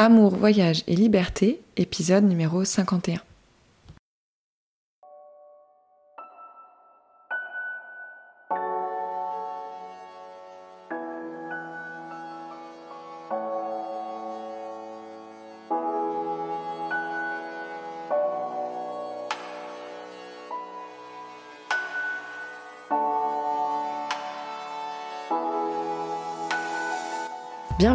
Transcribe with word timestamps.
Amour, 0.00 0.36
voyage 0.36 0.84
et 0.86 0.94
liberté, 0.94 1.60
épisode 1.76 2.22
numéro 2.22 2.64
51. 2.64 3.20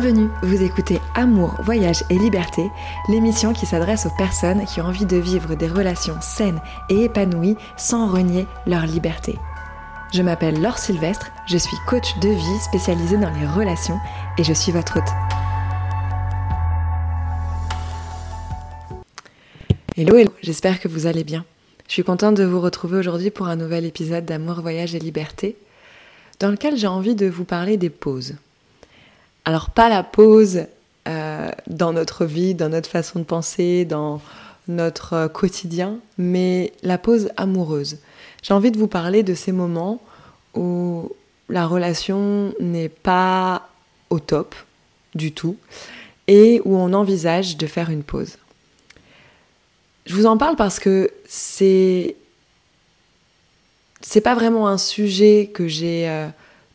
Bienvenue, 0.04 0.32
vous 0.42 0.62
écoutez 0.62 1.00
Amour, 1.16 1.56
Voyage 1.64 2.04
et 2.10 2.18
Liberté, 2.18 2.70
l'émission 3.08 3.54
qui 3.54 3.66
s'adresse 3.66 4.06
aux 4.06 4.18
personnes 4.18 4.66
qui 4.66 4.82
ont 4.82 4.88
envie 4.88 5.06
de 5.06 5.16
vivre 5.16 5.56
des 5.56 5.70
relations 5.70 6.20
saines 6.20 6.60
et 6.90 7.06
épanouies 7.06 7.56
sans 7.78 8.12
renier 8.12 8.46
leur 8.68 8.86
liberté. 8.86 9.40
Je 10.14 10.22
m'appelle 10.22 10.62
Laure 10.62 10.78
Sylvestre, 10.78 11.32
je 11.48 11.58
suis 11.58 11.78
coach 11.88 12.20
de 12.20 12.28
vie 12.28 12.60
spécialisée 12.60 13.16
dans 13.16 13.30
les 13.30 13.48
relations 13.48 13.98
et 14.38 14.44
je 14.44 14.52
suis 14.52 14.74
votre 14.74 14.98
hôte. 14.98 15.10
Hello, 19.96 20.18
hello, 20.18 20.34
j'espère 20.42 20.82
que 20.82 20.90
vous 20.90 21.08
allez 21.08 21.24
bien. 21.24 21.46
Je 21.88 21.94
suis 21.94 22.04
contente 22.04 22.36
de 22.36 22.44
vous 22.44 22.60
retrouver 22.60 22.98
aujourd'hui 22.98 23.32
pour 23.32 23.48
un 23.48 23.56
nouvel 23.56 23.86
épisode 23.86 24.26
d'Amour, 24.26 24.60
Voyage 24.60 24.96
et 24.96 25.00
Liberté, 25.00 25.56
dans 26.42 26.52
lequel 26.52 26.76
j'ai 26.76 26.88
envie 26.88 27.16
de 27.16 27.28
vous 27.28 27.46
parler 27.46 27.78
des 27.78 27.90
pauses. 27.90 28.36
Alors 29.46 29.70
pas 29.72 29.90
la 29.90 30.04
pause 30.04 30.66
euh, 31.08 31.52
dans 31.68 31.94
notre 31.94 32.26
vie, 32.26 32.56
dans 32.56 32.70
notre 32.70 32.90
façon 32.90 33.20
de 33.20 33.26
penser, 33.26 33.86
dans 33.86 34.22
notre 34.68 35.14
euh, 35.14 35.28
quotidien, 35.28 35.98
mais 36.18 36.72
la 36.82 36.98
pause 36.98 37.30
amoureuse. 37.36 37.98
J'ai 38.42 38.54
envie 38.54 38.72
de 38.72 38.78
vous 38.78 38.88
parler 38.88 39.24
de 39.24 39.34
ces 39.34 39.52
moments 39.52 40.02
où 40.56 41.12
la 41.50 41.68
relation 41.68 42.54
n'est 42.60 42.90
pas 42.90 43.70
au 44.10 44.20
top 44.20 44.56
du 45.16 45.34
tout 45.34 45.58
et 46.28 46.62
où 46.64 46.78
on 46.78 46.94
envisage 46.94 47.58
de 47.58 47.68
faire 47.68 47.90
une 47.90 48.04
pause. 48.04 48.38
Je 50.06 50.16
vous 50.16 50.26
en 50.26 50.38
parle 50.38 50.56
parce 50.56 50.80
que 50.80 51.12
c'est 51.28 52.16
c'est 54.02 54.22
pas 54.22 54.36
vraiment 54.36 54.68
un 54.68 54.78
sujet 54.78 55.50
que 55.54 55.68
j'ai 55.68 56.10
euh, 56.10 56.28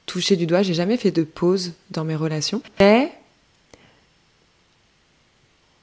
toucher 0.08 0.34
du 0.34 0.46
doigt. 0.46 0.62
J'ai 0.62 0.74
jamais 0.74 0.96
fait 0.96 1.12
de 1.12 1.22
pause 1.22 1.74
dans 1.92 2.04
mes 2.04 2.16
relations. 2.16 2.62
Mais 2.80 3.12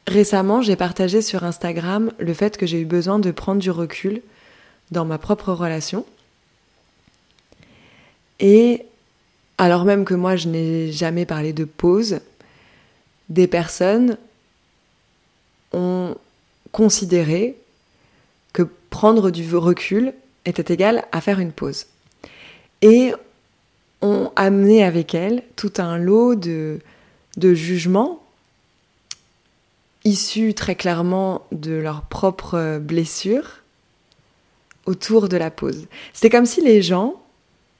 récemment, 0.07 0.61
j'ai 0.61 0.75
partagé 0.75 1.21
sur 1.21 1.45
Instagram 1.45 2.11
le 2.17 2.33
fait 2.33 2.57
que 2.57 2.65
j'ai 2.65 2.81
eu 2.81 2.85
besoin 2.85 3.19
de 3.19 3.31
prendre 3.31 3.61
du 3.61 3.71
recul 3.71 4.21
dans 4.91 5.05
ma 5.05 5.17
propre 5.17 5.53
relation. 5.53 6.05
Et 8.39 8.85
alors 9.57 9.85
même 9.85 10.03
que 10.03 10.13
moi, 10.13 10.35
je 10.35 10.49
n'ai 10.49 10.91
jamais 10.91 11.25
parlé 11.25 11.53
de 11.53 11.63
pause, 11.63 12.19
des 13.29 13.47
personnes 13.47 14.17
ont 15.71 16.15
considéré 16.71 17.55
que 18.53 18.63
prendre 18.89 19.31
du 19.31 19.55
recul 19.55 20.13
était 20.45 20.73
égal 20.73 21.05
à 21.11 21.21
faire 21.21 21.39
une 21.39 21.51
pause. 21.51 21.85
Et 22.81 23.13
ont 24.01 24.31
amené 24.35 24.83
avec 24.83 25.15
elles 25.15 25.43
tout 25.55 25.73
un 25.77 25.97
lot 25.97 26.35
de, 26.35 26.79
jugements 27.37 28.21
issus 30.03 30.53
très 30.53 30.75
clairement 30.75 31.45
de 31.51 31.73
leurs 31.73 32.03
propres 32.03 32.79
blessures 32.79 33.63
autour 34.85 35.29
de 35.29 35.37
la 35.37 35.49
pause. 35.49 35.87
C'était 36.13 36.29
comme 36.29 36.45
si 36.45 36.61
les 36.61 36.81
gens, 36.81 37.15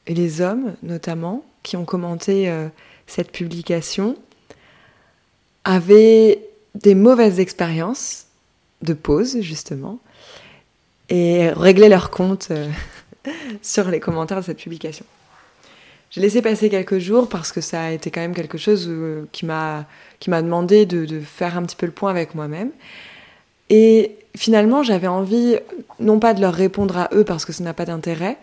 et 0.07 0.13
les 0.13 0.41
hommes 0.41 0.75
notamment, 0.81 1.45
qui 1.61 1.77
ont 1.77 1.85
commenté 1.85 2.49
euh, 2.49 2.67
cette 3.05 3.31
publication, 3.31 4.17
avaient 5.63 6.41
des 6.75 6.95
mauvaises 6.95 7.39
expériences 7.39 8.25
de 8.81 8.93
pause, 8.93 9.41
justement, 9.41 9.99
et 11.09 11.49
réglaient 11.49 11.89
leur 11.89 12.09
compte 12.09 12.49
euh, 12.51 12.69
sur 13.61 13.89
les 13.89 13.99
commentaires 13.99 14.37
de 14.37 14.45
cette 14.45 14.59
publication. 14.59 15.05
J'ai 16.15 16.21
laissé 16.21 16.41
passer 16.41 16.69
quelques 16.69 16.97
jours 16.97 17.27
parce 17.27 17.51
que 17.51 17.59
ça 17.59 17.81
a 17.81 17.91
été 17.91 18.09
quand 18.09 18.21
même 18.21 18.33
quelque 18.33 18.57
chose 18.57 18.87
euh, 18.87 19.25
qui 19.33 19.45
m'a 19.45 19.85
qui 20.21 20.29
m'a 20.29 20.41
demandé 20.41 20.85
de, 20.85 21.19
faire 21.19 21.57
un 21.57 21.63
petit 21.63 21.75
peu 21.75 21.85
le 21.85 21.91
point 21.91 22.09
avec 22.09 22.35
moi-même. 22.35 22.71
Et 23.69 24.15
finalement, 24.33 24.81
j'avais 24.81 25.07
envie, 25.07 25.57
non 25.99 26.19
pas 26.19 26.33
de 26.33 26.39
leur 26.39 26.53
répondre 26.53 26.95
à 26.97 27.09
eux 27.11 27.25
parce 27.25 27.43
que 27.43 27.51
ça 27.51 27.65
n'a 27.65 27.73
pas 27.73 27.83
d'intérêt, 27.83 28.37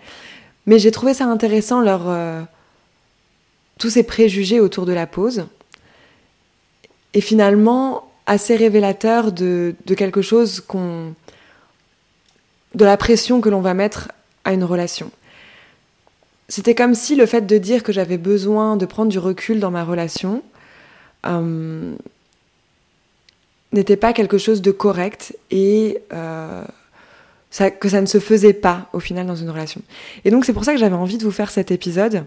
mais 0.66 0.78
j'ai 0.78 0.90
trouvé 0.90 1.14
ça 1.14 1.24
intéressant 1.24 1.80
leur 1.80 2.10
euh, 2.10 2.42
tous 3.78 3.88
ces 3.88 4.02
préjugés 4.02 4.60
autour 4.60 4.84
de 4.84 4.92
la 4.92 5.06
pause. 5.06 5.46
Et 7.14 7.22
finalement, 7.22 8.06
assez 8.26 8.54
révélateur 8.54 9.32
de, 9.32 9.74
de 9.86 9.94
quelque 9.94 10.20
chose 10.20 10.60
qu'on. 10.60 11.14
de 12.74 12.84
la 12.84 12.98
pression 12.98 13.40
que 13.40 13.48
l'on 13.48 13.62
va 13.62 13.72
mettre 13.72 14.12
à 14.44 14.52
une 14.52 14.64
relation. 14.64 15.10
C'était 16.52 16.74
comme 16.74 16.94
si 16.94 17.16
le 17.16 17.24
fait 17.24 17.46
de 17.46 17.56
dire 17.56 17.82
que 17.82 17.94
j'avais 17.94 18.18
besoin 18.18 18.76
de 18.76 18.84
prendre 18.84 19.10
du 19.10 19.18
recul 19.18 19.58
dans 19.58 19.70
ma 19.70 19.84
relation 19.84 20.42
euh, 21.24 21.94
n'était 23.72 23.96
pas 23.96 24.12
quelque 24.12 24.36
chose 24.36 24.60
de 24.60 24.70
correct 24.70 25.34
et 25.50 26.02
euh, 26.12 26.62
que 27.80 27.88
ça 27.88 28.02
ne 28.02 28.06
se 28.06 28.20
faisait 28.20 28.52
pas 28.52 28.90
au 28.92 29.00
final 29.00 29.26
dans 29.26 29.34
une 29.34 29.48
relation. 29.48 29.80
Et 30.26 30.30
donc 30.30 30.44
c'est 30.44 30.52
pour 30.52 30.66
ça 30.66 30.74
que 30.74 30.78
j'avais 30.78 30.94
envie 30.94 31.16
de 31.16 31.24
vous 31.24 31.30
faire 31.30 31.50
cet 31.50 31.70
épisode, 31.70 32.26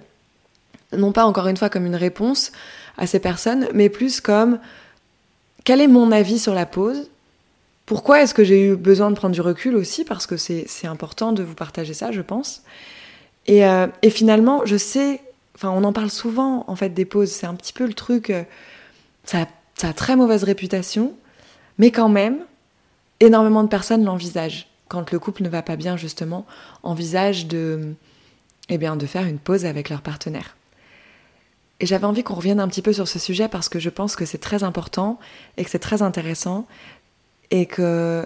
non 0.92 1.12
pas 1.12 1.26
encore 1.26 1.46
une 1.46 1.58
fois 1.58 1.70
comme 1.70 1.86
une 1.86 1.96
réponse 1.96 2.52
à 2.98 3.06
ces 3.06 3.20
personnes, 3.20 3.68
mais 3.76 3.90
plus 3.90 4.22
comme 4.22 4.58
quel 5.66 5.80
est 5.82 5.88
mon 5.88 6.12
avis 6.12 6.40
sur 6.40 6.56
la 6.56 6.66
pause? 6.66 7.12
Pourquoi 7.86 8.24
est-ce 8.24 8.34
que 8.34 8.44
j'ai 8.44 8.70
eu 8.70 8.76
besoin 8.76 9.12
de 9.12 9.16
prendre 9.16 9.36
du 9.36 9.42
recul 9.42 9.76
aussi? 9.76 10.04
Parce 10.04 10.26
que 10.26 10.36
c'est 10.36 10.88
important 10.88 11.32
de 11.32 11.44
vous 11.44 11.54
partager 11.54 11.94
ça, 11.94 12.12
je 12.12 12.22
pense. 12.22 12.64
Euh, 13.50 13.88
et, 14.02 14.10
finalement, 14.10 14.66
je 14.66 14.76
sais, 14.76 15.22
enfin, 15.56 15.70
on 15.70 15.84
en 15.84 15.94
parle 15.94 16.10
souvent 16.10 16.66
en 16.68 16.76
fait 16.76 16.90
des 16.90 17.06
pauses. 17.06 17.32
C'est 17.32 17.48
un 17.48 17.56
petit 17.56 17.74
peu 17.74 17.86
le 17.86 17.94
truc. 17.94 18.30
Euh, 18.30 18.44
ça, 19.24 19.48
a 19.82 19.94
très 19.94 20.16
mauvaise 20.16 20.44
réputation, 20.44 21.14
mais 21.78 21.92
quand 21.92 22.10
même, 22.10 22.40
énormément 23.20 23.64
de 23.64 23.70
personnes 23.70 24.04
l'envisagent. 24.04 24.68
Quand 24.88 25.12
le 25.12 25.20
couple 25.20 25.44
ne 25.44 25.50
va 25.50 25.62
pas 25.62 25.76
bien, 25.76 25.98
justement, 25.98 26.46
envisage 26.84 27.48
de, 27.48 27.94
eh 28.70 28.78
bien, 28.78 28.96
de 28.96 29.06
faire 29.06 29.26
une 29.26 29.40
pause 29.40 29.66
avec 29.66 29.90
leur 29.90 30.02
partenaire. 30.02 30.56
Et 31.80 31.86
j'avais 31.86 32.06
envie 32.06 32.24
qu'on 32.24 32.36
revienne 32.36 32.60
un 32.60 32.68
petit 32.68 32.82
peu 32.82 32.94
sur 32.94 33.08
ce 33.08 33.20
sujet 33.20 33.50
parce 33.50 33.68
que 33.68 33.80
je 33.80 33.90
pense 33.90 34.16
que 34.16 34.26
c'est 34.26 34.38
très 34.38 34.64
important 34.64 35.20
et 35.58 35.66
que 35.66 35.70
c'est 35.70 35.80
très 35.80 36.02
intéressant 36.02 36.68
et 37.52 37.66
que 37.66 38.26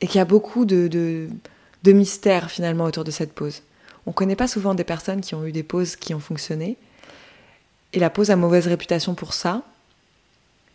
et 0.00 0.06
qu'il 0.06 0.18
y 0.18 0.20
a 0.20 0.24
beaucoup 0.24 0.64
de, 0.64 0.88
de, 0.88 1.28
de 1.82 1.92
mystères 1.92 2.50
finalement 2.50 2.84
autour 2.84 3.04
de 3.04 3.10
cette 3.10 3.32
pause. 3.32 3.62
On 4.06 4.10
ne 4.10 4.14
connaît 4.14 4.36
pas 4.36 4.48
souvent 4.48 4.74
des 4.74 4.84
personnes 4.84 5.20
qui 5.20 5.34
ont 5.34 5.44
eu 5.44 5.52
des 5.52 5.62
pauses 5.62 5.96
qui 5.96 6.14
ont 6.14 6.20
fonctionné. 6.20 6.76
Et 7.92 7.98
la 7.98 8.10
pause 8.10 8.30
a 8.30 8.36
mauvaise 8.36 8.66
réputation 8.66 9.14
pour 9.14 9.34
ça, 9.34 9.62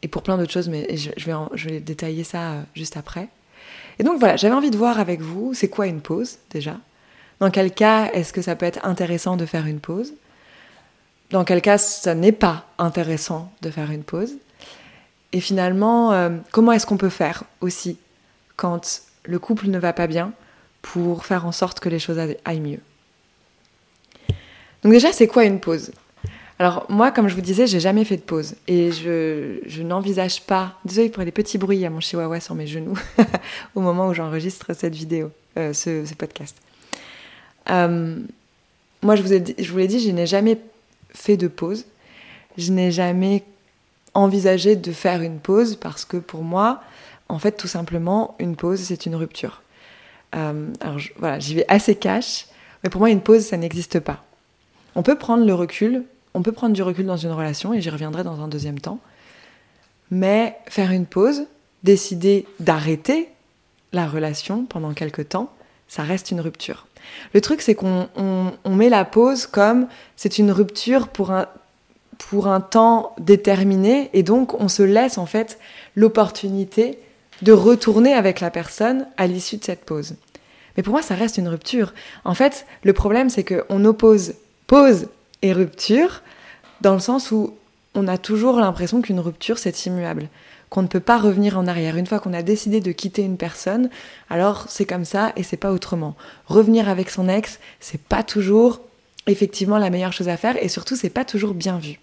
et 0.01 0.07
pour 0.07 0.21
plein 0.21 0.38
d'autres 0.38 0.51
choses, 0.51 0.69
mais 0.69 0.95
je, 0.95 1.09
vais 1.67 1.79
détailler 1.79 2.23
ça 2.23 2.51
euh, 2.51 2.61
juste 2.75 2.97
après. 2.97 3.29
Et 3.99 4.03
donc 4.03 4.19
voilà, 4.19 4.35
j'avais 4.35 4.53
envie 4.53 4.69
de 4.69 4.77
voir 4.77 4.99
avec 4.99 5.21
vous, 5.21 5.53
c'est 5.53 5.69
quoi 5.69 5.88
une 5.88 6.01
pause 6.01 6.38
déjà? 6.51 6.77
Dans 7.39 7.49
quel 7.49 7.73
cas 7.73 8.11
est-ce 8.13 8.33
que 8.33 8.41
ça 8.41 8.55
peut 8.55 8.65
être 8.65 8.85
intéressant 8.85 9.38
de 9.38 9.45
faire 9.45 9.65
une 9.65 9.79
pause? 9.79 10.13
Dans 11.31 11.44
quel 11.44 11.61
cas 11.61 11.77
ça 11.77 12.15
n'est 12.15 12.31
pas 12.31 12.65
intéressant 12.77 13.51
de 13.61 13.69
faire 13.69 13.91
une 13.91 14.03
pause? 14.03 14.33
Et 15.33 15.41
finalement, 15.41 16.13
euh, 16.13 16.29
comment 16.51 16.71
est-ce 16.71 16.85
qu'on 16.85 16.97
peut 16.97 17.09
faire 17.09 17.44
aussi 17.62 17.97
quand 18.56 19.01
le 19.25 19.39
couple 19.39 19.68
ne 19.68 19.77
va 19.77 19.94
pas 19.94 20.07
bien 20.07 20.31
pour 20.81 21.25
faire 21.25 21.45
en 21.45 21.51
sorte 21.51 21.79
que 21.79 21.89
les 21.89 22.00
choses 22.00 22.19
aillent 22.45 22.59
mieux? 22.62 22.79
Donc 24.83 24.94
déjà, 24.94 25.12
c'est 25.12 25.27
quoi 25.27 25.45
une 25.45 25.59
pause? 25.59 25.91
Alors 26.59 26.85
moi, 26.89 27.12
comme 27.12 27.27
je 27.27 27.35
vous 27.35 27.41
disais, 27.41 27.68
j'ai 27.68 27.79
jamais 27.79 28.03
fait 28.03 28.18
de 28.18 28.21
pause 28.21 28.56
et 28.68 28.91
je, 28.91 29.81
n'envisage 29.81 30.41
pas. 30.41 30.74
Désolée 30.85 31.09
pour 31.09 31.24
les 31.24 31.31
petits 31.31 31.57
bruits 31.57 31.85
à 31.85 31.89
mon 31.89 32.00
chihuahua 32.00 32.39
sur 32.39 32.56
mes 32.56 32.65
genoux 32.65 32.97
au 33.75 33.81
moment 33.81 34.07
où 34.07 34.13
j'enregistre 34.13 34.74
cette 34.74 34.95
vidéo, 34.95 35.31
euh, 35.57 35.74
ce, 35.74 36.13
podcast. 36.15 36.57
Euh, 37.69 38.18
moi, 39.03 39.15
je 39.15 39.21
vous, 39.21 39.29
l'ai 39.77 39.88
dit, 39.88 40.00
je 40.00 40.12
n'ai 40.12 40.25
jamais 40.25 40.57
fait 41.13 41.38
de 41.38 41.47
pause. 41.47 41.85
Je 42.57 42.71
n'ai 42.71 42.91
jamais 42.91 43.44
envisagé 44.15 44.75
de 44.75 44.91
faire 44.91 45.21
une 45.21 45.39
pause 45.39 45.75
parce 45.75 46.06
que 46.06 46.18
pour 46.18 46.41
moi, 46.41 46.81
en 47.29 47.38
fait, 47.38 47.51
tout 47.51 47.68
simplement, 47.68 48.35
une 48.39 48.56
pause, 48.56 48.79
c'est 48.79 49.06
une 49.06 49.15
rupture. 49.15 49.62
Euh, 50.35 50.69
alors 50.81 50.97
voilà, 51.18 51.38
j'y 51.38 51.53
vais 51.53 51.65
assez 51.68 51.95
cash, 51.95 52.47
mais 52.83 52.89
pour 52.89 53.00
moi, 53.00 53.12
une 53.12 53.21
pause, 53.21 53.45
ça 53.45 53.57
n'existe 53.57 54.00
pas. 54.00 54.24
On 54.97 55.03
peut 55.03 55.15
prendre 55.15 55.45
le 55.45 55.53
recul, 55.53 56.03
on 56.33 56.41
peut 56.41 56.51
prendre 56.51 56.73
du 56.73 56.81
recul 56.81 57.05
dans 57.05 57.17
une 57.17 57.31
relation, 57.31 57.71
et 57.71 57.79
j'y 57.79 57.91
reviendrai 57.91 58.23
dans 58.23 58.41
un 58.41 58.49
deuxième 58.49 58.79
temps. 58.79 58.99
mais 60.09 60.57
faire 60.69 60.91
une 60.91 61.05
pause, 61.05 61.44
décider 61.83 62.45
d'arrêter 62.61 63.29
la 63.91 64.07
relation 64.07 64.65
pendant 64.65 64.94
quelque 64.94 65.21
temps, 65.21 65.51
ça 65.89 66.03
reste 66.03 66.31
une 66.31 66.39
rupture. 66.39 66.88
Le 67.33 67.41
truc, 67.41 67.61
c'est 67.61 67.75
qu'on 67.75 68.07
met 68.65 68.89
la 68.89 69.05
pause 69.05 69.45
comme 69.45 69.88
c'est 70.15 70.38
une 70.39 70.49
rupture 70.51 71.09
pour 71.09 71.31
un, 71.31 71.47
pour 72.17 72.47
un 72.47 72.61
temps 72.61 73.13
déterminé, 73.19 74.09
et 74.13 74.23
donc 74.23 74.59
on 74.59 74.69
se 74.69 74.81
laisse 74.81 75.17
en 75.17 75.25
fait 75.25 75.59
l'opportunité 75.95 77.00
de 77.41 77.51
retourner 77.51 78.13
avec 78.13 78.39
la 78.39 78.50
personne 78.50 79.07
à 79.17 79.27
l'issue 79.27 79.57
de 79.57 79.63
cette 79.63 79.85
pause. 79.85 80.15
Mais 80.75 80.83
pour 80.83 80.93
moi, 80.93 81.01
ça 81.01 81.15
reste 81.15 81.38
une 81.38 81.50
rupture. 81.50 81.93
En 82.23 82.33
fait, 82.33 82.65
le 82.83 82.93
problème, 82.93 83.29
c'est 83.29 83.43
qu'on 83.43 83.83
oppose 83.85 84.33
pause 84.67 85.07
et 85.41 85.53
rupture 85.53 86.21
dans 86.81 86.93
le 86.93 86.99
sens 86.99 87.31
où 87.31 87.55
on 87.95 88.07
a 88.07 88.17
toujours 88.17 88.59
l'impression 88.59 89.01
qu'une 89.01 89.19
rupture, 89.19 89.57
c'est 89.57 89.85
immuable, 89.85 90.29
qu'on 90.69 90.83
ne 90.83 90.87
peut 90.87 90.99
pas 90.99 91.17
revenir 91.17 91.57
en 91.57 91.65
arrière. 91.65 91.97
Une 91.97 92.05
fois 92.05 92.19
qu'on 92.19 92.33
a 92.33 92.43
décidé 92.43 92.79
de 92.79 92.91
quitter 92.91 93.23
une 93.23 93.37
personne, 93.37 93.89
alors 94.29 94.65
c'est 94.69 94.85
comme 94.85 95.05
ça 95.05 95.33
et 95.35 95.43
c'est 95.43 95.57
pas 95.57 95.71
autrement. 95.71 96.15
Revenir 96.45 96.89
avec 96.89 97.09
son 97.09 97.27
ex, 97.27 97.59
c'est 97.79 98.01
pas 98.01 98.23
toujours 98.23 98.81
effectivement 99.25 99.77
la 99.77 99.89
meilleure 99.89 100.13
chose 100.13 100.29
à 100.29 100.37
faire 100.37 100.61
et 100.61 100.69
surtout, 100.69 100.95
c'est 100.95 101.09
pas 101.09 101.25
toujours 101.25 101.53
bien 101.53 101.79
vu. 101.79 101.99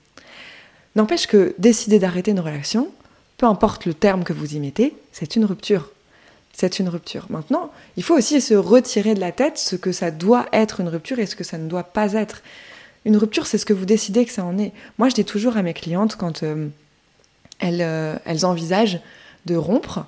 N'empêche 0.96 1.26
que 1.26 1.54
décider 1.58 1.98
d'arrêter 1.98 2.32
une 2.32 2.40
relation, 2.40 2.88
peu 3.36 3.46
importe 3.46 3.86
le 3.86 3.94
terme 3.94 4.24
que 4.24 4.32
vous 4.32 4.54
y 4.54 4.60
mettez, 4.60 4.94
c'est 5.12 5.36
une 5.36 5.44
rupture. 5.44 5.90
C'est 6.56 6.78
une 6.78 6.88
rupture. 6.88 7.26
Maintenant, 7.30 7.70
il 7.96 8.04
faut 8.04 8.16
aussi 8.16 8.40
se 8.40 8.54
retirer 8.54 9.14
de 9.14 9.20
la 9.20 9.32
tête 9.32 9.58
ce 9.58 9.74
que 9.74 9.90
ça 9.90 10.12
doit 10.12 10.46
être 10.52 10.80
une 10.80 10.88
rupture 10.88 11.18
et 11.18 11.26
ce 11.26 11.34
que 11.34 11.42
ça 11.42 11.58
ne 11.58 11.68
doit 11.68 11.82
pas 11.82 12.12
être. 12.12 12.42
Une 13.04 13.16
rupture, 13.16 13.46
c'est 13.46 13.58
ce 13.58 13.66
que 13.66 13.72
vous 13.72 13.84
décidez 13.84 14.24
que 14.24 14.30
ça 14.30 14.44
en 14.44 14.56
est. 14.58 14.72
Moi, 14.98 15.08
je 15.08 15.14
dis 15.14 15.24
toujours 15.24 15.56
à 15.56 15.62
mes 15.62 15.74
clientes 15.74 16.14
quand 16.16 16.44
euh, 16.44 16.68
elles, 17.58 17.82
euh, 17.82 18.16
elles 18.24 18.46
envisagent 18.46 19.00
de 19.46 19.56
rompre, 19.56 20.06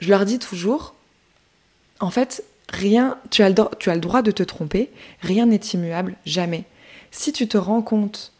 je 0.00 0.10
leur 0.10 0.24
dis 0.24 0.40
toujours, 0.40 0.94
en 2.00 2.10
fait, 2.10 2.44
rien, 2.68 3.16
tu 3.30 3.42
as, 3.42 3.48
le, 3.48 3.54
tu 3.78 3.90
as 3.90 3.94
le 3.94 4.00
droit 4.00 4.22
de 4.22 4.30
te 4.30 4.42
tromper, 4.42 4.90
rien 5.22 5.46
n'est 5.46 5.56
immuable, 5.56 6.16
jamais. 6.26 6.64
Si 7.12 7.32
tu 7.32 7.48
te 7.48 7.56
rends 7.56 7.82
compte 7.82 8.32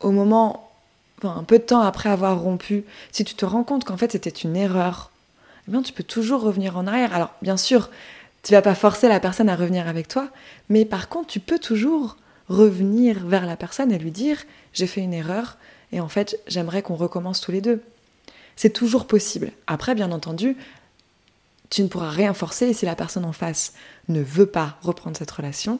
au 0.00 0.10
moment, 0.10 0.70
enfin, 1.18 1.34
un 1.38 1.44
peu 1.44 1.58
de 1.58 1.64
temps 1.64 1.80
après 1.80 2.10
avoir 2.10 2.38
rompu, 2.38 2.84
si 3.10 3.24
tu 3.24 3.34
te 3.34 3.44
rends 3.44 3.64
compte 3.64 3.84
qu'en 3.84 3.96
fait 3.96 4.12
c'était 4.12 4.30
une 4.30 4.54
erreur, 4.54 5.10
eh 5.68 5.82
tu 5.82 5.92
peux 5.92 6.02
toujours 6.02 6.42
revenir 6.42 6.76
en 6.76 6.86
arrière. 6.86 7.14
Alors 7.14 7.34
bien 7.42 7.56
sûr, 7.56 7.90
tu 8.42 8.52
vas 8.52 8.62
pas 8.62 8.74
forcer 8.74 9.08
la 9.08 9.20
personne 9.20 9.48
à 9.48 9.56
revenir 9.56 9.88
avec 9.88 10.08
toi, 10.08 10.28
mais 10.68 10.84
par 10.84 11.08
contre 11.08 11.28
tu 11.28 11.40
peux 11.40 11.58
toujours 11.58 12.16
revenir 12.48 13.26
vers 13.26 13.46
la 13.46 13.56
personne 13.56 13.90
et 13.92 13.98
lui 13.98 14.12
dire 14.12 14.38
j'ai 14.72 14.86
fait 14.86 15.00
une 15.00 15.14
erreur 15.14 15.56
et 15.92 16.00
en 16.00 16.08
fait 16.08 16.38
j'aimerais 16.46 16.82
qu'on 16.82 16.94
recommence 16.94 17.40
tous 17.40 17.52
les 17.52 17.60
deux. 17.60 17.82
C'est 18.54 18.72
toujours 18.72 19.06
possible. 19.06 19.52
Après, 19.66 19.94
bien 19.94 20.12
entendu, 20.12 20.56
tu 21.68 21.82
ne 21.82 21.88
pourras 21.88 22.10
rien 22.10 22.32
forcer 22.32 22.68
et 22.68 22.72
si 22.72 22.86
la 22.86 22.96
personne 22.96 23.24
en 23.24 23.32
face 23.32 23.74
ne 24.08 24.22
veut 24.22 24.46
pas 24.46 24.78
reprendre 24.82 25.16
cette 25.16 25.30
relation, 25.30 25.78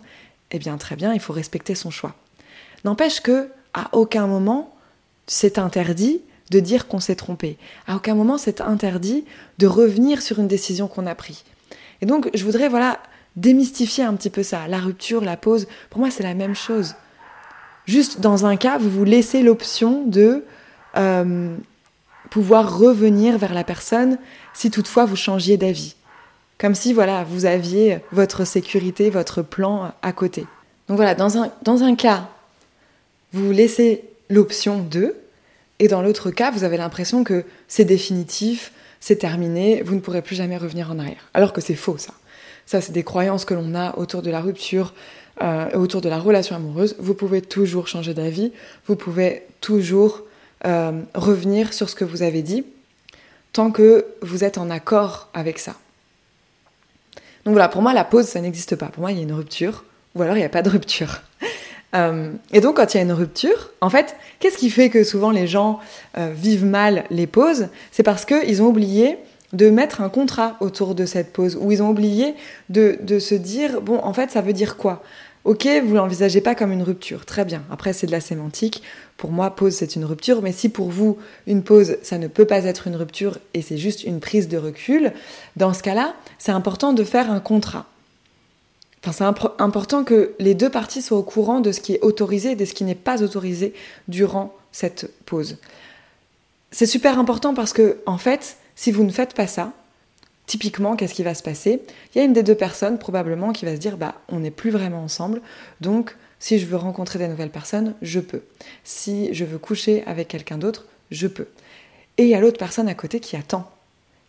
eh 0.51 0.59
bien 0.59 0.77
très 0.77 0.97
bien, 0.97 1.15
il 1.15 1.21
faut 1.21 1.33
respecter 1.33 1.75
son 1.75 1.91
choix. 1.91 2.15
N'empêche 2.85 3.21
que 3.21 3.49
à 3.73 3.89
aucun 3.93 4.27
moment 4.27 4.77
c'est 5.27 5.59
interdit 5.59 6.21
de 6.51 6.61
dire 6.61 6.87
qu'on 6.87 7.01
s'est 7.01 7.17
trompé. 7.17 7.59
À 7.87 7.97
aucun 7.97 8.15
moment 8.15 8.39
c'est 8.39 8.61
interdit 8.61 9.25
de 9.59 9.67
revenir 9.67 10.23
sur 10.23 10.39
une 10.39 10.49
décision 10.49 10.89
qu'on 10.89 11.07
a 11.07 11.15
prise. 11.15 11.45
Et 12.01 12.07
donc 12.07 12.31
je 12.35 12.45
voudrais 12.45 12.69
voilà 12.69 12.99
démystifier 13.37 14.03
un 14.05 14.15
petit 14.15 14.31
peu 14.31 14.43
ça. 14.43 14.67
La 14.67 14.79
rupture, 14.79 15.21
la 15.23 15.37
pause, 15.37 15.69
pour 15.91 16.01
moi, 16.01 16.11
c'est 16.11 16.23
la 16.23 16.35
même 16.35 16.55
chose. 16.55 16.95
Juste 17.87 18.21
dans 18.21 18.47
un 18.47 18.57
cas, 18.57 18.79
vous 18.79 18.91
vous 18.91 19.05
laissez 19.05 19.43
l'option 19.43 20.05
de 20.07 20.45
euh, 20.97 21.55
pouvoir 22.31 22.79
revenir 22.79 23.39
vers 23.39 23.55
la 23.55 23.63
personne 23.63 24.19
si 24.55 24.71
toutefois 24.71 25.05
vous 25.05 25.17
changiez 25.17 25.57
d'avis. 25.57 25.95
Comme 26.59 26.75
si, 26.75 26.93
voilà, 26.95 27.23
vous 27.25 27.45
aviez 27.45 27.99
votre 28.13 28.47
sécurité, 28.47 29.11
votre 29.11 29.43
plan 29.43 29.93
à 30.03 30.13
côté. 30.13 30.47
Donc 30.89 30.97
voilà, 30.97 31.15
dans 31.15 31.39
un, 31.39 31.53
dans 31.63 31.83
un 31.83 31.95
cas, 31.95 32.29
vous 33.33 33.47
vous 33.47 33.53
laissez 33.53 34.05
l'option 34.31 34.83
de, 34.83 35.15
et 35.79 35.89
dans 35.89 36.03
l'autre 36.03 36.31
cas, 36.31 36.51
vous 36.51 36.65
avez 36.65 36.77
l'impression 36.77 37.25
que 37.25 37.45
c'est 37.69 37.85
définitif, 37.85 38.73
c'est 39.01 39.17
terminé, 39.17 39.83
vous 39.83 39.95
ne 39.95 40.01
pourrez 40.01 40.23
plus 40.23 40.37
jamais 40.37 40.57
revenir 40.57 40.91
en 40.91 40.99
arrière. 40.99 41.29
Alors 41.35 41.53
que 41.53 41.61
c'est 41.61 41.75
faux, 41.75 41.99
ça. 41.99 42.15
Ça, 42.65 42.81
c'est 42.81 42.93
des 42.93 43.05
croyances 43.05 43.45
que 43.45 43.55
l'on 43.55 43.75
a 43.75 43.97
autour 43.97 44.23
de 44.23 44.31
la 44.31 44.41
rupture, 44.41 44.95
euh, 45.43 45.71
autour 45.73 46.01
de 46.01 46.09
la 46.09 46.19
relation 46.19 46.57
amoureuse. 46.57 46.97
Vous 46.99 47.15
pouvez 47.15 47.43
toujours 47.43 47.87
changer 47.89 48.15
d'avis, 48.15 48.53
vous 48.87 48.97
pouvez 48.97 49.43
toujours 49.61 50.23
euh, 50.65 51.03
revenir 51.15 51.73
sur 51.73 51.89
ce 51.89 51.95
que 51.95 52.05
vous 52.05 52.23
avez 52.23 52.43
dit, 52.43 52.65
tant 53.53 53.71
que 53.71 54.07
vous 54.23 54.45
êtes 54.45 54.59
en 54.59 54.71
accord 54.71 55.29
avec 55.35 55.59
ça. 55.59 55.77
Donc 57.45 57.53
voilà, 57.53 57.69
pour 57.69 57.83
moi, 57.83 57.93
la 57.93 58.05
pause, 58.05 58.27
ça 58.27 58.41
n'existe 58.41 58.75
pas. 58.75 58.87
Pour 58.87 59.03
moi, 59.03 59.13
il 59.13 59.19
y 59.19 59.21
a 59.21 59.23
une 59.23 59.33
rupture, 59.33 59.85
ou 60.15 60.23
alors 60.23 60.37
il 60.37 60.41
n'y 60.41 60.45
a 60.45 60.49
pas 60.49 60.63
de 60.63 60.71
rupture. 60.71 61.21
Euh, 61.95 62.33
et 62.53 62.61
donc, 62.61 62.77
quand 62.77 62.95
il 62.95 62.97
y 62.97 63.01
a 63.01 63.03
une 63.03 63.13
rupture, 63.13 63.71
en 63.81 63.91
fait, 63.91 64.17
qu'est-ce 64.41 64.59
qui 64.59 64.71
fait 64.71 64.91
que 64.91 65.05
souvent 65.05 65.31
les 65.31 65.47
gens 65.47 65.79
vivent 66.17 66.67
mal 66.67 67.05
les 67.11 67.27
pauses? 67.27 67.69
C'est 67.91 68.03
parce 68.03 68.25
qu'ils 68.25 68.63
ont 68.63 68.67
oublié 68.67 69.19
de 69.53 69.71
mettre 69.71 70.01
un 70.01 70.09
contrat 70.09 70.57
autour 70.61 70.95
de 70.95 71.07
cette 71.07 71.33
pause, 71.33 71.57
où 71.61 71.73
ils 71.73 71.83
ont 71.83 71.91
oublié 71.91 72.35
de, 72.69 73.19
se 73.19 73.35
dire, 73.35 73.81
bon, 73.81 73.99
en 74.03 74.13
fait, 74.13 74.31
ça 74.31 74.41
veut 74.41 74.53
dire 74.53 74.77
quoi? 74.77 75.03
Ok, 75.45 75.69
vous 75.85 75.95
l'envisagez 75.95 76.41
pas 76.41 76.57
comme 76.57 76.73
une 76.73 76.83
rupture, 76.83 77.25
très 77.25 77.45
bien. 77.45 77.63
Après, 77.71 77.93
c'est 77.93 78.09
de 78.09 78.13
la 78.13 78.21
sémantique. 78.21 78.83
Pour 79.17 79.31
moi, 79.31 79.55
pause, 79.55 79.75
c'est 79.75 79.95
une 79.95 80.05
rupture, 80.05 80.43
mais 80.43 80.51
si 80.51 80.69
pour 80.69 80.91
vous, 80.91 81.19
une 81.47 81.63
pause, 81.63 81.99
ça 82.03 82.19
ne 82.19 82.27
peut 82.27 82.47
pas 82.47 82.65
être 82.65 82.89
une 82.89 82.97
rupture 82.97 83.39
et 83.55 83.63
c'est 83.63 83.77
juste 83.77 84.03
une 84.03 84.19
prise 84.19 84.49
de 84.49 84.59
recul, 84.59 85.13
dans 85.55 85.73
ce 85.73 85.85
cas-là, 85.85 86.17
c'est 86.39 86.51
important 86.51 86.93
de 86.93 87.05
faire 87.05 87.31
un 87.31 87.39
contrat. 87.39 87.87
Enfin, 89.03 89.13
c'est 89.13 89.63
important 89.63 90.05
que 90.05 90.35
les 90.39 90.55
deux 90.55 90.71
parties 90.71 91.03
soient 91.03 91.19
au 91.19 91.23
courant 91.23 91.61
de 91.61 91.71
ce 91.71 91.81
qui 91.81 91.95
est 91.95 92.01
autorisé 92.01 92.53
et 92.53 92.57
de 92.57 92.65
ce 92.65 92.75
qui 92.75 92.85
n'est 92.85 92.95
pas 92.95 93.23
autorisé 93.23 93.73
durant 94.09 94.55
cette 94.73 95.11
pause. 95.27 95.59
C'est 96.73 96.87
super 96.87 97.19
important 97.19 97.55
parce 97.55 97.73
que, 97.73 97.99
en 98.07 98.19
fait, 98.19 98.57
si 98.75 98.91
vous 98.91 99.05
ne 99.05 99.13
faites 99.13 99.35
pas 99.35 99.47
ça, 99.47 99.73
typiquement, 100.47 100.97
qu'est-ce 100.97 101.15
qui 101.15 101.23
va 101.23 101.35
se 101.35 101.43
passer? 101.43 101.83
Il 102.15 102.19
y 102.19 102.21
a 102.21 102.25
une 102.25 102.33
des 102.33 102.43
deux 102.43 102.55
personnes 102.55 102.99
probablement 102.99 103.53
qui 103.53 103.65
va 103.65 103.75
se 103.75 103.81
dire 103.81 103.97
bah 103.97 104.17
on 104.29 104.41
n'est 104.41 104.51
plus 104.51 104.71
vraiment 104.71 105.03
ensemble, 105.03 105.41
donc 105.81 106.17
si 106.39 106.59
je 106.59 106.67
veux 106.67 106.77
rencontrer 106.77 107.19
des 107.19 107.29
nouvelles 107.29 107.51
personnes, 107.51 107.95
je 108.03 108.21
peux. 108.21 108.43
Si 108.85 109.33
je 109.33 109.45
veux 109.45 109.59
coucher 109.59 110.05
avec 110.07 110.29
quelqu'un 110.29 110.59
d'autre, 110.59 110.87
je 111.11 111.27
peux. 111.27 111.49
Et 112.19 112.25
il 112.25 112.29
y 112.29 112.35
a 112.35 112.41
l'autre 112.41 112.59
personne 112.59 112.89
à 112.89 112.95
côté 112.95 113.21
qui 113.21 113.37
attend, 113.37 113.71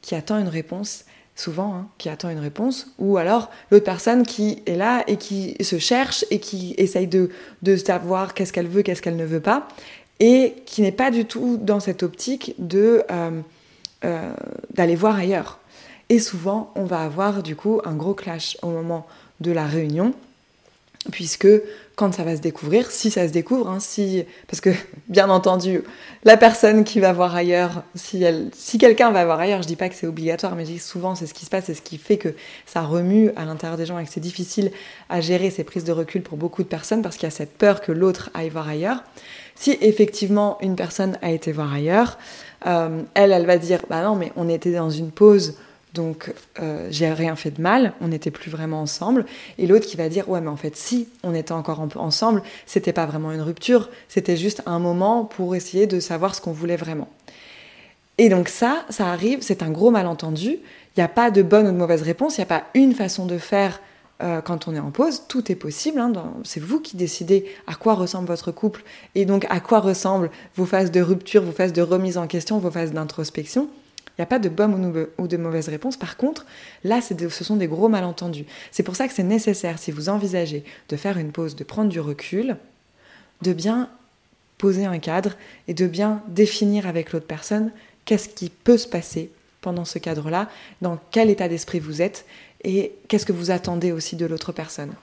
qui 0.01 0.15
attend 0.15 0.39
une 0.39 0.47
réponse, 0.47 1.05
souvent, 1.37 1.73
hein, 1.75 1.87
qui 1.97 2.09
attend 2.09 2.29
une 2.29 2.39
réponse, 2.39 2.87
ou 2.97 3.17
alors 3.17 3.49
l'autre 3.71 3.85
personne 3.85 4.23
qui 4.23 4.63
est 4.65 4.75
là 4.75 5.03
et 5.07 5.17
qui 5.17 5.55
se 5.63 5.77
cherche 5.77 6.25
et 6.31 6.39
qui 6.39 6.73
essaye 6.77 7.07
de, 7.07 7.29
savoir 7.77 8.33
qu'est-ce 8.33 8.51
qu'elle 8.51 8.67
veut, 8.67 8.81
qu'est-ce 8.81 9.01
qu'elle 9.01 9.15
ne 9.15 9.25
veut 9.25 9.39
pas, 9.39 9.67
et 10.19 10.55
qui 10.65 10.81
n'est 10.81 10.91
pas 10.91 11.11
du 11.11 11.25
tout 11.25 11.57
dans 11.61 11.79
cette 11.79 12.01
optique 12.01 12.55
de 12.57 13.03
euh, 13.11 13.41
euh, 14.03 14.33
d'aller 14.73 14.95
voir 14.95 15.15
ailleurs. 15.15 15.59
Et 16.09 16.19
souvent, 16.19 16.71
on 16.75 16.85
va 16.85 17.01
avoir 17.01 17.43
du 17.43 17.55
coup 17.55 17.81
un 17.85 17.93
gros 17.93 18.13
clash 18.13 18.57
au 18.63 18.69
moment 18.69 19.05
de 19.39 19.51
la 19.51 19.65
réunion, 19.65 20.13
puisque 21.11 21.47
quand 21.97 22.13
ça 22.13 22.23
va 22.23 22.35
se 22.35 22.41
découvrir, 22.41 22.91
si 22.91 23.09
ça 23.09 23.27
se 23.27 23.33
découvre, 23.33 23.67
hein, 23.67 23.79
si, 23.79 24.23
parce 24.47 24.61
que 24.61 24.69
bien 25.09 25.31
entendu, 25.31 25.81
la 26.23 26.37
personne 26.37 26.83
qui 26.83 26.99
va 26.99 27.11
voir 27.11 27.35
ailleurs, 27.35 27.83
si, 27.95 28.21
elle, 28.23 28.51
si 28.53 28.77
quelqu'un 28.77 29.09
va 29.09 29.25
voir 29.25 29.39
ailleurs, 29.39 29.63
je 29.63 29.67
dis 29.67 29.75
pas 29.75 29.89
que 29.89 29.95
c'est 29.95 30.05
obligatoire, 30.05 30.55
mais 30.55 30.63
je 30.63 30.73
dis 30.73 30.79
souvent 30.79 31.15
c'est 31.15 31.25
ce 31.25 31.33
qui 31.33 31.43
se 31.43 31.49
passe, 31.49 31.65
c'est 31.65 31.73
ce 31.73 31.81
qui 31.81 31.97
fait 31.97 32.17
que 32.17 32.35
ça 32.67 32.81
remue 32.81 33.31
à 33.35 33.45
l'intérieur 33.45 33.77
des 33.77 33.87
gens 33.87 33.97
et 33.97 34.05
que 34.05 34.11
c'est 34.11 34.19
difficile 34.19 34.71
à 35.09 35.21
gérer 35.21 35.49
ces 35.49 35.63
prises 35.63 35.85
de 35.85 35.91
recul 35.91 36.21
pour 36.21 36.37
beaucoup 36.37 36.61
de 36.61 36.67
personnes 36.67 37.01
parce 37.01 37.17
qu'il 37.17 37.25
y 37.25 37.31
a 37.31 37.35
cette 37.35 37.57
peur 37.57 37.81
que 37.81 37.91
l'autre 37.91 38.29
aille 38.35 38.49
voir 38.49 38.69
ailleurs. 38.69 39.03
Si 39.55 39.75
effectivement 39.81 40.59
une 40.61 40.75
personne 40.75 41.17
a 41.23 41.31
été 41.31 41.51
voir 41.51 41.73
ailleurs, 41.73 42.19
euh, 42.67 43.01
elle, 43.15 43.31
elle 43.31 43.47
va 43.47 43.57
dire 43.57 43.81
bah 43.89 44.03
non, 44.03 44.15
mais 44.15 44.31
on 44.35 44.47
était 44.49 44.71
dans 44.71 44.91
une 44.91 45.09
pause, 45.09 45.55
donc 45.93 46.33
euh, 46.59 46.87
j'ai 46.91 47.11
rien 47.11 47.35
fait 47.35 47.51
de 47.51 47.61
mal, 47.61 47.93
on 48.01 48.09
n'était 48.09 48.31
plus 48.31 48.51
vraiment 48.51 48.81
ensemble. 48.81 49.25
Et 49.57 49.67
l'autre 49.67 49.85
qui 49.85 49.97
va 49.97 50.09
dire 50.09 50.29
ouais, 50.29 50.41
mais 50.41 50.49
en 50.49 50.57
fait, 50.57 50.75
si 50.75 51.07
on 51.23 51.33
était 51.33 51.53
encore 51.53 51.85
ensemble, 51.95 52.43
c'était 52.65 52.93
pas 52.93 53.05
vraiment 53.05 53.31
une 53.31 53.41
rupture, 53.41 53.89
c'était 54.07 54.37
juste 54.37 54.61
un 54.65 54.79
moment 54.79 55.25
pour 55.25 55.55
essayer 55.55 55.87
de 55.87 55.99
savoir 55.99 56.35
ce 56.35 56.41
qu'on 56.41 56.51
voulait 56.51 56.75
vraiment. 56.75 57.09
Et 58.17 58.29
donc 58.29 58.49
ça, 58.49 58.85
ça 58.89 59.07
arrive, 59.07 59.39
c'est 59.41 59.63
un 59.63 59.69
gros 59.69 59.91
malentendu. 59.91 60.49
Il 60.49 60.99
n'y 60.99 61.03
a 61.03 61.07
pas 61.07 61.31
de 61.31 61.41
bonne 61.41 61.67
ou 61.67 61.71
de 61.71 61.77
mauvaise 61.77 62.01
réponse, 62.01 62.37
il 62.37 62.41
n'y 62.41 62.45
a 62.45 62.47
pas 62.47 62.63
une 62.73 62.93
façon 62.93 63.25
de 63.25 63.37
faire 63.37 63.79
euh, 64.23 64.41
quand 64.41 64.67
on 64.67 64.73
est 64.73 64.79
en 64.79 64.89
pause, 64.89 65.23
tout 65.27 65.51
est 65.51 65.55
possible. 65.55 65.99
Hein, 65.99 66.11
c'est 66.43 66.59
vous 66.59 66.79
qui 66.79 66.97
décidez 66.97 67.45
à 67.67 67.75
quoi 67.75 67.93
ressemble 67.93 68.27
votre 68.27 68.51
couple 68.51 68.83
et 69.13 69.25
donc 69.25 69.45
à 69.49 69.59
quoi 69.59 69.79
ressemblent 69.79 70.31
vos 70.55 70.65
phases 70.65 70.91
de 70.91 71.01
rupture, 71.01 71.43
vos 71.43 71.51
phases 71.51 71.73
de 71.73 71.83
remise 71.83 72.17
en 72.17 72.25
question, 72.25 72.57
vos 72.57 72.71
phases 72.71 72.93
d'introspection. 72.93 73.69
Il 74.17 74.21
n'y 74.21 74.23
a 74.23 74.27
pas 74.27 74.39
de 74.39 74.49
bonne 74.49 75.07
ou 75.17 75.27
de 75.27 75.37
mauvaise 75.37 75.69
réponse. 75.69 75.95
Par 75.95 76.17
contre, 76.17 76.45
là, 76.83 77.01
ce 77.01 77.43
sont 77.43 77.55
des 77.55 77.67
gros 77.67 77.87
malentendus. 77.87 78.45
C'est 78.71 78.83
pour 78.83 78.95
ça 78.95 79.07
que 79.07 79.13
c'est 79.13 79.23
nécessaire, 79.23 79.77
si 79.77 79.91
vous 79.91 80.09
envisagez 80.09 80.63
de 80.89 80.95
faire 80.95 81.17
une 81.19 81.31
pause, 81.31 81.55
de 81.55 81.63
prendre 81.63 81.89
du 81.89 81.99
recul, 81.99 82.57
de 83.43 83.53
bien 83.53 83.89
poser 84.57 84.85
un 84.85 84.97
cadre 84.97 85.35
et 85.67 85.75
de 85.75 85.85
bien 85.85 86.23
définir 86.27 86.87
avec 86.87 87.13
l'autre 87.13 87.27
personne 87.27 87.71
qu'est-ce 88.05 88.29
qui 88.29 88.49
peut 88.49 88.77
se 88.77 88.87
passer 88.87 89.29
pendant 89.61 89.85
ce 89.85 89.99
cadre-là, 89.99 90.49
dans 90.81 90.97
quel 91.11 91.29
état 91.29 91.47
d'esprit 91.47 91.79
vous 91.79 92.01
êtes 92.01 92.25
et 92.63 92.93
qu'est-ce 93.07 93.25
que 93.25 93.33
vous 93.33 93.51
attendez 93.51 93.91
aussi 93.91 94.15
de 94.15 94.25
l'autre 94.25 94.51
personne. 94.51 94.93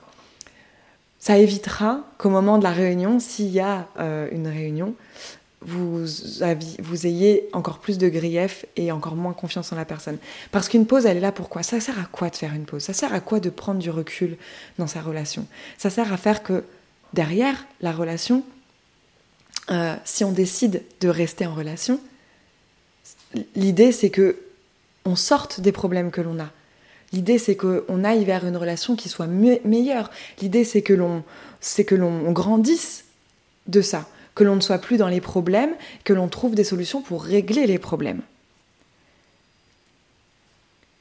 Ça 1.19 1.37
évitera 1.37 2.01
qu'au 2.17 2.29
moment 2.29 2.57
de 2.57 2.63
la 2.63 2.71
réunion, 2.71 3.19
s'il 3.19 3.49
y 3.49 3.59
a 3.59 3.87
euh, 3.99 4.27
une 4.31 4.47
réunion, 4.47 4.93
vous, 5.65 7.07
ayez 7.07 7.49
encore 7.53 7.79
plus 7.79 7.97
de 7.97 8.07
griefs 8.07 8.65
et 8.75 8.91
encore 8.91 9.15
moins 9.15 9.33
confiance 9.33 9.71
en 9.71 9.75
la 9.75 9.85
personne. 9.85 10.17
Parce 10.51 10.69
qu'une 10.69 10.85
pause, 10.85 11.05
elle 11.05 11.17
est 11.17 11.21
là 11.21 11.31
pourquoi 11.31 11.63
Ça 11.63 11.79
sert 11.79 11.99
à 11.99 12.05
quoi 12.05 12.29
de 12.29 12.35
faire 12.35 12.53
une 12.53 12.65
pause? 12.65 12.83
Ça 12.83 12.93
sert 12.93 13.13
à 13.13 13.19
quoi 13.19 13.39
de 13.39 13.49
prendre 13.49 13.79
du 13.79 13.89
recul 13.89 14.37
dans 14.77 14.87
sa 14.87 15.01
relation? 15.01 15.47
Ça 15.77 15.89
sert 15.89 16.13
à 16.13 16.17
faire 16.17 16.43
que 16.43 16.63
derrière 17.13 17.65
la 17.81 17.91
relation, 17.91 18.43
euh, 19.71 19.95
si 20.05 20.23
on 20.23 20.31
décide 20.31 20.83
de 21.01 21.09
rester 21.09 21.47
en 21.47 21.55
relation, 21.55 21.99
l'idée 23.55 23.91
c'est 23.91 24.11
que 24.11 24.37
on 25.05 25.15
sorte 25.15 25.59
des 25.61 25.71
problèmes 25.71 26.11
que 26.11 26.21
l'on 26.21 26.39
a. 26.39 26.51
L'idée 27.11 27.37
c'est 27.37 27.55
qu'on 27.55 28.03
aille 28.03 28.25
vers 28.25 28.45
une 28.45 28.57
relation 28.57 28.95
qui 28.95 29.09
soit 29.09 29.27
meilleure. 29.27 30.11
L'idée 30.41 30.63
c'est 30.63 30.81
que 30.81 30.93
l'on 30.93 32.31
grandisse 32.31 33.05
de 33.67 33.81
ça, 33.81 34.07
que 34.35 34.43
l'on 34.43 34.55
ne 34.55 34.61
soit 34.61 34.77
plus 34.79 34.97
dans 34.97 35.07
les 35.07 35.21
problèmes, 35.21 35.73
que 36.03 36.13
l'on 36.13 36.27
trouve 36.27 36.55
des 36.55 36.63
solutions 36.63 37.01
pour 37.01 37.23
régler 37.23 37.65
les 37.65 37.79
problèmes. 37.79 38.21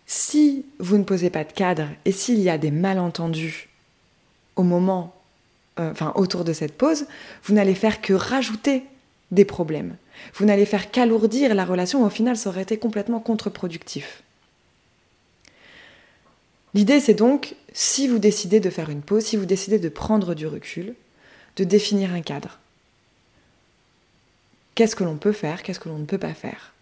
Si 0.06 0.64
vous 0.78 0.96
ne 0.96 1.04
posez 1.04 1.30
pas 1.30 1.44
de 1.44 1.52
cadre 1.52 1.88
et 2.04 2.12
s'il 2.12 2.40
y 2.40 2.48
a 2.48 2.58
des 2.58 2.70
malentendus 2.70 3.68
au 4.56 4.62
moment 4.62 5.14
euh, 5.80 5.90
enfin 5.90 6.12
autour 6.14 6.44
de 6.44 6.52
cette 6.52 6.78
pause, 6.78 7.06
vous 7.42 7.54
n'allez 7.54 7.74
faire 7.74 8.00
que 8.00 8.12
rajouter 8.12 8.84
des 9.32 9.44
problèmes. 9.44 9.96
Vous 10.34 10.44
n'allez 10.44 10.66
faire 10.66 10.92
qu'alourdir 10.92 11.54
la 11.54 11.64
relation, 11.64 12.04
au 12.04 12.10
final, 12.10 12.36
ça 12.36 12.50
aurait 12.50 12.62
été 12.62 12.78
complètement 12.78 13.18
contre-productif. 13.18 14.22
L'idée, 16.74 17.00
c'est 17.00 17.14
donc, 17.14 17.56
si 17.72 18.06
vous 18.06 18.18
décidez 18.18 18.60
de 18.60 18.70
faire 18.70 18.90
une 18.90 19.02
pause, 19.02 19.24
si 19.24 19.36
vous 19.36 19.46
décidez 19.46 19.78
de 19.78 19.88
prendre 19.88 20.34
du 20.34 20.46
recul, 20.46 20.94
de 21.56 21.64
définir 21.64 22.12
un 22.12 22.20
cadre. 22.20 22.58
Qu'est-ce 24.74 24.96
que 24.96 25.04
l'on 25.04 25.16
peut 25.16 25.32
faire, 25.32 25.62
qu'est-ce 25.62 25.80
que 25.80 25.88
l'on 25.88 25.98
ne 25.98 26.04
peut 26.04 26.18
pas 26.18 26.34
faire? 26.34 26.72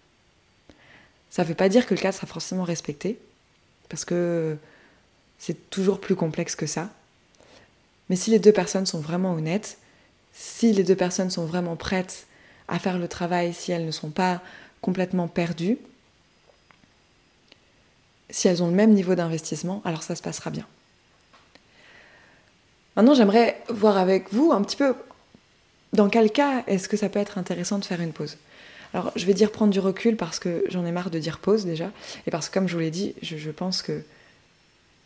Ça 1.31 1.43
ne 1.43 1.49
veut 1.49 1.55
pas 1.55 1.69
dire 1.69 1.87
que 1.87 1.95
le 1.95 2.01
cadre 2.01 2.15
sera 2.15 2.27
forcément 2.27 2.65
respecté, 2.65 3.19
parce 3.89 4.05
que 4.05 4.57
c'est 5.39 5.71
toujours 5.71 6.01
plus 6.01 6.15
complexe 6.15 6.57
que 6.57 6.67
ça. 6.67 6.91
Mais 8.09 8.17
si 8.17 8.31
les 8.31 8.39
deux 8.39 8.53
personnes 8.53 8.87
sont 8.87 9.01
vraiment 9.01 9.33
honnêtes, 9.33 9.79
si 10.33 10.73
les 10.73 10.85
deux 10.85 10.97
personnes 10.97 11.31
sont 11.31 11.45
vraiment 11.45 11.77
prêtes 11.77 12.27
à 12.69 12.79
faire 12.79 12.99
le 12.99 13.09
travail, 13.09 13.53
si 13.53 13.73
elles 13.73 13.85
ne 13.87 13.91
sont 13.91 14.11
pas 14.11 14.41
complètement 14.81 15.29
perdues, 15.29 15.79
si 18.31 18.49
elles 18.49 18.63
ont 18.63 18.69
le 18.69 18.75
même 18.75 18.93
niveau 18.93 19.15
d'investissement, 19.15 19.83
alors 19.85 20.03
ça 20.03 20.17
se 20.17 20.23
passera 20.23 20.51
bien. 20.51 20.67
Maintenant, 22.97 23.15
j'aimerais 23.15 23.63
voir 23.69 23.97
avec 23.97 24.33
vous 24.33 24.53
un 24.53 24.63
petit 24.63 24.77
peu 24.77 24.95
dans 25.93 26.09
quel 26.09 26.31
cas 26.31 26.65
est-ce 26.67 26.89
que 26.89 26.97
ça 26.97 27.09
peut 27.09 27.19
être 27.19 27.39
intéressant 27.39 27.79
de 27.79 27.85
faire 27.85 28.01
une 28.01 28.13
pause? 28.13 28.37
Alors, 28.95 29.11
je 29.17 29.25
vais 29.25 29.35
dire 29.35 29.51
prendre 29.51 29.73
du 29.73 29.81
recul 29.81 30.17
parce 30.17 30.39
que 30.39 30.65
j'en 30.69 30.85
ai 30.85 30.93
marre 30.93 31.11
de 31.11 31.19
dire 31.19 31.39
pause 31.39 31.65
déjà, 31.65 31.91
et 32.27 32.31
parce 32.31 32.49
que 32.49 32.55
comme 32.55 32.69
je 32.69 32.75
vous 32.75 32.81
l'ai 32.81 32.91
dit, 32.91 33.15
je, 33.23 33.51
pense 33.51 33.83
que 33.83 34.03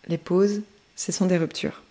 les 0.08 0.18
pauses, 0.18 0.62
ce 0.96 1.12
sont 1.12 1.26
des 1.26 1.36
ruptures. 1.36 1.82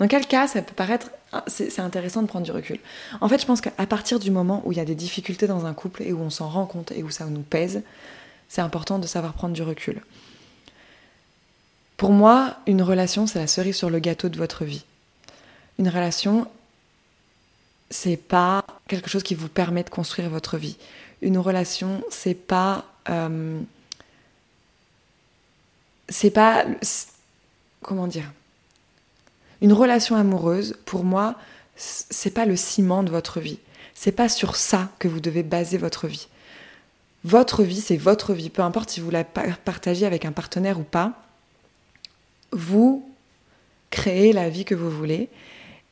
Dans 0.00 0.08
quel 0.08 0.26
cas 0.26 0.48
ça 0.48 0.62
peut 0.62 0.74
paraître 0.74 1.10
ah, 1.32 1.44
c'est 1.48 1.80
intéressant 1.80 2.22
de 2.22 2.28
prendre 2.28 2.44
du 2.44 2.52
recul. 2.52 2.78
En 3.20 3.28
fait, 3.28 3.40
je 3.40 3.46
pense 3.46 3.60
qu'à 3.60 3.70
partir 3.86 4.20
du 4.20 4.30
moment 4.30 4.62
où 4.64 4.70
il 4.70 4.78
y 4.78 4.80
a 4.80 4.84
des 4.84 4.94
difficultés 4.94 5.48
dans 5.48 5.66
un 5.66 5.74
couple 5.74 6.02
et 6.04 6.12
où 6.12 6.20
on 6.20 6.30
s'en 6.30 6.48
rend 6.48 6.66
compte 6.66 6.92
et 6.92 7.02
où 7.02 7.10
ça 7.10 7.26
nous 7.26 7.42
pèse, 7.42 7.82
c'est 8.48 8.60
important 8.60 9.00
de 9.00 9.06
savoir 9.08 9.32
prendre 9.32 9.52
du 9.52 9.62
recul. 9.62 10.00
Pour 11.96 12.10
moi, 12.10 12.56
une 12.66 12.82
relation, 12.82 13.26
c'est 13.26 13.40
la 13.40 13.48
cerise 13.48 13.76
sur 13.76 13.90
le 13.90 13.98
gâteau 13.98 14.28
de 14.28 14.36
votre 14.36 14.64
vie. 14.64 14.84
Une 15.78 15.88
relation, 15.88 16.46
c'est 17.94 18.16
pas 18.16 18.64
quelque 18.88 19.08
chose 19.08 19.22
qui 19.22 19.36
vous 19.36 19.48
permet 19.48 19.84
de 19.84 19.88
construire 19.88 20.28
votre 20.28 20.58
vie. 20.58 20.76
Une 21.22 21.38
relation, 21.38 22.02
c'est 22.10 22.34
pas. 22.34 22.84
Euh, 23.08 23.60
c'est 26.08 26.30
pas. 26.30 26.64
Comment 27.82 28.08
dire 28.08 28.30
une 29.60 29.72
relation 29.72 30.16
amoureuse, 30.16 30.76
pour 30.84 31.04
moi, 31.04 31.36
c'est 31.76 32.34
pas 32.34 32.44
le 32.44 32.54
ciment 32.54 33.02
de 33.02 33.10
votre 33.10 33.40
vie. 33.40 33.60
C'est 33.94 34.12
pas 34.12 34.28
sur 34.28 34.56
ça 34.56 34.90
que 34.98 35.08
vous 35.08 35.20
devez 35.20 35.42
baser 35.42 35.78
votre 35.78 36.06
vie. 36.06 36.28
Votre 37.24 37.62
vie, 37.62 37.80
c'est 37.80 37.96
votre 37.96 38.34
vie. 38.34 38.50
Peu 38.50 38.60
importe 38.60 38.90
si 38.90 39.00
vous 39.00 39.10
la 39.10 39.24
partagez 39.24 40.04
avec 40.04 40.26
un 40.26 40.32
partenaire 40.32 40.78
ou 40.78 40.82
pas, 40.82 41.14
vous 42.52 43.08
créez 43.88 44.34
la 44.34 44.50
vie 44.50 44.66
que 44.66 44.74
vous 44.74 44.90
voulez. 44.90 45.30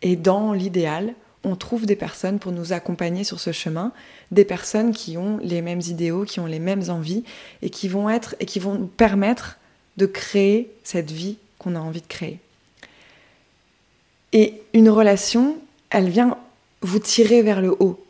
Et 0.03 0.17
dans 0.17 0.53
l'idéal, 0.53 1.15
on 1.45 1.57
trouve 1.57 1.87
des 1.87 1.97
personnes 1.97 2.39
pour 2.39 2.53
nous 2.53 2.73
accompagner 2.73 3.25
sur 3.25 3.41
ce 3.41 3.53
chemin, 3.53 3.93
des 4.31 4.45
personnes 4.45 4.93
qui 4.93 5.17
ont 5.17 5.39
les 5.43 5.63
mêmes 5.63 5.81
idéaux, 5.81 6.25
qui 6.25 6.41
ont 6.41 6.47
les 6.47 6.59
mêmes 6.59 6.85
envies 6.89 7.25
et 7.63 7.71
qui 7.71 7.89
vont 7.89 8.09
être 8.09 8.37
et 8.41 8.47
qui 8.47 8.59
vont 8.59 8.75
nous 8.75 8.87
permettre 8.87 9.59
de 9.97 10.07
créer 10.07 10.71
cette 10.85 11.11
vie 11.11 11.37
qu'on 11.59 11.75
a 11.75 11.81
envie 11.81 12.01
de 12.01 12.07
créer. 12.07 12.39
Et 14.33 14.63
une 14.73 14.89
relation, 14.89 15.57
elle 15.91 16.09
vient 16.09 16.39
vous 16.81 16.99
tirer 16.99 17.43
vers 17.43 17.61
le 17.61 17.75
haut. 17.79 18.03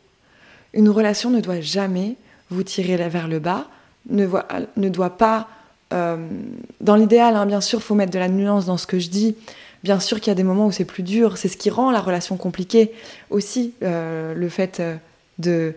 Une 0.73 0.89
relation 0.89 1.29
ne 1.29 1.41
doit 1.41 1.61
jamais 1.61 2.15
vous 2.49 2.63
tirer 2.63 2.97
vers 3.09 3.27
le 3.27 3.39
bas, 3.39 3.67
ne, 4.09 4.89
doit 4.89 5.17
pas... 5.17 5.47
Euh, 5.93 6.27
dans 6.81 6.95
l'idéal, 6.95 7.35
hein, 7.35 7.45
bien 7.45 7.61
sûr, 7.61 7.83
faut 7.83 7.93
mettre 7.93 8.11
de 8.11 8.19
la 8.19 8.29
nuance 8.29 8.65
dans 8.65 8.77
ce 8.77 8.87
que 8.87 8.99
je 8.99 9.09
dis. 9.09 9.35
Bien 9.83 9.99
sûr 9.99 10.19
qu'il 10.19 10.29
y 10.29 10.31
a 10.31 10.35
des 10.35 10.43
moments 10.43 10.67
où 10.67 10.71
c'est 10.71 10.85
plus 10.85 11.03
dur, 11.03 11.37
c'est 11.37 11.49
ce 11.49 11.57
qui 11.57 11.69
rend 11.69 11.91
la 11.91 11.99
relation 11.99 12.37
compliquée 12.37 12.93
aussi, 13.29 13.73
euh, 13.83 14.33
le 14.33 14.49
fait 14.49 14.79
euh, 14.79 14.95
de... 15.39 15.75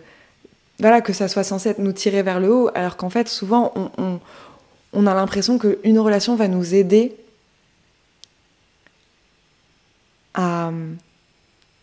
Voilà, 0.79 1.01
que 1.01 1.11
ça 1.11 1.27
soit 1.27 1.43
censé 1.43 1.75
nous 1.79 1.91
tirer 1.91 2.21
vers 2.21 2.39
le 2.39 2.53
haut, 2.53 2.69
alors 2.75 2.97
qu'en 2.97 3.09
fait, 3.09 3.27
souvent, 3.27 3.73
on, 3.97 4.19
on 4.93 5.07
a 5.07 5.13
l'impression 5.13 5.57
qu'une 5.57 5.99
relation 5.99 6.35
va 6.35 6.47
nous 6.47 6.75
aider 6.75 7.15
à. 10.33 10.71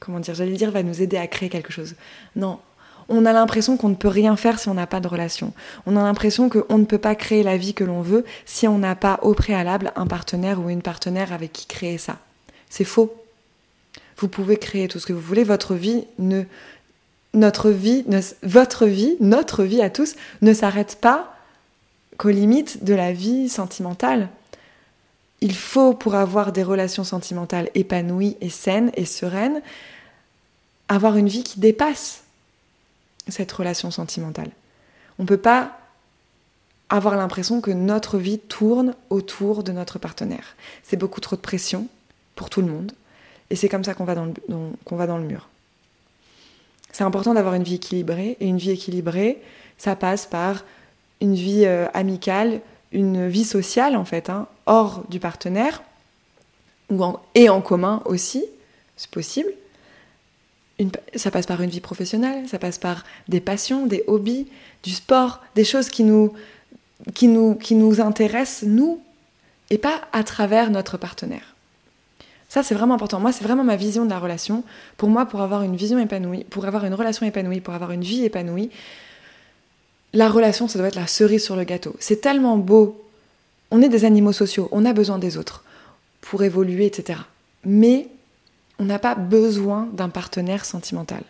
Comment 0.00 0.20
dire 0.20 0.34
J'allais 0.34 0.52
dire, 0.52 0.70
va 0.70 0.82
nous 0.82 1.02
aider 1.02 1.16
à 1.16 1.26
créer 1.26 1.48
quelque 1.48 1.72
chose. 1.72 1.94
Non. 2.36 2.58
On 3.08 3.26
a 3.26 3.32
l'impression 3.32 3.76
qu'on 3.76 3.88
ne 3.88 3.94
peut 3.94 4.08
rien 4.08 4.36
faire 4.36 4.58
si 4.58 4.68
on 4.68 4.74
n'a 4.74 4.86
pas 4.86 5.00
de 5.00 5.08
relation. 5.08 5.52
On 5.86 5.96
a 5.96 6.02
l'impression 6.02 6.48
qu'on 6.48 6.78
ne 6.78 6.84
peut 6.84 6.98
pas 6.98 7.14
créer 7.14 7.42
la 7.42 7.56
vie 7.56 7.74
que 7.74 7.84
l'on 7.84 8.02
veut 8.02 8.24
si 8.46 8.66
on 8.66 8.78
n'a 8.78 8.94
pas 8.94 9.18
au 9.22 9.34
préalable 9.34 9.92
un 9.96 10.06
partenaire 10.06 10.60
ou 10.60 10.70
une 10.70 10.82
partenaire 10.82 11.32
avec 11.32 11.52
qui 11.52 11.66
créer 11.66 11.98
ça. 11.98 12.16
C'est 12.70 12.84
faux. 12.84 13.14
Vous 14.18 14.28
pouvez 14.28 14.56
créer 14.56 14.88
tout 14.88 14.98
ce 14.98 15.06
que 15.06 15.12
vous 15.12 15.20
voulez. 15.20 15.44
Votre 15.44 15.74
vie 15.74 16.04
ne, 16.18 16.44
notre 17.34 17.70
vie, 17.70 18.04
votre 18.42 18.86
vie, 18.86 19.16
notre 19.20 19.64
vie 19.64 19.82
à 19.82 19.90
tous 19.90 20.14
ne 20.40 20.54
s'arrête 20.54 20.98
pas 21.00 21.36
qu'aux 22.16 22.30
limites 22.30 22.84
de 22.84 22.94
la 22.94 23.12
vie 23.12 23.48
sentimentale. 23.48 24.28
Il 25.40 25.54
faut, 25.54 25.94
pour 25.94 26.14
avoir 26.14 26.52
des 26.52 26.62
relations 26.62 27.04
sentimentales 27.04 27.68
épanouies 27.74 28.36
et 28.40 28.48
saines 28.48 28.90
et 28.94 29.04
sereines, 29.04 29.60
avoir 30.88 31.16
une 31.16 31.28
vie 31.28 31.42
qui 31.42 31.60
dépasse 31.60 32.23
cette 33.28 33.52
relation 33.52 33.90
sentimentale. 33.90 34.50
On 35.18 35.22
ne 35.22 35.28
peut 35.28 35.36
pas 35.36 35.78
avoir 36.90 37.16
l'impression 37.16 37.60
que 37.60 37.70
notre 37.70 38.18
vie 38.18 38.38
tourne 38.38 38.94
autour 39.10 39.62
de 39.62 39.72
notre 39.72 39.98
partenaire. 39.98 40.56
C'est 40.82 40.96
beaucoup 40.96 41.20
trop 41.20 41.36
de 41.36 41.40
pression 41.40 41.88
pour 42.34 42.50
tout 42.50 42.60
le 42.60 42.68
monde. 42.68 42.92
Et 43.50 43.56
c'est 43.56 43.68
comme 43.68 43.84
ça 43.84 43.94
qu'on 43.94 44.04
va, 44.04 44.14
dans 44.14 44.26
le, 44.26 44.32
va 44.90 45.06
dans 45.06 45.18
le 45.18 45.24
mur. 45.24 45.48
C'est 46.92 47.04
important 47.04 47.34
d'avoir 47.34 47.54
une 47.54 47.62
vie 47.62 47.74
équilibrée. 47.74 48.36
Et 48.40 48.46
une 48.46 48.58
vie 48.58 48.70
équilibrée, 48.70 49.40
ça 49.78 49.96
passe 49.96 50.26
par 50.26 50.64
une 51.20 51.34
vie 51.34 51.64
euh, 51.64 51.86
amicale, 51.94 52.60
une 52.92 53.28
vie 53.28 53.44
sociale 53.44 53.96
en 53.96 54.04
fait, 54.04 54.30
hein, 54.30 54.46
hors 54.66 55.04
du 55.08 55.18
partenaire, 55.18 55.82
ou 56.90 57.02
et 57.34 57.48
en 57.48 57.60
commun 57.60 58.02
aussi, 58.04 58.44
c'est 58.96 59.10
possible. 59.10 59.50
Ça 61.14 61.30
passe 61.30 61.46
par 61.46 61.60
une 61.62 61.70
vie 61.70 61.80
professionnelle, 61.80 62.48
ça 62.48 62.58
passe 62.58 62.78
par 62.78 63.04
des 63.28 63.40
passions, 63.40 63.86
des 63.86 64.04
hobbies, 64.06 64.46
du 64.82 64.90
sport, 64.90 65.40
des 65.54 65.64
choses 65.64 65.88
qui 65.88 66.02
nous, 66.02 66.32
qui 67.14 67.28
nous, 67.28 67.54
qui 67.54 67.74
nous 67.74 68.00
intéressent, 68.00 68.68
nous, 68.68 69.00
et 69.70 69.78
pas 69.78 70.02
à 70.12 70.24
travers 70.24 70.70
notre 70.70 70.96
partenaire. 70.96 71.54
Ça, 72.48 72.62
c'est 72.62 72.74
vraiment 72.74 72.94
important. 72.94 73.18
Moi, 73.18 73.32
c'est 73.32 73.44
vraiment 73.44 73.64
ma 73.64 73.76
vision 73.76 74.04
de 74.04 74.10
la 74.10 74.18
relation. 74.18 74.62
Pour 74.96 75.08
moi, 75.08 75.26
pour 75.26 75.40
avoir 75.40 75.62
une 75.62 75.74
vision 75.76 75.98
épanouie, 75.98 76.44
pour 76.44 76.66
avoir 76.66 76.84
une 76.84 76.94
relation 76.94 77.26
épanouie, 77.26 77.60
pour 77.60 77.74
avoir 77.74 77.90
une 77.90 78.02
vie 78.02 78.24
épanouie, 78.24 78.70
la 80.12 80.28
relation, 80.28 80.68
ça 80.68 80.78
doit 80.78 80.88
être 80.88 80.94
la 80.94 81.08
cerise 81.08 81.42
sur 81.42 81.56
le 81.56 81.64
gâteau. 81.64 81.96
C'est 81.98 82.20
tellement 82.20 82.56
beau. 82.56 83.02
On 83.70 83.82
est 83.82 83.88
des 83.88 84.04
animaux 84.04 84.32
sociaux, 84.32 84.68
on 84.70 84.84
a 84.84 84.92
besoin 84.92 85.18
des 85.18 85.36
autres 85.36 85.64
pour 86.20 86.44
évoluer, 86.44 86.86
etc. 86.86 87.18
Mais 87.64 88.06
on 88.78 88.84
n'a 88.84 88.98
pas 88.98 89.14
besoin 89.14 89.88
d'un 89.92 90.08
partenaire 90.08 90.64
sentimental. 90.64 91.22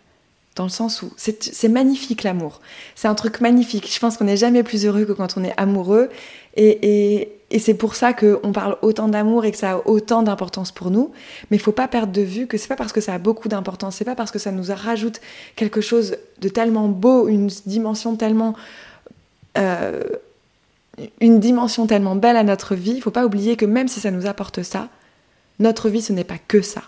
dans 0.57 0.65
le 0.65 0.71
sens 0.71 1.03
où 1.03 1.13
c'est 1.17 1.69
magnifique 1.69 2.23
l'amour. 2.23 2.61
C'est 2.95 3.09
un 3.09 3.17
truc 3.17 3.41
magnifique. 3.41 3.93
Je 3.93 3.99
pense 3.99 4.17
qu'on 4.17 4.27
n'est 4.27 4.37
jamais 4.37 4.63
plus 4.63 4.87
heureux 4.87 5.05
que 5.05 5.11
quand 5.11 5.37
on 5.37 5.43
est 5.43 5.53
amoureux. 5.57 6.11
Et, 6.57 7.33
c'est 7.59 7.75
pour 7.75 7.97
ça 7.97 8.13
qu'on 8.13 8.53
parle 8.53 8.77
autant 8.83 9.09
d'amour 9.09 9.45
et 9.45 9.51
que 9.51 9.57
ça 9.57 9.73
a 9.73 9.77
autant 9.85 10.23
d'importance 10.23 10.71
pour 10.71 10.93
nous. 10.93 11.11
Mais 11.51 11.57
il 11.57 11.61
faut 11.61 11.73
pas 11.73 11.89
perdre 11.89 12.13
de 12.13 12.21
vue 12.21 12.47
que 12.47 12.57
c'est 12.57 12.69
pas 12.69 12.77
parce 12.77 12.93
que 12.93 13.01
ça 13.01 13.15
a 13.15 13.19
beaucoup 13.19 13.49
d'importance, 13.49 13.97
c'est 13.97 14.05
pas 14.05 14.15
parce 14.15 14.31
que 14.31 14.39
ça 14.39 14.53
nous 14.53 14.73
rajoute 14.73 15.21
quelque 15.57 15.81
chose 15.81 16.17
de 16.41 16.49
tellement 16.49 16.89
beau, 16.89 17.27
une 17.27 17.49
dimension 17.67 18.15
tellement. 18.15 18.55
Euh, 19.59 20.03
une 21.21 21.41
dimension 21.41 21.89
tellement 21.89 22.15
belle 22.15 22.37
à 22.37 22.45
notre 22.45 22.77
vie, 22.77 22.93
il 22.93 23.03
faut 23.03 23.11
pas 23.11 23.27
oublier 23.27 23.57
que 23.57 23.67
même 23.67 23.89
si 23.89 23.99
ça 23.99 24.13
nous 24.13 24.27
apporte 24.27 24.63
ça, 24.63 24.89
notre 25.59 25.89
vie 25.89 26.03
ce 26.03 26.13
n'est 26.13 26.23
pas 26.23 26.39
que 26.39 26.63
ça 26.63 26.83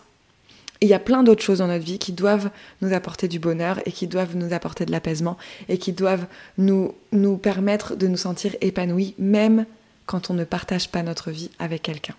il 0.81 0.89
y 0.89 0.95
a 0.95 0.99
plein 0.99 1.23
d'autres 1.23 1.43
choses 1.43 1.59
dans 1.59 1.67
notre 1.67 1.85
vie 1.85 1.99
qui 1.99 2.13
doivent 2.13 2.51
nous 2.83 2.93
apporter 2.93 3.29
du 3.29 3.39
bonheur 3.39 3.81
et 3.87 3.93
qui 3.93 4.07
doivent 4.07 4.37
nous 4.37 4.53
apporter 4.53 4.85
de 4.85 4.93
l'apaisement 4.93 5.37
et 5.69 5.79
qui 5.79 5.93
doivent 5.93 6.27
nous, 6.59 6.95
permettre 7.43 7.97
de 7.97 8.07
nous 8.07 8.17
sentir 8.17 8.55
épanouis 8.61 9.15
même 9.19 9.67
quand 10.05 10.31
on 10.31 10.35
ne 10.35 10.45
partage 10.45 10.89
pas 10.89 11.03
notre 11.03 11.31
vie 11.31 11.51
avec 11.59 11.83
quelqu'un. 11.83 12.15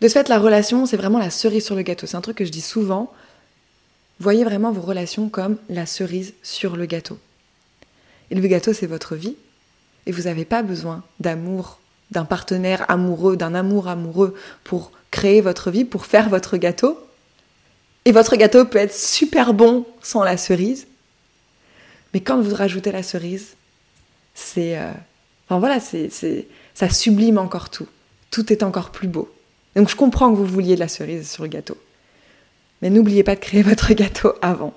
De 0.00 0.08
ce 0.08 0.12
fait, 0.12 0.28
la 0.28 0.38
relation, 0.38 0.84
c'est 0.84 0.96
vraiment 0.98 1.18
la 1.18 1.30
cerise 1.30 1.64
sur 1.64 1.74
le 1.74 1.82
gâteau. 1.82 2.06
C'est 2.06 2.16
un 2.16 2.20
truc 2.20 2.36
que 2.36 2.44
je 2.44 2.50
dis 2.50 2.60
souvent. 2.60 3.12
Voyez 4.20 4.44
vraiment 4.44 4.72
vos 4.72 4.82
relations 4.82 5.30
comme 5.30 5.56
la 5.70 5.86
cerise 5.86 6.34
sur 6.42 6.76
le 6.76 6.84
gâteau. 6.84 7.18
Et 8.30 8.34
le 8.34 8.46
gâteau, 8.46 8.74
c'est 8.74 8.86
votre 8.86 9.14
vie. 9.16 9.36
Et 10.04 10.12
vous 10.12 10.24
n'avez 10.24 10.44
pas 10.44 10.62
besoin 10.62 11.02
d'amour, 11.18 11.80
d'un 12.10 12.26
partenaire 12.26 12.84
amoureux, 12.90 13.38
d'un 13.38 13.54
amour 13.54 13.88
amoureux 13.88 14.34
pour 14.64 14.92
créer 15.16 15.40
votre 15.40 15.70
vie, 15.70 15.86
pour 15.86 16.04
faire 16.04 16.28
votre 16.28 16.58
gâteau. 16.58 16.98
Et 18.04 18.12
votre 18.12 18.36
gâteau 18.36 18.66
peut 18.66 18.78
être 18.78 18.94
super 18.94 19.54
bon 19.54 19.86
sans 20.02 20.22
la 20.22 20.36
cerise. 20.36 20.86
Mais 22.12 22.20
quand 22.20 22.38
vous 22.38 22.54
rajoutez 22.54 22.92
la 22.92 23.02
cerise, 23.02 23.54
c'est. 24.34 24.78
Euh, 24.78 24.92
enfin 25.48 25.58
voilà, 25.58 25.80
c'est, 25.80 26.10
ça 26.74 26.90
sublime 26.90 27.38
encore 27.38 27.70
tout. 27.70 27.88
Tout 28.30 28.52
est 28.52 28.62
encore 28.62 28.90
plus 28.90 29.08
beau. 29.08 29.32
Donc 29.74 29.88
je 29.88 29.96
comprends 29.96 30.30
que 30.30 30.36
vous 30.36 30.44
vouliez 30.44 30.74
de 30.74 30.80
la 30.80 30.88
cerise 30.88 31.30
sur 31.30 31.44
le 31.44 31.48
gâteau. 31.48 31.78
Mais 32.82 32.90
n'oubliez 32.90 33.22
pas 33.22 33.34
de 33.34 33.40
créer 33.40 33.62
votre 33.72 33.92
gâteau 33.94 34.34
avant. 34.42 34.74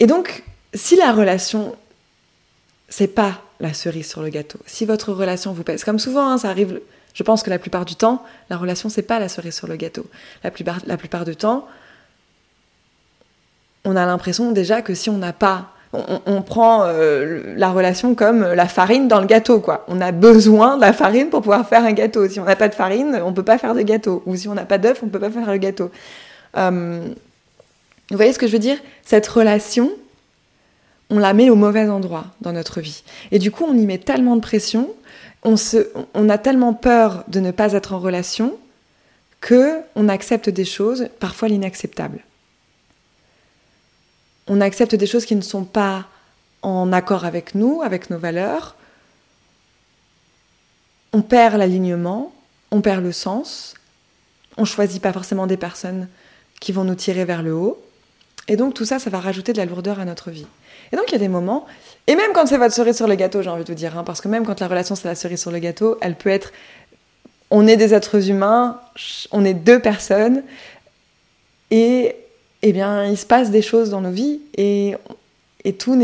Et 0.00 0.06
donc, 0.06 0.44
si 0.74 0.96
la 0.96 1.12
relation, 1.12 1.76
c'est 2.88 3.14
pas 3.14 3.42
la 3.60 3.74
cerise 3.74 4.08
sur 4.08 4.22
le 4.22 4.30
gâteau, 4.30 4.58
si 4.66 4.84
votre 4.84 5.12
relation 5.12 5.52
vous 5.52 5.62
pèse, 5.62 5.84
comme 5.84 5.98
souvent, 5.98 6.28
hein, 6.28 6.38
ça 6.38 6.50
arrive 6.50 6.80
je 7.16 7.22
pense 7.22 7.42
que 7.42 7.48
la 7.48 7.58
plupart 7.58 7.86
du 7.86 7.96
temps, 7.96 8.22
la 8.50 8.58
relation, 8.58 8.90
c'est 8.90 9.00
pas 9.00 9.18
la 9.18 9.30
cerise 9.30 9.54
sur 9.54 9.66
le 9.66 9.76
gâteau. 9.76 10.04
La 10.44 10.50
plupart, 10.50 10.80
la 10.84 10.98
plupart 10.98 11.24
du 11.24 11.34
temps, 11.34 11.66
on 13.86 13.96
a 13.96 14.04
l'impression 14.04 14.52
déjà 14.52 14.82
que 14.82 14.92
si 14.92 15.08
on 15.08 15.16
n'a 15.16 15.32
pas 15.32 15.70
on, 15.94 16.42
prend 16.42 16.82
euh, 16.84 17.54
la 17.56 17.70
relation 17.70 18.14
comme 18.14 18.42
la 18.42 18.68
farine 18.68 19.08
dans 19.08 19.22
le 19.22 19.26
gâteau, 19.26 19.60
quoi. 19.60 19.86
On 19.88 20.02
a 20.02 20.12
besoin 20.12 20.76
de 20.76 20.82
la 20.82 20.92
farine 20.92 21.30
pour 21.30 21.40
pouvoir 21.40 21.66
faire 21.66 21.84
un 21.84 21.92
gâteau. 21.92 22.28
Si 22.28 22.38
on 22.38 22.44
n'a 22.44 22.56
pas 22.56 22.68
de 22.68 22.74
farine, 22.74 23.18
on 23.24 23.32
peut 23.32 23.44
pas 23.44 23.56
faire 23.56 23.74
de 23.74 23.80
gâteau. 23.80 24.22
Ou 24.26 24.36
si 24.36 24.46
on 24.46 24.52
n'a 24.52 24.66
pas 24.66 24.76
d'œuf, 24.76 25.00
on 25.02 25.08
peut 25.08 25.20
pas 25.20 25.30
faire 25.30 25.50
le 25.50 25.56
gâteau. 25.56 25.90
Euh, 26.58 27.00
vous 28.10 28.16
voyez 28.16 28.34
ce 28.34 28.38
que 28.38 28.46
je 28.46 28.52
veux 28.52 28.58
dire? 28.58 28.76
Cette 29.04 29.26
relation, 29.26 29.90
on 31.08 31.18
la 31.18 31.32
met 31.32 31.48
au 31.48 31.56
mauvais 31.56 31.88
endroit 31.88 32.26
dans 32.42 32.52
notre 32.52 32.82
vie. 32.82 33.02
Et 33.30 33.38
du 33.38 33.50
coup, 33.50 33.64
on 33.66 33.74
y 33.74 33.86
met 33.86 33.98
tellement 33.98 34.36
de 34.36 34.42
pression 34.42 34.90
on, 35.46 36.28
a 36.28 36.38
tellement 36.38 36.74
peur 36.74 37.24
de 37.28 37.38
ne 37.38 37.52
pas 37.52 37.72
être 37.72 37.92
en 37.92 38.00
relation 38.00 38.58
que 39.40 39.80
on 39.94 40.08
accepte 40.08 40.50
des 40.50 40.64
choses, 40.64 41.08
parfois 41.20 41.48
l'inacceptable. 41.48 42.24
On 44.48 44.60
accepte 44.60 44.94
des 44.96 45.06
choses 45.06 45.24
qui 45.24 45.36
ne 45.36 45.42
sont 45.42 45.64
pas 45.64 46.06
en 46.62 46.92
accord 46.92 47.24
avec 47.24 47.54
nous, 47.54 47.80
avec 47.82 48.10
nos 48.10 48.18
valeurs. 48.18 48.74
On 51.12 51.22
perd 51.22 51.56
l'alignement, 51.56 52.32
on 52.72 52.80
perd 52.80 53.04
le 53.04 53.12
sens. 53.12 53.74
On 54.56 54.64
choisit 54.64 55.00
pas 55.00 55.12
forcément 55.12 55.46
des 55.46 55.56
personnes 55.56 56.08
qui 56.60 56.72
vont 56.72 56.84
nous 56.84 56.94
tirer 56.94 57.24
vers 57.24 57.42
le 57.42 57.54
haut. 57.54 57.80
Et 58.48 58.56
donc 58.56 58.74
tout 58.74 58.84
ça, 58.84 58.98
ça 58.98 59.10
va 59.10 59.20
rajouter 59.20 59.52
de 59.52 59.58
la 59.58 59.64
lourdeur 59.64 60.00
à 60.00 60.04
notre 60.04 60.30
vie. 60.30 60.46
Et 60.92 60.96
donc 60.96 61.04
il 61.08 61.12
y 61.12 61.16
a 61.16 61.20
des 61.20 61.28
moments, 61.28 61.66
et 62.06 62.14
même 62.14 62.32
quand 62.32 62.46
c'est 62.46 62.58
votre 62.58 62.74
cerise 62.74 62.96
sur 62.96 63.08
le 63.08 63.16
gâteau, 63.16 63.42
j'ai 63.42 63.50
envie 63.50 63.64
de 63.64 63.68
vous 63.68 63.74
dire, 63.74 63.98
hein, 63.98 64.04
parce 64.04 64.20
que 64.20 64.28
même 64.28 64.44
quand 64.44 64.60
la 64.60 64.68
relation 64.68 64.94
c'est 64.94 65.08
la 65.08 65.14
cerise 65.14 65.40
sur 65.40 65.50
le 65.50 65.58
gâteau, 65.58 65.98
elle 66.00 66.14
peut 66.14 66.30
être, 66.30 66.52
on 67.50 67.66
est 67.66 67.76
des 67.76 67.94
êtres 67.94 68.30
humains, 68.30 68.80
on 69.32 69.44
est 69.44 69.54
deux 69.54 69.80
personnes, 69.80 70.42
et 71.70 72.14
eh 72.62 72.72
bien 72.72 73.04
il 73.06 73.16
se 73.16 73.26
passe 73.26 73.50
des 73.50 73.62
choses 73.62 73.90
dans 73.90 74.00
nos 74.00 74.10
vies, 74.10 74.40
et, 74.56 74.94
et 75.64 75.72
tout 75.72 76.00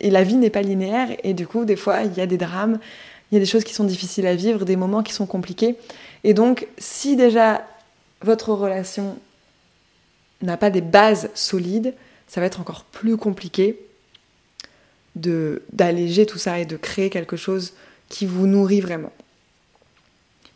et 0.00 0.10
la 0.10 0.24
vie 0.24 0.36
n'est 0.36 0.50
pas 0.50 0.62
linéaire, 0.62 1.08
et 1.22 1.32
du 1.32 1.46
coup 1.46 1.64
des 1.64 1.76
fois 1.76 2.02
il 2.02 2.14
y 2.14 2.20
a 2.20 2.26
des 2.26 2.38
drames, 2.38 2.78
il 3.30 3.34
y 3.34 3.38
a 3.38 3.40
des 3.40 3.46
choses 3.46 3.64
qui 3.64 3.74
sont 3.74 3.84
difficiles 3.84 4.26
à 4.26 4.34
vivre, 4.34 4.64
des 4.64 4.76
moments 4.76 5.04
qui 5.04 5.12
sont 5.12 5.26
compliqués, 5.26 5.76
et 6.24 6.34
donc 6.34 6.66
si 6.76 7.14
déjà 7.14 7.64
votre 8.22 8.52
relation 8.52 9.16
n'a 10.42 10.56
pas 10.56 10.70
des 10.70 10.80
bases 10.80 11.30
solides, 11.34 11.94
ça 12.26 12.40
va 12.40 12.46
être 12.46 12.60
encore 12.60 12.82
plus 12.82 13.16
compliqué 13.16 13.78
d'alléger 15.16 16.26
tout 16.26 16.38
ça 16.38 16.58
et 16.58 16.66
de 16.66 16.76
créer 16.76 17.10
quelque 17.10 17.36
chose 17.36 17.72
qui 18.08 18.26
vous 18.26 18.46
nourrit 18.46 18.80
vraiment. 18.80 19.12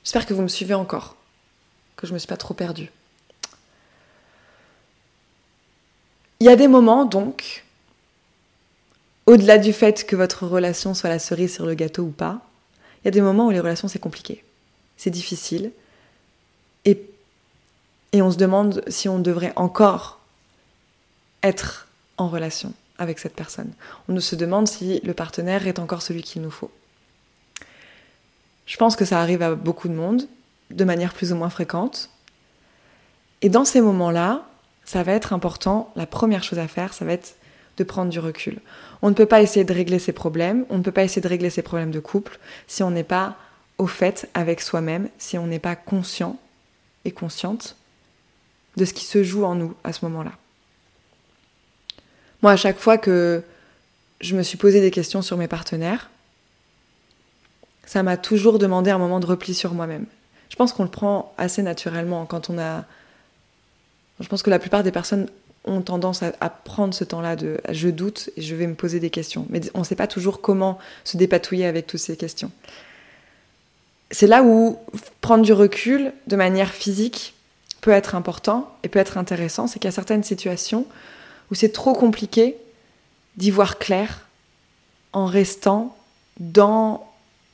J'espère 0.04 0.26
que 0.26 0.34
vous 0.34 0.42
me 0.42 0.48
suivez 0.48 0.74
encore, 0.74 1.16
que 1.96 2.06
je 2.06 2.12
me 2.12 2.18
suis 2.18 2.28
pas 2.28 2.36
trop 2.36 2.54
perdue. 2.54 2.90
Il 6.40 6.46
y 6.46 6.50
a 6.50 6.56
des 6.56 6.68
moments 6.68 7.04
donc, 7.04 7.64
au-delà 9.26 9.58
du 9.58 9.72
fait 9.72 10.06
que 10.06 10.16
votre 10.16 10.46
relation 10.46 10.94
soit 10.94 11.10
la 11.10 11.18
cerise 11.18 11.54
sur 11.54 11.66
le 11.66 11.74
gâteau 11.74 12.04
ou 12.04 12.10
pas, 12.10 12.40
il 13.02 13.06
y 13.06 13.08
a 13.08 13.12
des 13.12 13.20
moments 13.20 13.46
où 13.46 13.50
les 13.50 13.60
relations 13.60 13.88
c'est 13.88 13.98
compliqué, 13.98 14.44
c'est 14.96 15.10
difficile, 15.10 15.72
et, 16.84 17.02
et 18.12 18.22
on 18.22 18.30
se 18.30 18.36
demande 18.36 18.82
si 18.88 19.08
on 19.08 19.18
devrait 19.18 19.52
encore 19.56 20.20
être 21.42 21.88
en 22.16 22.28
relation 22.28 22.72
avec 23.00 23.18
cette 23.18 23.34
personne. 23.34 23.72
On 24.08 24.20
se 24.20 24.36
demande 24.36 24.68
si 24.68 25.00
le 25.02 25.14
partenaire 25.14 25.66
est 25.66 25.80
encore 25.80 26.02
celui 26.02 26.22
qu'il 26.22 26.42
nous 26.42 26.50
faut. 26.50 26.70
Je 28.66 28.76
pense 28.76 28.94
que 28.94 29.04
ça 29.04 29.20
arrive 29.20 29.42
à 29.42 29.56
beaucoup 29.56 29.88
de 29.88 29.94
monde, 29.94 30.28
de 30.70 30.84
manière 30.84 31.12
plus 31.12 31.32
ou 31.32 31.36
moins 31.36 31.50
fréquente. 31.50 32.10
Et 33.42 33.48
dans 33.48 33.64
ces 33.64 33.80
moments-là, 33.80 34.46
ça 34.84 35.02
va 35.02 35.12
être 35.12 35.32
important, 35.32 35.92
la 35.96 36.06
première 36.06 36.44
chose 36.44 36.60
à 36.60 36.68
faire, 36.68 36.92
ça 36.92 37.04
va 37.04 37.12
être 37.12 37.34
de 37.78 37.84
prendre 37.84 38.10
du 38.10 38.20
recul. 38.20 38.60
On 39.02 39.08
ne 39.08 39.14
peut 39.14 39.26
pas 39.26 39.42
essayer 39.42 39.64
de 39.64 39.72
régler 39.72 39.98
ses 39.98 40.12
problèmes, 40.12 40.66
on 40.68 40.78
ne 40.78 40.82
peut 40.82 40.92
pas 40.92 41.02
essayer 41.02 41.22
de 41.22 41.28
régler 41.28 41.50
ses 41.50 41.62
problèmes 41.62 41.90
de 41.90 42.00
couple 42.00 42.38
si 42.66 42.82
on 42.82 42.90
n'est 42.90 43.02
pas 43.02 43.36
au 43.78 43.86
fait 43.86 44.28
avec 44.34 44.60
soi-même, 44.60 45.08
si 45.16 45.38
on 45.38 45.46
n'est 45.46 45.58
pas 45.58 45.74
conscient 45.74 46.38
et 47.06 47.10
consciente 47.10 47.76
de 48.76 48.84
ce 48.84 48.92
qui 48.92 49.04
se 49.04 49.24
joue 49.24 49.44
en 49.44 49.54
nous 49.54 49.74
à 49.84 49.92
ce 49.92 50.04
moment-là. 50.04 50.32
Moi, 52.42 52.52
à 52.52 52.56
chaque 52.56 52.78
fois 52.78 52.98
que 52.98 53.42
je 54.20 54.34
me 54.34 54.42
suis 54.42 54.56
posé 54.56 54.80
des 54.80 54.90
questions 54.90 55.22
sur 55.22 55.36
mes 55.36 55.48
partenaires, 55.48 56.10
ça 57.86 58.02
m'a 58.02 58.16
toujours 58.16 58.58
demandé 58.58 58.90
un 58.90 58.98
moment 58.98 59.20
de 59.20 59.26
repli 59.26 59.54
sur 59.54 59.74
moi-même. 59.74 60.06
Je 60.48 60.56
pense 60.56 60.72
qu'on 60.72 60.84
le 60.84 60.90
prend 60.90 61.34
assez 61.38 61.62
naturellement 61.62 62.26
quand 62.26 62.50
on 62.50 62.58
a. 62.58 62.84
Je 64.20 64.28
pense 64.28 64.42
que 64.42 64.50
la 64.50 64.58
plupart 64.58 64.82
des 64.82 64.92
personnes 64.92 65.28
ont 65.64 65.82
tendance 65.82 66.22
à, 66.22 66.50
prendre 66.50 66.94
ce 66.94 67.04
temps-là 67.04 67.36
de 67.36 67.60
je 67.70 67.88
doute 67.88 68.30
et 68.36 68.42
je 68.42 68.54
vais 68.54 68.66
me 68.66 68.74
poser 68.74 69.00
des 69.00 69.10
questions. 69.10 69.46
Mais 69.50 69.60
on 69.74 69.80
ne 69.80 69.84
sait 69.84 69.94
pas 69.94 70.06
toujours 70.06 70.40
comment 70.40 70.78
se 71.04 71.16
dépatouiller 71.16 71.66
avec 71.66 71.86
toutes 71.86 72.00
ces 72.00 72.16
questions. 72.16 72.50
C'est 74.10 74.26
là 74.26 74.42
où 74.42 74.78
prendre 75.20 75.44
du 75.44 75.52
recul 75.52 76.12
de 76.26 76.36
manière 76.36 76.70
physique 76.70 77.34
peut 77.80 77.90
être 77.90 78.14
important 78.14 78.74
et 78.82 78.88
peut 78.88 78.98
être 78.98 79.18
intéressant. 79.18 79.66
C'est 79.66 79.84
a 79.84 79.90
certaines 79.90 80.24
situations 80.24 80.86
où 81.50 81.54
c'est 81.54 81.72
trop 81.72 81.94
compliqué 81.94 82.56
d'y 83.36 83.50
voir 83.50 83.78
clair 83.78 84.26
en 85.12 85.26
restant 85.26 85.96
dans 86.38 87.06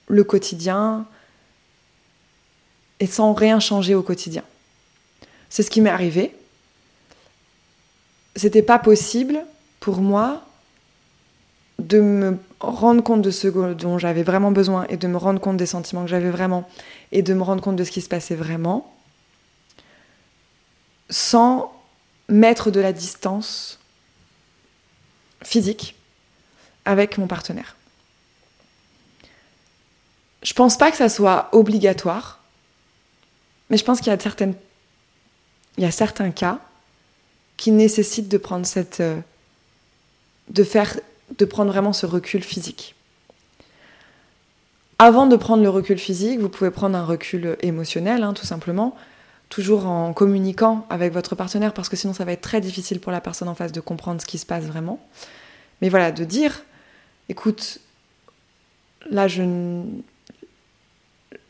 le 0.09 0.25
quotidien 0.25 1.07
et 3.01 3.07
sans 3.07 3.33
rien 3.33 3.61
changer 3.61 3.95
au 3.95 4.03
quotidien. 4.03 4.43
C'est 5.49 5.63
ce 5.63 5.71
qui 5.71 5.81
m'est 5.81 5.91
arrivé. 5.91 6.35
C'était 8.35 8.63
pas 8.63 8.79
possible 8.79 9.45
pour 9.81 10.01
moi 10.01 10.43
de 11.79 12.01
me 12.01 12.39
rendre 12.61 13.03
compte 13.03 13.23
de 13.23 13.31
ce 13.31 13.49
dont 13.49 13.99
j'avais 13.99 14.23
vraiment 14.23 14.51
besoin 14.51 14.87
et 14.89 14.97
de 14.97 15.07
me 15.07 15.17
rendre 15.17 15.41
compte 15.41 15.57
des 15.57 15.67
sentiments 15.67 16.03
que 16.03 16.11
j'avais 16.11 16.31
vraiment 16.31 16.69
et 17.13 17.23
de 17.23 17.35
me 17.35 17.43
rendre 17.43 17.63
compte 17.63 17.77
de 17.77 17.85
ce 17.85 17.91
qui 17.91 18.01
se 18.01 18.09
passait 18.09 18.35
vraiment 18.35 18.93
sans 21.11 21.73
mettre 22.29 22.71
de 22.71 22.81
la 22.81 22.93
distance 22.93 23.79
physique 25.43 25.95
avec 26.85 27.19
mon 27.19 27.27
partenaire. 27.27 27.77
Je 30.43 30.53
pense 30.55 30.79
pas 30.79 30.91
que 30.91 30.97
ça 30.97 31.09
soit 31.09 31.49
obligatoire, 31.53 32.41
mais 33.69 33.77
je 33.77 33.85
pense 33.85 33.99
qu'il 33.99 34.09
y 34.09 34.11
a 34.11 34.19
certaines, 34.19 34.55
il 35.77 35.83
y 35.83 35.87
a 35.87 35.91
certains 35.91 36.31
cas 36.31 36.61
qui 37.57 37.73
nécessite 37.73 38.29
de 38.29 38.39
prendre 38.39 38.67
cette. 38.67 39.01
Euh, 39.01 39.19
de 40.49 40.63
faire. 40.63 41.01
de 41.39 41.45
prendre 41.45 41.73
vraiment 41.73 41.93
ce 41.93 42.07
recul 42.07 42.45
physique. 42.45 42.95
Avant 44.99 45.27
de 45.27 45.37
prendre 45.37 45.63
le 45.63 45.69
recul 45.69 45.99
physique, 45.99 46.39
vous 46.39 46.49
pouvez 46.49 46.71
prendre 46.71 46.97
un 46.97 47.05
recul 47.05 47.57
émotionnel, 47.61 48.23
hein, 48.23 48.33
tout 48.33 48.47
simplement, 48.47 48.97
toujours 49.49 49.87
en 49.87 50.13
communiquant 50.13 50.87
avec 50.91 51.13
votre 51.13 51.35
partenaire, 51.35 51.73
parce 51.73 51.89
que 51.89 51.97
sinon 51.97 52.13
ça 52.13 52.25
va 52.25 52.33
être 52.33 52.41
très 52.41 52.61
difficile 52.61 53.01
pour 53.01 53.13
la 53.13 53.21
personne 53.21 53.49
en 53.49 53.55
face 53.55 53.73
de 53.73 53.81
comprendre 53.81 54.21
ce 54.21 54.27
qui 54.27 54.39
se 54.39 54.47
passe 54.47 54.65
vraiment. 54.65 55.01
Mais 55.81 55.89
voilà, 55.89 56.13
de 56.13 56.25
dire, 56.25 56.63
écoute, 57.29 57.79
là 59.11 59.29
je, 59.29 59.83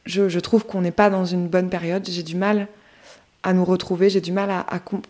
je, 0.05 0.41
trouve 0.41 0.67
qu'on 0.67 0.83
n'est 0.83 0.91
pas 0.91 1.11
dans 1.11 1.25
une 1.25 1.49
bonne 1.49 1.71
période, 1.71 2.07
j'ai 2.09 2.23
du 2.23 2.37
mal 2.37 2.69
à 3.43 3.53
nous 3.53 3.65
retrouver, 3.65 4.11
j'ai 4.11 4.21
du 4.21 4.33
mal 4.33 4.51
à, 4.51 4.67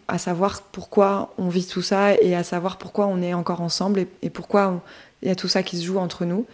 à, 0.09 0.19
savoir 0.19 0.63
pourquoi 0.63 1.35
on 1.39 1.49
vit 1.49 1.67
tout 1.67 1.83
ça 1.83 2.15
et 2.15 2.35
à 2.35 2.45
savoir 2.45 2.77
pourquoi 2.77 3.07
on 3.07 3.23
est 3.23 3.33
encore 3.33 3.63
ensemble 3.63 4.07
et, 4.23 4.31
pourquoi 4.31 4.83
il 5.23 5.29
y 5.29 5.31
a 5.31 5.35
tout 5.35 5.49
ça 5.49 5.63
qui 5.63 5.79
se 5.79 5.85
joue 5.85 5.99
entre 5.99 6.25
nous 6.25 6.47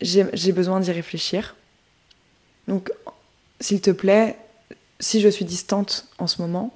j'ai 0.00 0.52
besoin 0.52 0.80
d'y 0.80 0.92
réfléchir. 0.92 1.56
Donc, 2.66 2.92
s'il 3.60 3.80
te 3.80 3.90
plaît, 3.90 4.36
si 5.00 5.20
je 5.20 5.28
suis 5.28 5.44
distante 5.44 6.06
en 6.18 6.26
ce 6.26 6.42
moment, 6.42 6.74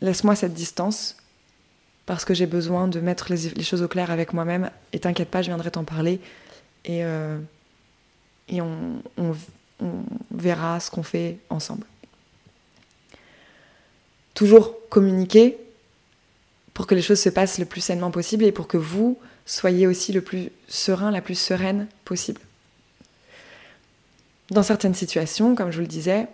laisse-moi 0.00 0.36
cette 0.36 0.54
distance 0.54 1.16
parce 2.06 2.24
que 2.24 2.32
j'ai 2.32 2.46
besoin 2.46 2.88
de 2.88 3.00
mettre 3.00 3.30
les, 3.30 3.62
choses 3.62 3.82
au 3.82 3.88
clair 3.88 4.10
avec 4.10 4.32
moi-même. 4.32 4.70
Et 4.92 4.98
t'inquiète 4.98 5.28
pas, 5.28 5.42
je 5.42 5.48
viendrai 5.48 5.70
t'en 5.70 5.84
parler 5.84 6.20
et, 6.84 7.04
euh, 7.04 7.38
on, 8.50 9.34
verra 10.30 10.80
ce 10.80 10.90
qu'on 10.90 11.02
fait 11.02 11.38
ensemble. 11.50 11.84
Toujours 14.34 14.74
communiquer 14.88 15.58
pour 16.72 16.86
que 16.86 16.94
les 16.94 17.02
choses 17.02 17.20
se 17.20 17.28
passent 17.28 17.58
le 17.58 17.66
plus 17.66 17.80
sainement 17.80 18.10
possible 18.10 18.44
et 18.44 18.52
pour 18.52 18.68
que 18.68 18.78
vous, 18.78 19.18
soyez 19.44 19.86
aussi 19.86 20.12
le 20.12 20.22
plus 20.22 20.50
serein, 20.66 21.10
la 21.10 21.20
plus 21.20 21.34
sereine 21.34 21.88
possible. 22.04 22.40
Dans 24.50 24.62
certaines 24.62 24.94
situations, 24.94 25.54
comme 25.54 25.70
je 25.70 25.76
vous 25.76 25.82
le 25.82 25.88
disais, 25.88 26.26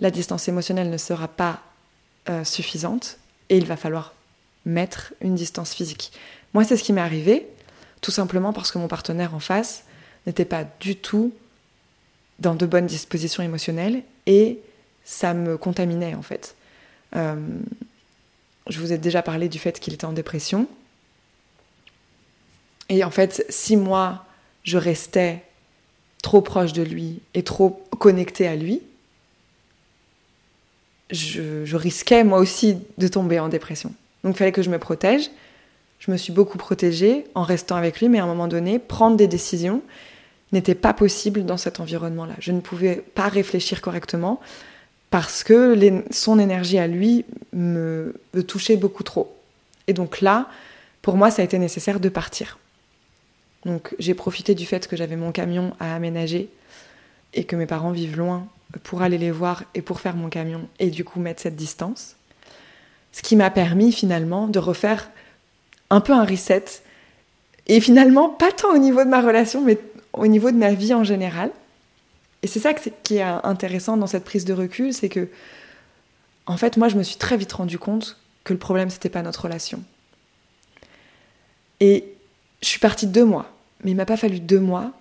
la 0.00 0.10
distance 0.10 0.48
émotionnelle 0.48 0.90
ne 0.90 0.98
sera 0.98 1.28
pas 1.28 1.62
euh, 2.28 2.44
suffisante 2.44 3.18
et 3.48 3.56
il 3.56 3.66
va 3.66 3.76
falloir 3.76 4.14
mettre 4.64 5.14
une 5.20 5.34
distance 5.34 5.72
physique. 5.74 6.12
Moi, 6.54 6.64
c'est 6.64 6.76
ce 6.76 6.82
qui 6.82 6.92
m'est 6.92 7.00
arrivé, 7.00 7.46
tout 8.00 8.10
simplement 8.10 8.52
parce 8.52 8.70
que 8.70 8.78
mon 8.78 8.88
partenaire 8.88 9.34
en 9.34 9.40
face 9.40 9.84
n'était 10.26 10.44
pas 10.44 10.64
du 10.80 10.96
tout 10.96 11.32
dans 12.38 12.54
de 12.54 12.66
bonnes 12.66 12.86
dispositions 12.86 13.42
émotionnelles 13.42 14.02
et 14.26 14.58
ça 15.04 15.34
me 15.34 15.56
contaminait 15.56 16.14
en 16.14 16.22
fait. 16.22 16.56
Euh, 17.14 17.36
je 18.68 18.80
vous 18.80 18.92
ai 18.92 18.98
déjà 18.98 19.22
parlé 19.22 19.48
du 19.48 19.58
fait 19.58 19.78
qu'il 19.78 19.94
était 19.94 20.04
en 20.04 20.12
dépression. 20.12 20.66
Et 22.88 23.04
en 23.04 23.10
fait, 23.10 23.44
si 23.48 23.76
moi, 23.76 24.24
je 24.64 24.78
restais 24.78 25.44
trop 26.22 26.40
proche 26.40 26.72
de 26.72 26.82
lui 26.82 27.20
et 27.34 27.44
trop 27.44 27.84
connectée 27.98 28.48
à 28.48 28.56
lui, 28.56 28.82
je, 31.10 31.76
risquais 31.76 32.24
moi 32.24 32.38
aussi 32.38 32.78
de 32.98 33.08
tomber 33.08 33.38
en 33.38 33.48
dépression. 33.48 33.92
Donc 34.24 34.34
il 34.34 34.38
fallait 34.38 34.52
que 34.52 34.62
je 34.62 34.70
me 34.70 34.78
protège. 34.78 35.30
Je 35.98 36.10
me 36.10 36.16
suis 36.16 36.32
beaucoup 36.32 36.58
protégée 36.58 37.24
en 37.34 37.42
restant 37.42 37.76
avec 37.76 38.00
lui, 38.00 38.08
mais 38.08 38.18
à 38.18 38.24
un 38.24 38.26
moment 38.26 38.48
donné, 38.48 38.78
prendre 38.78 39.16
des 39.16 39.26
décisions 39.26 39.82
n'était 40.52 40.74
pas 40.74 40.92
possible 40.92 41.44
dans 41.44 41.56
cet 41.56 41.80
environnement-là. 41.80 42.34
Je 42.38 42.52
ne 42.52 42.60
pouvais 42.60 42.96
pas 43.14 43.28
réfléchir 43.28 43.80
correctement 43.80 44.40
parce 45.10 45.42
que 45.42 46.02
son 46.10 46.38
énergie 46.38 46.78
à 46.78 46.86
lui 46.86 47.24
me 47.52 48.14
touchait 48.46 48.76
beaucoup 48.76 49.02
trop. 49.02 49.36
Et 49.86 49.92
donc 49.92 50.20
là, 50.20 50.48
pour 51.02 51.16
moi, 51.16 51.30
ça 51.30 51.42
a 51.42 51.44
été 51.44 51.58
nécessaire 51.58 52.00
de 52.00 52.08
partir. 52.08 52.58
Donc 53.64 53.94
j'ai 53.98 54.14
profité 54.14 54.54
du 54.54 54.66
fait 54.66 54.86
que 54.86 54.96
j'avais 54.96 55.16
mon 55.16 55.32
camion 55.32 55.74
à 55.80 55.94
aménager 55.94 56.48
et 57.36 57.44
que 57.44 57.54
mes 57.54 57.66
parents 57.66 57.92
vivent 57.92 58.16
loin 58.16 58.48
pour 58.82 59.02
aller 59.02 59.18
les 59.18 59.30
voir 59.30 59.62
et 59.74 59.82
pour 59.82 60.00
faire 60.00 60.16
mon 60.16 60.28
camion 60.28 60.68
et 60.80 60.90
du 60.90 61.04
coup 61.04 61.20
mettre 61.20 61.42
cette 61.42 61.54
distance. 61.54 62.16
Ce 63.12 63.22
qui 63.22 63.36
m'a 63.36 63.50
permis 63.50 63.92
finalement 63.92 64.48
de 64.48 64.58
refaire 64.58 65.10
un 65.90 66.00
peu 66.00 66.12
un 66.12 66.24
reset 66.24 66.64
et 67.68 67.80
finalement 67.80 68.28
pas 68.28 68.50
tant 68.50 68.74
au 68.74 68.78
niveau 68.78 69.04
de 69.04 69.08
ma 69.08 69.20
relation 69.20 69.62
mais 69.62 69.78
au 70.12 70.26
niveau 70.26 70.50
de 70.50 70.56
ma 70.56 70.74
vie 70.74 70.94
en 70.94 71.04
général. 71.04 71.50
Et 72.42 72.48
c'est 72.48 72.60
ça 72.60 72.74
qui 72.74 73.16
est 73.16 73.22
intéressant 73.22 73.96
dans 73.96 74.06
cette 74.06 74.24
prise 74.24 74.44
de 74.44 74.52
recul, 74.52 74.92
c'est 74.92 75.08
que 75.08 75.28
en 76.46 76.56
fait 76.56 76.76
moi 76.76 76.88
je 76.88 76.96
me 76.96 77.02
suis 77.02 77.16
très 77.16 77.36
vite 77.36 77.52
rendu 77.52 77.78
compte 77.78 78.18
que 78.44 78.52
le 78.52 78.58
problème 78.58 78.90
c'était 78.90 79.08
pas 79.08 79.22
notre 79.22 79.44
relation. 79.44 79.82
Et 81.80 82.04
je 82.62 82.68
suis 82.68 82.80
partie 82.80 83.06
deux 83.06 83.24
mois 83.24 83.52
mais 83.84 83.90
il 83.90 83.94
m'a 83.94 84.06
pas 84.06 84.16
fallu 84.16 84.40
deux 84.40 84.60
mois 84.60 84.92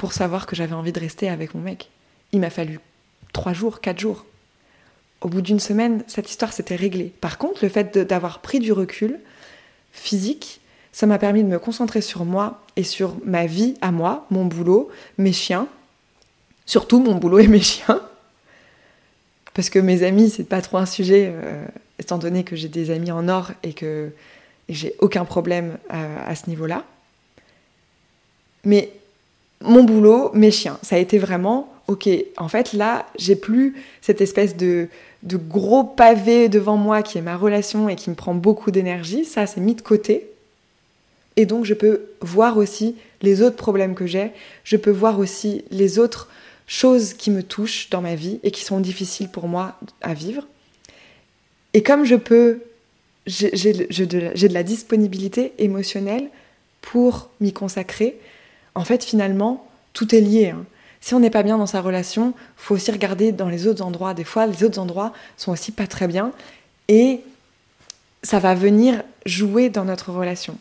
pour 0.00 0.14
savoir 0.14 0.46
que 0.46 0.56
j'avais 0.56 0.72
envie 0.72 0.92
de 0.92 0.98
rester 0.98 1.28
avec 1.28 1.54
mon 1.54 1.60
mec. 1.60 1.90
Il 2.32 2.40
m'a 2.40 2.48
fallu 2.48 2.80
trois 3.34 3.52
jours, 3.52 3.82
quatre 3.82 3.98
jours. 3.98 4.24
Au 5.20 5.28
bout 5.28 5.42
d'une 5.42 5.60
semaine, 5.60 6.02
cette 6.06 6.30
histoire 6.30 6.54
s'était 6.54 6.74
réglée. 6.74 7.12
Par 7.20 7.36
contre, 7.36 7.62
le 7.62 7.68
fait 7.68 7.98
d'avoir 7.98 8.38
pris 8.38 8.60
du 8.60 8.72
recul 8.72 9.20
physique, 9.92 10.62
ça 10.90 11.06
m'a 11.06 11.18
permis 11.18 11.42
de 11.42 11.48
me 11.48 11.58
concentrer 11.58 12.00
sur 12.00 12.24
moi 12.24 12.64
et 12.76 12.82
sur 12.82 13.14
ma 13.26 13.44
vie 13.44 13.74
à 13.82 13.92
moi, 13.92 14.26
mon 14.30 14.46
boulot, 14.46 14.88
mes 15.18 15.34
chiens, 15.34 15.68
surtout 16.64 17.02
mon 17.02 17.16
boulot 17.16 17.40
et 17.40 17.48
mes 17.48 17.60
chiens. 17.60 18.00
Parce 19.52 19.68
que 19.68 19.78
mes 19.78 20.02
amis, 20.02 20.30
c'est 20.30 20.44
pas 20.44 20.62
trop 20.62 20.78
un 20.78 20.86
sujet, 20.86 21.30
euh, 21.30 21.66
étant 21.98 22.16
donné 22.16 22.42
que 22.42 22.56
j'ai 22.56 22.68
des 22.68 22.90
amis 22.90 23.12
en 23.12 23.28
or 23.28 23.52
et 23.62 23.74
que 23.74 24.12
j'ai 24.70 24.94
aucun 25.00 25.26
problème 25.26 25.76
euh, 25.92 26.16
à 26.26 26.34
ce 26.34 26.48
niveau-là. 26.48 26.86
Mais 28.64 28.94
mon 29.62 29.84
boulot, 29.84 30.30
mes 30.34 30.50
chiens, 30.50 30.78
ça 30.82 30.96
a 30.96 30.98
été 30.98 31.18
vraiment, 31.18 31.72
ok, 31.86 32.08
en 32.36 32.48
fait 32.48 32.72
là, 32.72 33.06
j'ai 33.18 33.36
plus 33.36 33.76
cette 34.00 34.20
espèce 34.20 34.56
de, 34.56 34.88
gros 35.24 35.84
pavé 35.84 36.48
devant 36.48 36.76
moi 36.76 37.02
qui 37.02 37.18
est 37.18 37.22
ma 37.22 37.36
relation 37.36 37.88
et 37.88 37.96
qui 37.96 38.10
me 38.10 38.14
prend 38.14 38.34
beaucoup 38.34 38.70
d'énergie, 38.70 39.24
ça 39.24 39.46
c'est 39.46 39.60
mis 39.60 39.74
de 39.74 39.82
côté. 39.82 40.30
Et 41.36 41.46
donc 41.46 41.64
je 41.64 41.74
peux 41.74 42.06
voir 42.20 42.56
aussi 42.56 42.96
les 43.22 43.42
autres 43.42 43.56
problèmes 43.56 43.94
que 43.94 44.06
j'ai, 44.06 44.32
je 44.64 44.76
peux 44.76 44.90
voir 44.90 45.18
aussi 45.18 45.64
les 45.70 45.98
autres 45.98 46.28
choses 46.66 47.14
qui 47.14 47.30
me 47.30 47.42
touchent 47.42 47.90
dans 47.90 48.00
ma 48.00 48.14
vie 48.14 48.40
et 48.42 48.50
qui 48.50 48.64
sont 48.64 48.80
difficiles 48.80 49.28
pour 49.28 49.48
moi 49.48 49.76
à 50.00 50.14
vivre. 50.14 50.46
Et 51.74 51.82
comme 51.82 52.04
je 52.04 52.16
peux, 52.16 52.60
j'ai 53.26 53.72
de 53.72 54.54
la 54.54 54.62
disponibilité 54.62 55.52
émotionnelle 55.58 56.30
pour 56.80 57.30
m'y 57.40 57.52
consacrer, 57.52 58.18
en 58.80 58.84
fait, 58.84 59.04
finalement, 59.04 59.68
tout 59.92 60.14
est 60.14 60.22
lié. 60.22 60.54
Hein. 60.56 60.64
Si 61.02 61.12
on 61.14 61.20
n'est 61.20 61.30
pas 61.30 61.42
bien 61.42 61.58
dans 61.58 61.66
sa 61.66 61.82
relation, 61.82 62.32
faut 62.56 62.74
aussi 62.74 62.90
regarder 62.90 63.30
dans 63.30 63.50
les 63.50 63.66
autres 63.66 63.84
endroits. 63.84 64.14
Des 64.14 64.24
fois, 64.24 64.46
les 64.46 64.64
autres 64.64 64.78
endroits 64.78 65.12
sont 65.36 65.52
aussi 65.52 65.70
pas 65.70 65.86
très 65.86 66.08
bien 66.08 66.32
et 66.88 67.20
ça 68.22 68.38
va 68.38 68.54
venir 68.54 69.02
jouer 69.26 69.68
dans 69.68 69.84
notre 69.84 70.12
relation. 70.12 70.56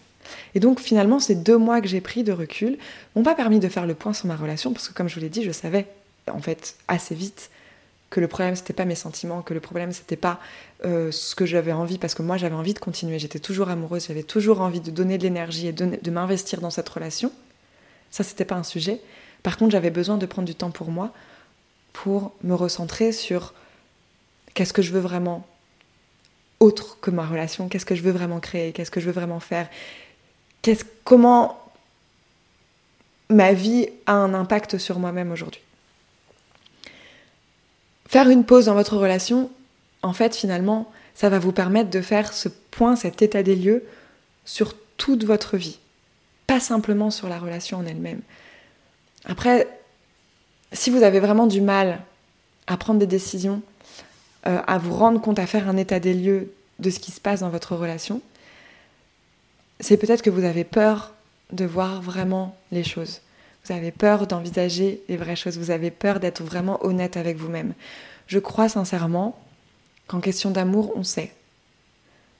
Et 0.53 0.59
donc 0.59 0.81
finalement, 0.81 1.19
ces 1.19 1.35
deux 1.35 1.57
mois 1.57 1.79
que 1.79 1.87
j'ai 1.87 2.01
pris 2.01 2.23
de 2.23 2.33
recul 2.33 2.77
m'ont 3.15 3.23
pas 3.23 3.35
permis 3.35 3.59
de 3.59 3.69
faire 3.69 3.85
le 3.85 3.95
point 3.95 4.13
sur 4.13 4.27
ma 4.27 4.35
relation 4.35 4.73
parce 4.73 4.89
que 4.89 4.93
comme 4.93 5.07
je 5.07 5.15
vous 5.15 5.21
l'ai 5.21 5.29
dit, 5.29 5.43
je 5.43 5.51
savais 5.51 5.87
en 6.29 6.39
fait 6.39 6.75
assez 6.89 7.15
vite 7.15 7.49
que 8.09 8.19
le 8.19 8.27
problème 8.27 8.55
c'était 8.55 8.73
pas 8.73 8.85
mes 8.85 8.95
sentiments, 8.95 9.41
que 9.41 9.53
le 9.53 9.59
problème 9.61 9.93
c'était 9.93 10.15
pas 10.15 10.39
euh, 10.85 11.11
ce 11.11 11.35
que 11.35 11.45
j'avais 11.45 11.71
envie 11.71 11.97
parce 11.97 12.15
que 12.15 12.21
moi 12.21 12.37
j'avais 12.37 12.55
envie 12.55 12.73
de 12.73 12.79
continuer, 12.79 13.17
j'étais 13.17 13.39
toujours 13.39 13.69
amoureuse, 13.69 14.07
j'avais 14.07 14.23
toujours 14.23 14.61
envie 14.61 14.81
de 14.81 14.91
donner 14.91 15.17
de 15.17 15.23
l'énergie 15.23 15.67
et 15.67 15.73
de 15.73 16.11
m'investir 16.11 16.61
dans 16.61 16.69
cette 16.69 16.89
relation. 16.89 17.31
Ça, 18.11 18.23
c'était 18.23 18.45
pas 18.45 18.55
un 18.55 18.63
sujet. 18.63 19.01
Par 19.43 19.57
contre, 19.57 19.71
j'avais 19.71 19.91
besoin 19.91 20.17
de 20.17 20.25
prendre 20.25 20.47
du 20.47 20.55
temps 20.55 20.71
pour 20.71 20.91
moi, 20.91 21.13
pour 21.93 22.33
me 22.43 22.53
recentrer 22.53 23.11
sur 23.11 23.53
qu'est-ce 24.53 24.73
que 24.73 24.81
je 24.81 24.91
veux 24.91 24.99
vraiment 24.99 25.45
autre 26.59 26.97
que 26.99 27.11
ma 27.11 27.25
relation, 27.25 27.69
qu'est-ce 27.69 27.85
que 27.85 27.95
je 27.95 28.01
veux 28.01 28.11
vraiment 28.11 28.39
créer, 28.39 28.73
qu'est-ce 28.73 28.91
que 28.91 28.99
je 28.99 29.05
veux 29.05 29.13
vraiment 29.13 29.39
faire, 29.39 29.69
qu'est-ce, 30.61 30.83
comment 31.03 31.57
ma 33.29 33.53
vie 33.53 33.87
a 34.05 34.13
un 34.13 34.33
impact 34.33 34.77
sur 34.77 34.99
moi-même 34.99 35.31
aujourd'hui. 35.31 35.61
Faire 38.07 38.29
une 38.29 38.43
pause 38.43 38.65
dans 38.65 38.73
votre 38.73 38.97
relation, 38.97 39.51
en 40.01 40.13
fait, 40.13 40.35
finalement, 40.35 40.91
ça 41.13 41.29
va 41.29 41.37
vous 41.37 41.51
permettre 41.51 41.89
de 41.89 42.01
faire 42.01 42.33
ce 42.33 42.49
point, 42.49 42.95
cet 42.95 43.21
état 43.21 43.43
des 43.43 43.55
lieux 43.55 43.85
sur 44.45 44.73
toute 44.97 45.23
votre 45.23 45.57
vie 45.57 45.79
pas 46.49 46.59
simplement 46.59 47.11
sur 47.11 47.29
la 47.29 47.37
relation 47.37 47.77
en 47.77 47.85
elle-même. 47.85 48.21
Après, 49.25 49.67
si 50.73 50.89
vous 50.89 51.03
avez 51.03 51.19
vraiment 51.19 51.45
du 51.45 51.61
mal 51.61 51.99
à 52.65 52.75
prendre 52.75 52.99
des 52.99 53.05
décisions, 53.05 53.61
euh, 54.47 54.59
à 54.65 54.79
vous 54.79 54.95
rendre 54.95 55.21
compte, 55.21 55.37
à 55.37 55.45
faire 55.45 55.69
un 55.69 55.77
état 55.77 55.99
des 55.99 56.15
lieux 56.15 56.51
de 56.79 56.89
ce 56.89 56.99
qui 56.99 57.11
se 57.11 57.21
passe 57.21 57.41
dans 57.41 57.51
votre 57.51 57.75
relation, 57.75 58.19
c'est 59.79 59.97
peut-être 59.97 60.23
que 60.23 60.31
vous 60.31 60.43
avez 60.43 60.63
peur 60.63 61.13
de 61.53 61.65
voir 61.65 62.01
vraiment 62.01 62.57
les 62.71 62.83
choses. 62.83 63.21
Vous 63.65 63.75
avez 63.75 63.91
peur 63.91 64.25
d'envisager 64.25 65.03
les 65.07 65.17
vraies 65.17 65.35
choses. 65.35 65.59
Vous 65.59 65.69
avez 65.69 65.91
peur 65.91 66.19
d'être 66.19 66.41
vraiment 66.41 66.83
honnête 66.83 67.15
avec 67.15 67.37
vous-même. 67.37 67.75
Je 68.25 68.39
crois 68.39 68.69
sincèrement 68.69 69.39
qu'en 70.07 70.19
question 70.19 70.49
d'amour, 70.49 70.93
on 70.95 71.03
sait. 71.03 71.31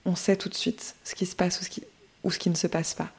on 0.04 0.16
sait 0.16 0.34
tout 0.34 0.48
de 0.48 0.54
suite 0.56 0.96
ce 1.04 1.14
qui 1.14 1.26
se 1.26 1.36
passe 1.36 1.60
ou 1.60 1.64
ce 1.64 1.70
qui, 1.70 1.84
ou 2.24 2.32
ce 2.32 2.40
qui 2.40 2.50
ne 2.50 2.56
se 2.56 2.66
passe 2.66 2.94
pas. 2.94 3.12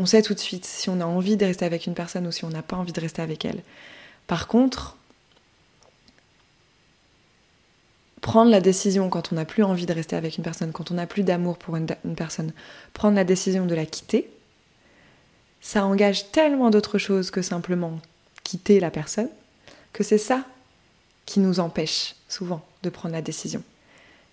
On 0.00 0.06
sait 0.06 0.22
tout 0.22 0.32
de 0.32 0.40
suite 0.40 0.64
si 0.64 0.88
on 0.88 0.98
a 1.02 1.04
envie 1.04 1.36
de 1.36 1.44
rester 1.44 1.66
avec 1.66 1.86
une 1.86 1.92
personne 1.92 2.26
ou 2.26 2.32
si 2.32 2.46
on 2.46 2.48
n'a 2.48 2.62
pas 2.62 2.74
envie 2.74 2.94
de 2.94 3.00
rester 3.02 3.20
avec 3.20 3.44
elle. 3.44 3.62
Par 4.26 4.48
contre, 4.48 4.96
prendre 8.22 8.50
la 8.50 8.62
décision 8.62 9.10
quand 9.10 9.30
on 9.30 9.34
n'a 9.34 9.44
plus 9.44 9.62
envie 9.62 9.84
de 9.84 9.92
rester 9.92 10.16
avec 10.16 10.38
une 10.38 10.42
personne, 10.42 10.72
quand 10.72 10.90
on 10.90 10.94
n'a 10.94 11.06
plus 11.06 11.22
d'amour 11.22 11.58
pour 11.58 11.76
une, 11.76 11.86
personne, 12.16 12.54
prendre 12.94 13.14
la 13.14 13.24
décision 13.24 13.66
de 13.66 13.74
la 13.74 13.84
quitter, 13.84 14.30
ça 15.60 15.84
engage 15.84 16.32
tellement 16.32 16.70
d'autres 16.70 16.96
choses 16.96 17.30
que 17.30 17.42
simplement 17.42 18.00
quitter 18.42 18.80
la 18.80 18.90
personne, 18.90 19.28
que 19.92 20.02
c'est 20.02 20.16
ça 20.16 20.46
qui 21.26 21.40
nous 21.40 21.60
empêche 21.60 22.14
souvent 22.26 22.64
de 22.82 22.88
prendre 22.88 23.14
la 23.14 23.20
décision. 23.20 23.62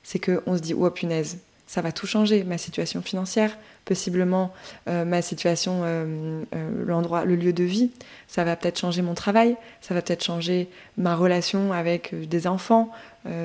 C'est 0.01 0.19
qu'on 0.19 0.55
se 0.55 0.61
dit, 0.61 0.73
oh 0.73 0.89
punaise, 0.89 1.39
ça 1.67 1.81
va 1.81 1.91
tout 1.91 2.07
changer, 2.07 2.45
ma 2.45 2.57
situation 2.57 3.01
financière, 3.01 3.57
possiblement 3.83 4.53
euh, 4.87 5.03
ma 5.03 5.21
situation, 5.21 5.81
euh, 5.83 6.43
euh, 6.55 6.85
l'endroit, 6.85 7.25
le 7.25 7.35
lieu 7.35 7.51
de 7.51 7.65
vie, 7.65 7.91
ça 8.27 8.45
va 8.45 8.55
peut-être 8.55 8.79
changer 8.79 9.01
mon 9.01 9.13
travail, 9.13 9.57
ça 9.81 9.93
va 9.93 10.01
peut-être 10.01 10.23
changer 10.23 10.69
ma 10.97 11.15
relation 11.15 11.73
avec 11.73 12.15
des 12.27 12.47
enfants, 12.47 12.89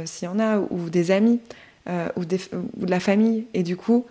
s'il 0.04 0.26
y 0.26 0.28
en 0.28 0.38
a, 0.38 0.58
ou 0.58 0.90
des 0.90 1.11
amis, 1.11 1.40
ou, 2.16 2.24
de 2.24 2.38
la 2.87 3.00
famille. 3.00 3.46
Et 3.52 3.64
du 3.64 3.76
coup, 3.76 4.06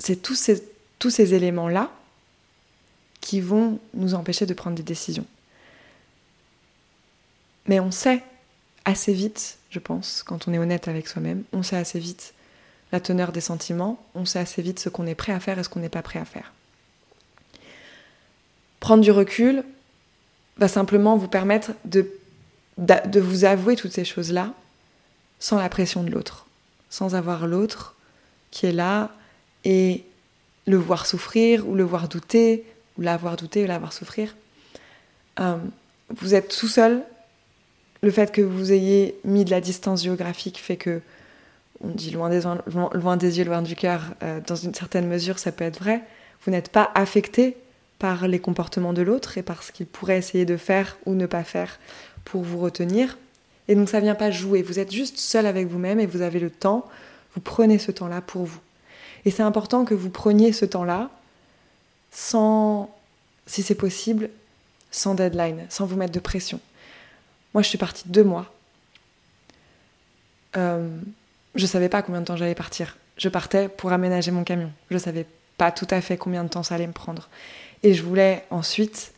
c'est 0.00 0.20
tous 0.20 0.34
ces, 0.34 0.64
tous 0.98 1.10
ces 1.10 1.32
éléments-là 1.34 1.92
qui 3.20 3.40
vont 3.40 3.78
nous 3.94 4.14
empêcher 4.14 4.46
de 4.46 4.54
prendre 4.54 4.76
des 4.76 4.82
décisions. 4.82 5.26
Mais 7.66 7.78
on 7.78 7.92
sait 7.92 8.24
assez 8.84 9.12
vite, 9.12 9.58
je 9.70 9.78
pense, 9.78 10.24
quand 10.24 10.48
on 10.48 10.52
est 10.52 10.58
honnête 10.58 10.88
avec 10.88 11.06
soi-même, 11.06 11.44
on 11.52 11.62
sait 11.62 11.76
assez 11.76 12.00
vite 12.00 12.33
la 12.94 13.00
teneur 13.00 13.32
des 13.32 13.40
sentiments, 13.40 13.98
on 14.14 14.24
sait 14.24 14.38
assez 14.38 14.62
vite 14.62 14.78
ce 14.78 14.88
qu'on 14.88 15.08
est 15.08 15.16
prêt 15.16 15.32
à 15.32 15.40
faire 15.40 15.58
et 15.58 15.64
ce 15.64 15.68
qu'on 15.68 15.80
n'est 15.80 15.88
pas 15.88 16.00
prêt 16.00 16.20
à 16.20 16.24
faire. 16.24 16.52
Prendre 18.78 19.02
du 19.02 19.10
recul 19.10 19.64
va 20.58 20.68
simplement 20.68 21.16
vous 21.16 21.26
permettre 21.26 21.72
de, 21.84 22.08
vous 23.18 23.44
avouer 23.44 23.74
toutes 23.74 23.92
ces 23.92 24.04
choses-là 24.04 24.54
sans 25.40 25.58
la 25.58 25.68
pression 25.68 26.04
de 26.04 26.10
l'autre, 26.12 26.46
sans 26.88 27.16
avoir 27.16 27.48
l'autre 27.48 27.96
qui 28.52 28.66
est 28.66 28.72
là 28.72 29.10
et 29.64 30.04
le 30.68 30.76
voir 30.76 31.06
souffrir 31.06 31.68
ou 31.68 31.74
le 31.74 31.82
voir 31.82 32.06
douter, 32.08 32.64
ou 32.96 33.02
l'avoir 33.02 33.36
douter 33.36 33.64
ou 33.64 33.66
l'avoir 33.66 33.92
souffrir. 33.92 34.36
Euh, 35.40 35.56
vous 36.10 36.36
êtes 36.36 36.56
tout 36.56 36.68
seul. 36.68 37.02
Le 38.02 38.12
fait 38.12 38.30
que 38.30 38.40
vous 38.40 38.70
ayez 38.70 39.18
mis 39.24 39.44
de 39.44 39.50
la 39.50 39.60
distance 39.60 40.04
géographique 40.04 40.58
fait 40.58 40.76
que 40.76 41.00
on 41.84 41.90
dit 41.90 42.10
loin 42.10 42.28
des, 42.30 43.38
yeux, 43.38 43.44
loin 43.44 43.62
du 43.62 43.76
cœur, 43.76 44.02
euh, 44.22 44.40
dans 44.46 44.56
une 44.56 44.74
certaine 44.74 45.06
mesure, 45.06 45.38
ça 45.38 45.52
peut 45.52 45.64
être 45.64 45.78
vrai. 45.78 46.02
Vous 46.44 46.50
n'êtes 46.50 46.70
pas 46.70 46.90
affecté 46.94 47.56
par 47.98 48.26
les 48.26 48.38
comportements 48.38 48.92
de 48.92 49.02
l'autre 49.02 49.38
et 49.38 49.42
par 49.42 49.62
ce 49.62 49.72
qu'il 49.72 49.86
pourrait 49.86 50.18
essayer 50.18 50.44
de 50.44 50.56
faire 50.56 50.96
ou 51.06 51.14
ne 51.14 51.26
pas 51.26 51.44
faire 51.44 51.78
pour 52.24 52.42
vous 52.42 52.58
retenir. 52.58 53.18
Et 53.68 53.74
donc 53.74 53.88
ça 53.88 54.00
vient 54.00 54.14
pas 54.14 54.30
jouer. 54.30 54.62
Vous 54.62 54.78
êtes 54.78 54.92
juste 54.92 55.18
seul 55.18 55.46
avec 55.46 55.68
vous-même 55.68 56.00
et 56.00 56.06
vous 56.06 56.22
avez 56.22 56.40
le 56.40 56.50
temps. 56.50 56.86
Vous 57.34 57.40
prenez 57.40 57.78
ce 57.78 57.90
temps-là 57.90 58.20
pour 58.20 58.44
vous. 58.44 58.60
Et 59.24 59.30
c'est 59.30 59.42
important 59.42 59.84
que 59.84 59.94
vous 59.94 60.10
preniez 60.10 60.52
ce 60.52 60.64
temps-là 60.64 61.10
sans, 62.10 62.94
si 63.46 63.62
c'est 63.62 63.74
possible, 63.74 64.30
sans 64.90 65.14
deadline, 65.14 65.66
sans 65.68 65.86
vous 65.86 65.96
mettre 65.96 66.12
de 66.12 66.20
pression. 66.20 66.60
Moi, 67.54 67.62
je 67.62 67.68
suis 67.68 67.78
partie 67.78 68.04
deux 68.06 68.24
mois. 68.24 68.52
Euh, 70.56 70.88
je 71.54 71.66
savais 71.66 71.88
pas 71.88 72.02
combien 72.02 72.20
de 72.20 72.26
temps 72.26 72.36
j'allais 72.36 72.54
partir. 72.54 72.96
Je 73.16 73.28
partais 73.28 73.68
pour 73.68 73.92
aménager 73.92 74.30
mon 74.30 74.44
camion. 74.44 74.70
Je 74.90 74.98
savais 74.98 75.26
pas 75.56 75.70
tout 75.70 75.86
à 75.90 76.00
fait 76.00 76.16
combien 76.16 76.44
de 76.44 76.48
temps 76.48 76.62
ça 76.62 76.74
allait 76.74 76.86
me 76.86 76.92
prendre. 76.92 77.28
Et 77.82 77.94
je 77.94 78.02
voulais 78.02 78.44
ensuite 78.50 79.12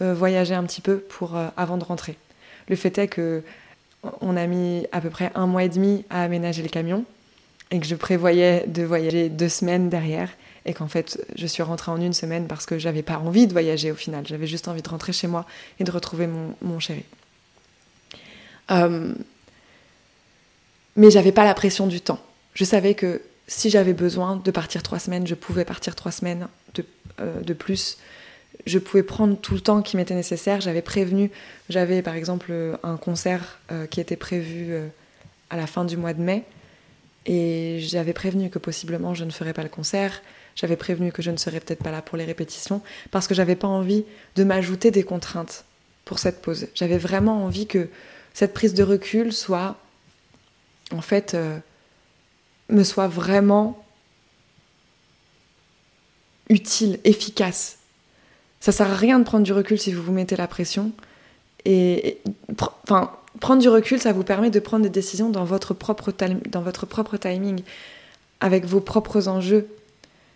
euh, 0.00 0.14
voyager 0.14 0.54
un 0.54 0.64
petit 0.64 0.80
peu 0.80 0.98
pour 0.98 1.36
euh, 1.36 1.48
avant 1.56 1.76
de 1.76 1.84
rentrer. 1.84 2.16
Le 2.68 2.76
fait 2.76 2.98
est 2.98 3.08
que 3.08 3.42
on 4.20 4.36
a 4.36 4.46
mis 4.46 4.86
à 4.92 5.00
peu 5.00 5.10
près 5.10 5.32
un 5.34 5.46
mois 5.46 5.64
et 5.64 5.68
demi 5.68 6.04
à 6.08 6.22
aménager 6.22 6.62
le 6.62 6.68
camion 6.68 7.04
et 7.70 7.80
que 7.80 7.86
je 7.86 7.96
prévoyais 7.96 8.64
de 8.66 8.82
voyager 8.82 9.28
deux 9.28 9.48
semaines 9.48 9.88
derrière 9.88 10.30
et 10.64 10.74
qu'en 10.74 10.86
fait 10.86 11.20
je 11.34 11.46
suis 11.46 11.62
rentrée 11.62 11.90
en 11.90 12.00
une 12.00 12.12
semaine 12.12 12.46
parce 12.46 12.64
que 12.64 12.78
j'avais 12.78 13.02
pas 13.02 13.18
envie 13.18 13.46
de 13.46 13.52
voyager 13.52 13.90
au 13.90 13.96
final. 13.96 14.26
J'avais 14.26 14.46
juste 14.46 14.68
envie 14.68 14.82
de 14.82 14.88
rentrer 14.88 15.12
chez 15.12 15.26
moi 15.26 15.46
et 15.80 15.84
de 15.84 15.90
retrouver 15.90 16.28
mon, 16.28 16.78
chéri. 16.78 17.04
Euh, 18.70 19.14
mais 20.98 21.10
j'avais 21.10 21.32
pas 21.32 21.44
la 21.44 21.54
pression 21.54 21.86
du 21.86 22.00
temps. 22.00 22.18
Je 22.54 22.64
savais 22.64 22.94
que 22.94 23.22
si 23.46 23.70
j'avais 23.70 23.94
besoin 23.94 24.36
de 24.36 24.50
partir 24.50 24.82
trois 24.82 24.98
semaines, 24.98 25.26
je 25.26 25.36
pouvais 25.36 25.64
partir 25.64 25.94
trois 25.94 26.10
semaines 26.12 26.48
de, 26.74 26.84
euh, 27.20 27.40
de 27.40 27.54
plus. 27.54 27.98
Je 28.66 28.80
pouvais 28.80 29.04
prendre 29.04 29.36
tout 29.36 29.54
le 29.54 29.60
temps 29.60 29.80
qui 29.80 29.96
m'était 29.96 30.16
nécessaire. 30.16 30.60
J'avais 30.60 30.82
prévenu, 30.82 31.30
j'avais 31.68 32.02
par 32.02 32.14
exemple 32.14 32.52
un 32.82 32.96
concert 32.96 33.60
euh, 33.70 33.86
qui 33.86 34.00
était 34.00 34.16
prévu 34.16 34.72
euh, 34.72 34.88
à 35.50 35.56
la 35.56 35.68
fin 35.68 35.84
du 35.84 35.96
mois 35.96 36.14
de 36.14 36.20
mai. 36.20 36.42
Et 37.26 37.78
j'avais 37.80 38.12
prévenu 38.12 38.50
que 38.50 38.58
possiblement 38.58 39.14
je 39.14 39.24
ne 39.24 39.30
ferais 39.30 39.52
pas 39.52 39.62
le 39.62 39.68
concert. 39.68 40.20
J'avais 40.56 40.76
prévenu 40.76 41.12
que 41.12 41.22
je 41.22 41.30
ne 41.30 41.36
serais 41.36 41.60
peut-être 41.60 41.82
pas 41.82 41.92
là 41.92 42.02
pour 42.02 42.18
les 42.18 42.24
répétitions 42.24 42.82
parce 43.12 43.28
que 43.28 43.34
j'avais 43.34 43.54
pas 43.54 43.68
envie 43.68 44.04
de 44.34 44.42
m'ajouter 44.42 44.90
des 44.90 45.04
contraintes 45.04 45.64
pour 46.04 46.18
cette 46.18 46.42
pause. 46.42 46.66
J'avais 46.74 46.98
vraiment 46.98 47.44
envie 47.44 47.68
que 47.68 47.88
cette 48.34 48.52
prise 48.52 48.74
de 48.74 48.82
recul 48.82 49.32
soit 49.32 49.76
en 50.92 51.00
fait, 51.00 51.34
euh, 51.34 51.58
me 52.68 52.82
soit 52.82 53.08
vraiment 53.08 53.84
utile, 56.48 56.98
efficace. 57.04 57.78
Ça 58.60 58.72
sert 58.72 58.90
à 58.90 58.94
rien 58.96 59.18
de 59.18 59.24
prendre 59.24 59.44
du 59.44 59.52
recul 59.52 59.78
si 59.78 59.92
vous 59.92 60.02
vous 60.02 60.12
mettez 60.12 60.36
la 60.36 60.46
pression. 60.46 60.92
Et, 61.64 62.18
enfin, 62.84 63.12
prendre 63.40 63.60
du 63.60 63.68
recul, 63.68 64.00
ça 64.00 64.12
vous 64.12 64.24
permet 64.24 64.50
de 64.50 64.60
prendre 64.60 64.82
des 64.82 64.90
décisions 64.90 65.30
dans 65.30 65.44
votre 65.44 65.74
propre, 65.74 66.10
timing, 66.10 67.62
avec 68.40 68.64
vos 68.64 68.80
propres 68.80 69.28
enjeux. 69.28 69.68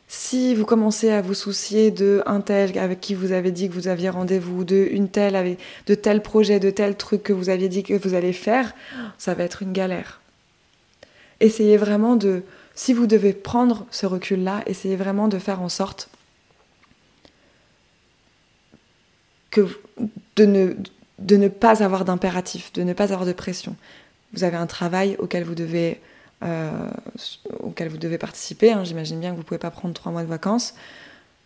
Si 0.08 0.54
vous 0.54 0.66
commencez 0.66 1.10
à 1.10 1.22
vous 1.22 1.32
soucier 1.32 1.90
de 1.90 2.22
un 2.26 2.42
tel 2.42 2.78
avec 2.78 3.00
qui 3.00 3.14
vous 3.14 3.32
avez 3.32 3.50
dit 3.50 3.68
que 3.70 3.74
vous 3.74 3.88
aviez 3.88 4.10
rendez-vous, 4.10 4.64
de 4.64 4.88
une 4.90 5.08
telle 5.08 5.34
avec 5.34 5.58
de 5.86 5.94
tel 5.94 6.20
projet, 6.20 6.60
de 6.60 6.68
tel 6.68 6.96
truc 6.96 7.22
que 7.22 7.32
vous 7.32 7.48
aviez 7.48 7.70
dit 7.70 7.82
que 7.82 7.94
vous 7.94 8.12
allez 8.12 8.34
faire, 8.34 8.74
ça 9.16 9.32
va 9.32 9.44
être 9.44 9.62
une 9.62 9.72
galère 9.72 10.21
essayez 11.42 11.76
vraiment 11.76 12.16
de, 12.16 12.42
si 12.74 12.94
vous 12.94 13.06
devez 13.06 13.32
prendre 13.32 13.86
ce 13.90 14.06
recul-là, 14.06 14.62
essayez 14.66 14.96
vraiment 14.96 15.28
de 15.28 15.38
faire 15.38 15.60
en 15.60 15.68
sorte 15.68 16.08
que 19.50 19.68
de 20.36 20.46
ne, 20.46 20.74
de 21.18 21.36
ne 21.36 21.48
pas 21.48 21.82
avoir 21.82 22.04
d'impératif, 22.04 22.72
de 22.72 22.82
ne 22.82 22.94
pas 22.94 23.12
avoir 23.12 23.26
de 23.26 23.32
pression. 23.32 23.76
Vous 24.32 24.44
avez 24.44 24.56
un 24.56 24.66
travail 24.66 25.16
auquel 25.18 25.44
vous 25.44 25.54
devez, 25.54 26.00
euh, 26.42 26.88
auquel 27.60 27.88
vous 27.88 27.98
devez 27.98 28.16
participer. 28.16 28.72
Hein. 28.72 28.84
J'imagine 28.84 29.20
bien 29.20 29.30
que 29.30 29.34
vous 29.34 29.42
ne 29.42 29.46
pouvez 29.46 29.58
pas 29.58 29.70
prendre 29.70 29.92
trois 29.92 30.10
mois 30.10 30.22
de 30.22 30.28
vacances. 30.28 30.74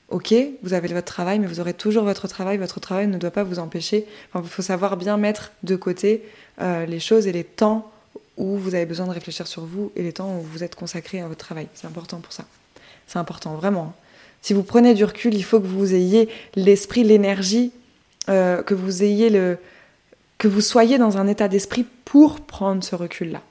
Ok, 0.08 0.32
vous 0.62 0.72
avez 0.72 0.86
votre 0.86 1.12
travail, 1.12 1.40
mais 1.40 1.48
vous 1.48 1.58
aurez 1.58 1.74
toujours 1.74 2.04
votre 2.04 2.28
travail. 2.28 2.58
Votre 2.58 2.78
travail 2.78 3.08
ne 3.08 3.18
doit 3.18 3.32
pas 3.32 3.42
vous 3.42 3.58
empêcher. 3.58 4.06
il 4.36 4.42
faut 4.44 4.62
savoir 4.62 4.96
bien 4.96 5.16
mettre 5.16 5.50
de 5.64 5.74
côté 5.74 6.22
euh, 6.60 6.86
les 6.86 7.00
choses 7.00 7.26
et 7.26 7.32
les 7.32 7.42
temps 7.42 7.90
où 8.36 8.56
vous 8.56 8.74
avez 8.74 8.86
besoin 8.86 9.06
de 9.06 9.12
réfléchir 9.12 9.46
sur 9.46 9.64
vous 9.64 9.92
et 9.96 10.02
les 10.02 10.12
temps 10.12 10.38
où 10.38 10.42
vous 10.42 10.62
êtes 10.62 10.74
consacré 10.74 11.20
à 11.20 11.28
votre 11.28 11.44
travail. 11.44 11.68
C'est 11.74 11.86
important 11.86 12.18
pour 12.18 12.32
ça. 12.32 12.44
C'est 13.06 13.18
important, 13.18 13.54
vraiment. 13.54 13.94
Si 14.42 14.52
vous 14.52 14.62
prenez 14.62 14.94
du 14.94 15.04
recul, 15.04 15.34
il 15.34 15.42
faut 15.42 15.60
que 15.60 15.66
vous 15.66 15.94
ayez 15.94 16.28
l'esprit, 16.54 17.04
l'énergie, 17.04 17.72
euh, 18.28 18.62
que 18.62 18.74
vous 18.74 19.02
ayez 19.02 19.30
le, 19.30 19.58
que 20.38 20.48
vous 20.48 20.60
soyez 20.60 20.98
dans 20.98 21.16
un 21.16 21.26
état 21.26 21.48
d'esprit 21.48 21.86
pour 22.04 22.40
prendre 22.40 22.84
ce 22.84 22.94
recul-là. 22.94 23.42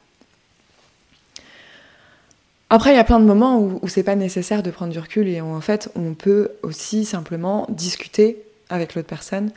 Après, 2.70 2.94
il 2.94 2.96
y 2.96 3.00
a 3.00 3.04
plein 3.04 3.20
de 3.20 3.26
moments 3.26 3.60
où, 3.60 3.80
où 3.82 3.88
c'est 3.88 4.04
pas 4.04 4.16
nécessaire 4.16 4.64
de 4.64 4.72
prendre 4.72 4.92
du 4.92 5.00
recul 5.00 5.28
et 5.28 5.40
en 5.40 5.62
fait, 5.62 5.90
on 5.96 6.14
peut 6.14 6.52
aussi 6.64 7.06
simplement 7.06 7.68
discuter 7.70 8.42
avec 8.70 8.96
l'autre 8.96 9.08
personne 9.08 9.52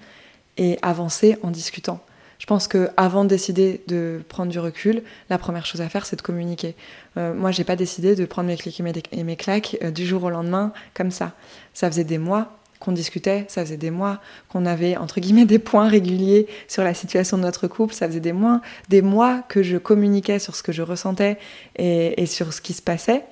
et 0.57 0.79
avancer 0.83 1.37
en 1.43 1.51
discutant. 1.51 2.01
Je 2.39 2.47
pense 2.47 2.69
que 2.69 2.89
avant 2.97 3.25
de 3.25 3.29
décider 3.29 3.83
de 3.89 4.23
prendre 4.29 4.51
du 4.51 4.59
recul, 4.59 5.03
la 5.29 5.39
première 5.39 5.67
chose 5.67 5.81
à 5.81 5.89
faire, 5.89 6.07
c'est 6.07 6.17
de 6.17 6.23
communiquer. 6.23 6.77
Euh, 7.17 7.35
moi, 7.35 7.51
j'ai 7.51 7.65
pas 7.65 7.77
décidé 7.77 8.15
de 8.15 8.25
prendre 8.25 8.49
mes 8.49 8.57
clics 8.57 8.81
et 8.81 9.25
mes, 9.25 9.37
claques 9.37 9.77
euh, 9.83 9.91
du 9.91 10.07
jour 10.07 10.23
au 10.23 10.31
lendemain 10.31 10.73
comme 10.95 11.11
ça. 11.11 11.33
Ça 11.75 11.91
faisait 11.91 12.05
des 12.05 12.19
mois 12.19 12.59
qu'on 12.79 12.93
discutait, 12.93 13.45
ça 13.49 13.65
faisait 13.65 13.77
des 13.77 13.91
mois 13.91 14.21
qu'on 14.49 14.65
avait 14.65 14.97
entre 14.97 15.19
guillemets 15.19 15.47
des 15.47 15.59
points 15.59 15.89
réguliers 15.89 16.47
sur 16.69 16.85
la 16.85 16.95
situation 16.95 17.37
de 17.37 17.43
notre 17.43 17.67
couple, 17.67 17.93
ça 17.93 18.07
faisait 18.07 18.21
des 18.21 18.33
mois, 18.33 18.61
des 18.89 19.03
mois 19.03 19.43
que 19.49 19.65
je 19.65 19.77
communiquais 19.79 20.39
sur 20.39 20.55
ce 20.55 20.63
que 20.63 20.71
je 20.71 20.83
ressentais 20.83 21.39
et, 21.75 22.25
sur 22.27 22.53
ce 22.53 22.61
qui 22.61 22.73
se 22.73 22.83
passait. 22.83 23.25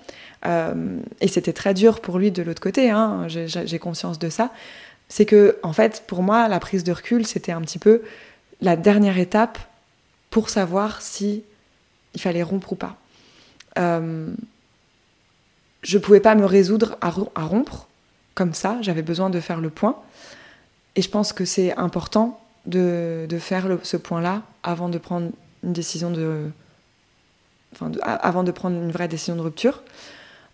Euh, 0.47 0.99
et 1.21 1.29
c'était 1.29 1.53
très 1.53 1.75
dur 1.75 2.01
pour 2.01 2.19
lui 2.19 2.33
de 2.33 2.43
l'autre 2.43 2.61
côté, 2.61 2.91
hein, 2.91 3.29
j'ai 3.29 3.79
conscience 3.79 4.19
de 4.19 4.31
ça. 4.31 4.51
C'est 5.09 5.25
que, 5.25 5.59
en 5.63 5.73
fait, 5.73 6.03
pour 6.09 6.23
moi, 6.23 6.49
la 6.49 6.59
prise 6.59 6.83
de 6.83 6.91
recul, 6.91 7.25
c'était 7.27 7.53
un 7.53 7.61
petit 7.61 7.79
peu 7.79 8.03
la 8.61 8.77
dernière 8.77 9.19
étape 9.19 9.59
pour 10.31 10.51
savoir 10.51 11.03
si 11.03 11.43
il 12.15 12.21
fallait 12.21 12.43
rompre 12.43 12.73
ou 12.73 12.77
pas. 12.77 12.97
Euh, 13.79 14.35
je 15.83 15.99
pouvais 15.99 16.21
pas 16.21 16.35
me 16.35 16.45
résoudre 16.45 16.97
à, 17.01 17.11
rompre 17.11 17.87
comme 18.35 18.55
ça, 18.55 18.79
j'avais 18.81 19.03
besoin 19.03 19.31
de 19.31 19.41
faire 19.41 19.61
le 19.61 19.71
point. 19.71 19.97
Et 20.97 21.03
je 21.03 21.09
pense 21.09 21.33
que 21.33 21.45
c'est 21.45 21.77
important 21.77 22.41
de, 22.67 23.27
faire 23.39 23.79
ce 23.83 23.97
point-là 23.97 24.43
avant 24.63 24.89
de 24.89 24.99
prendre 24.99 25.31
une 25.63 25.73
décision 25.73 26.11
de, 26.11 26.51
avant 28.03 28.43
de 28.43 28.51
prendre 28.51 28.77
une 28.77 28.91
vraie 28.91 29.09
décision 29.09 29.37
de 29.37 29.43
rupture. 29.43 29.83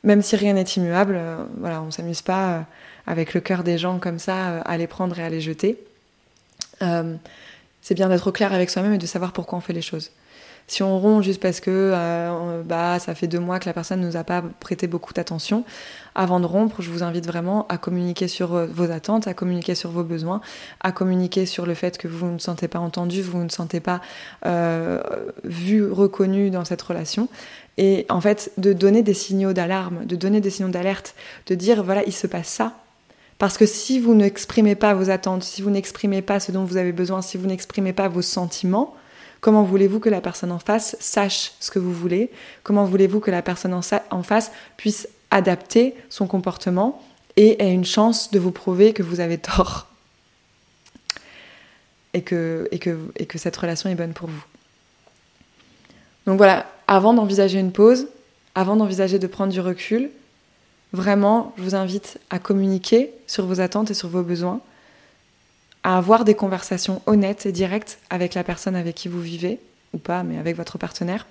Même 0.04 0.22
si 0.22 0.36
rien 0.36 0.54
n'est 0.54 0.62
immuable, 0.62 1.14
euh, 1.16 1.44
voilà, 1.58 1.80
on 1.82 1.90
s'amuse 1.90 2.22
pas 2.22 2.50
euh, 2.50 2.60
avec 3.06 3.34
le 3.34 3.40
cœur 3.40 3.62
des 3.62 3.78
gens 3.78 3.98
comme 3.98 4.18
ça 4.18 4.48
euh, 4.48 4.62
à 4.64 4.76
les 4.76 4.88
prendre 4.88 5.18
et 5.18 5.22
à 5.22 5.28
les 5.28 5.40
jeter. 5.40 5.78
C'est 7.82 7.94
bien 7.94 8.08
d'être 8.08 8.30
clair 8.30 8.52
avec 8.52 8.70
soi-même 8.70 8.94
et 8.94 8.98
de 8.98 9.06
savoir 9.06 9.32
pourquoi 9.32 9.58
on 9.58 9.60
fait 9.60 9.74
les 9.74 9.82
choses. 9.82 10.10
Si 10.68 10.82
on 10.82 10.98
rompt 10.98 11.22
juste 11.22 11.40
parce 11.40 11.60
que 11.60 11.70
euh, 11.92 12.62
bah, 12.64 12.98
ça 12.98 13.14
fait 13.14 13.26
deux 13.26 13.40
mois 13.40 13.58
que 13.58 13.66
la 13.66 13.72
personne 13.72 14.00
ne 14.00 14.06
nous 14.06 14.16
a 14.16 14.24
pas 14.24 14.42
prêté 14.60 14.86
beaucoup 14.86 15.12
d'attention, 15.12 15.64
avant 16.14 16.40
de 16.40 16.46
rompre, 16.46 16.82
je 16.82 16.90
vous 16.90 17.02
invite 17.02 17.26
vraiment 17.26 17.66
à 17.68 17.78
communiquer 17.78 18.28
sur 18.28 18.54
euh, 18.54 18.66
vos 18.66 18.90
attentes, 18.90 19.26
à 19.26 19.34
communiquer 19.34 19.74
sur 19.74 19.90
vos 19.90 20.04
besoins, 20.04 20.40
à 20.80 20.92
communiquer 20.92 21.46
sur 21.46 21.66
le 21.66 21.74
fait 21.74 21.98
que 21.98 22.08
vous 22.08 22.26
ne 22.26 22.38
sentez 22.38 22.68
pas 22.68 22.78
entendu, 22.78 23.22
vous 23.22 23.42
ne 23.42 23.48
sentez 23.48 23.80
pas 23.80 24.00
euh, 24.46 25.02
vu, 25.44 25.84
reconnu 25.90 26.50
dans 26.50 26.64
cette 26.64 26.82
relation. 26.82 27.28
Et 27.76 28.06
en 28.08 28.20
fait, 28.20 28.52
de 28.58 28.72
donner 28.72 29.02
des 29.02 29.14
signaux 29.14 29.52
d'alarme, 29.52 30.04
de 30.04 30.14
donner 30.14 30.40
des 30.40 30.50
signaux 30.50 30.68
d'alerte, 30.68 31.14
de 31.46 31.54
dire 31.54 31.82
voilà, 31.82 32.04
il 32.04 32.12
se 32.12 32.26
passe 32.26 32.48
ça, 32.48 32.74
parce 33.42 33.58
que 33.58 33.66
si 33.66 33.98
vous 33.98 34.14
n'exprimez 34.14 34.76
pas 34.76 34.94
vos 34.94 35.10
attentes, 35.10 35.42
si 35.42 35.62
vous 35.62 35.70
n'exprimez 35.70 36.22
pas 36.22 36.38
ce 36.38 36.52
dont 36.52 36.62
vous 36.62 36.76
avez 36.76 36.92
besoin, 36.92 37.22
si 37.22 37.36
vous 37.36 37.48
n'exprimez 37.48 37.92
pas 37.92 38.06
vos 38.06 38.22
sentiments, 38.22 38.94
Comment 39.40 39.64
voulez-vous 39.64 39.98
que 39.98 40.08
la 40.08 40.20
personne 40.20 40.52
en 40.52 40.60
face 40.60 40.96
sache 41.00 41.54
ce 41.58 41.72
que 41.72 41.80
vous 41.80 41.92
voulez? 41.92 42.30
Comment 42.62 42.84
voulez-vous 42.84 43.18
que 43.18 43.32
la 43.32 43.42
personne 43.42 43.74
en, 43.74 44.22
face 44.22 44.52
puisse 44.76 45.08
adapter 45.32 45.96
son 46.08 46.28
comportement 46.28 47.02
et 47.34 47.60
ait 47.60 47.72
une 47.72 47.84
chance 47.84 48.30
de 48.30 48.38
vous 48.38 48.52
prouver 48.52 48.92
que 48.92 49.02
vous 49.02 49.18
avez 49.18 49.38
tort? 49.38 49.88
Et 52.14 52.22
que, 52.22 52.68
et 52.70 52.78
que, 52.78 52.96
et 53.16 53.26
que 53.26 53.38
cette 53.38 53.56
relation 53.56 53.90
est 53.90 53.96
bonne 53.96 54.12
pour 54.12 54.28
vous. 54.28 54.44
Donc 56.28 56.36
voilà, 56.36 56.70
avant 56.86 57.12
d'envisager 57.12 57.58
une 57.58 57.72
pause, 57.72 58.06
avant 58.54 58.76
d'envisager 58.76 59.18
de 59.18 59.26
prendre 59.26 59.52
du 59.52 59.58
recul, 59.58 60.12
vraiment, 60.92 61.52
je 61.56 61.62
vous 61.62 61.74
invite 61.74 62.18
à 62.30 62.38
communiquer 62.38 63.12
sur 63.26 63.46
vos 63.46 63.60
attentes 63.60 63.90
et 63.90 63.94
sur 63.94 64.08
vos 64.08 64.22
besoins 64.22 64.60
à 65.84 65.98
avoir 65.98 66.24
des 66.24 66.34
conversations 66.34 67.02
honnêtes 67.06 67.46
et 67.46 67.52
directes 67.52 67.98
avec 68.08 68.34
la 68.34 68.44
personne 68.44 68.76
avec 68.76 68.94
qui 68.94 69.08
vous 69.08 69.20
vivez, 69.20 69.58
ou 69.92 69.98
pas, 69.98 70.22
mais 70.22 70.38
avec 70.38 70.56
votre 70.56 70.78
partenaire. 70.78 71.26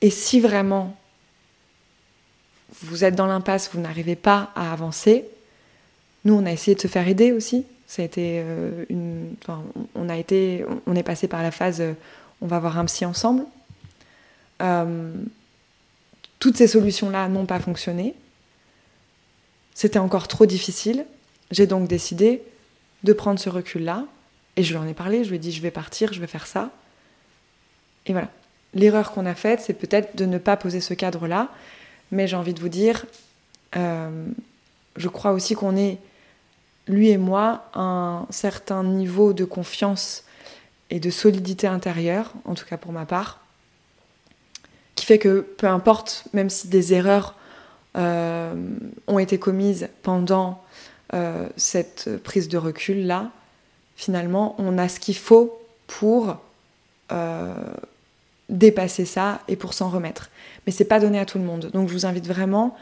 Et 0.00 0.10
si 0.10 0.40
vraiment 0.40 0.96
vous 2.80 3.04
êtes 3.04 3.14
dans 3.14 3.26
l'impasse, 3.26 3.70
vous 3.72 3.80
n'arrivez 3.80 4.16
pas 4.16 4.52
à 4.54 4.72
avancer, 4.72 5.24
nous 6.24 6.34
on 6.34 6.46
a 6.46 6.52
essayé 6.52 6.74
de 6.74 6.80
se 6.80 6.88
faire 6.88 7.06
aider 7.08 7.32
aussi. 7.32 7.66
Euh, 7.98 8.84
une, 8.90 9.34
on 9.94 10.08
a 10.08 10.16
été, 10.16 10.64
on 10.86 10.94
est 10.94 11.02
passé 11.02 11.26
par 11.26 11.42
la 11.42 11.50
phase, 11.50 11.80
euh, 11.80 11.94
on 12.40 12.46
va 12.46 12.58
voir 12.58 12.78
un 12.78 12.84
psy 12.84 13.04
ensemble. 13.04 13.44
Euh, 14.60 15.12
toutes 16.38 16.56
ces 16.56 16.68
solutions-là 16.68 17.28
n'ont 17.28 17.46
pas 17.46 17.60
fonctionné. 17.60 18.14
C'était 19.74 19.98
encore 19.98 20.28
trop 20.28 20.46
difficile. 20.46 21.06
J'ai 21.50 21.66
donc 21.66 21.88
décidé 21.88 22.42
de 23.04 23.12
prendre 23.12 23.38
ce 23.38 23.48
recul-là. 23.48 24.04
Et 24.56 24.64
je 24.64 24.72
lui 24.72 24.78
en 24.78 24.86
ai 24.86 24.94
parlé, 24.94 25.24
je 25.24 25.30
lui 25.30 25.36
ai 25.36 25.38
dit 25.38 25.52
je 25.52 25.62
vais 25.62 25.70
partir, 25.70 26.12
je 26.12 26.20
vais 26.20 26.26
faire 26.26 26.46
ça. 26.46 26.70
Et 28.06 28.12
voilà. 28.12 28.28
L'erreur 28.74 29.12
qu'on 29.12 29.24
a 29.24 29.34
faite, 29.34 29.60
c'est 29.60 29.74
peut-être 29.74 30.16
de 30.16 30.26
ne 30.26 30.38
pas 30.38 30.56
poser 30.56 30.80
ce 30.80 30.94
cadre-là. 30.94 31.48
Mais 32.10 32.26
j'ai 32.26 32.36
envie 32.36 32.54
de 32.54 32.60
vous 32.60 32.68
dire, 32.68 33.06
euh, 33.76 34.26
je 34.96 35.08
crois 35.08 35.32
aussi 35.32 35.54
qu'on 35.54 35.76
est, 35.76 35.98
lui 36.86 37.10
et 37.10 37.18
moi, 37.18 37.70
un 37.74 38.26
certain 38.30 38.82
niveau 38.82 39.32
de 39.32 39.44
confiance 39.44 40.24
et 40.90 41.00
de 41.00 41.10
solidité 41.10 41.66
intérieure, 41.66 42.32
en 42.44 42.54
tout 42.54 42.64
cas 42.64 42.76
pour 42.78 42.92
ma 42.92 43.04
part, 43.04 43.40
qui 44.98 45.06
fait 45.06 45.18
que 45.18 45.40
peu 45.40 45.68
importe, 45.68 46.24
même 46.32 46.50
si 46.50 46.66
des 46.66 46.92
erreurs 46.92 47.36
euh, 47.96 48.54
ont 49.06 49.18
été 49.20 49.38
commises 49.38 49.88
pendant 50.02 50.62
euh, 51.14 51.48
cette 51.56 52.18
prise 52.24 52.48
de 52.48 52.58
recul 52.58 53.06
là, 53.06 53.30
finalement, 53.94 54.56
on 54.58 54.76
a 54.76 54.88
ce 54.88 54.98
qu'il 54.98 55.16
faut 55.16 55.60
pour 55.86 56.36
euh, 57.12 57.54
dépasser 58.48 59.04
ça 59.04 59.40
et 59.46 59.54
pour 59.54 59.72
s'en 59.72 59.88
remettre. 59.88 60.30
Mais 60.66 60.72
c'est 60.72 60.84
pas 60.84 60.98
donné 60.98 61.20
à 61.20 61.24
tout 61.24 61.38
le 61.38 61.44
monde. 61.44 61.70
Donc 61.72 61.88
je 61.88 61.92
vous 61.92 62.04
invite 62.04 62.26
vraiment 62.26 62.76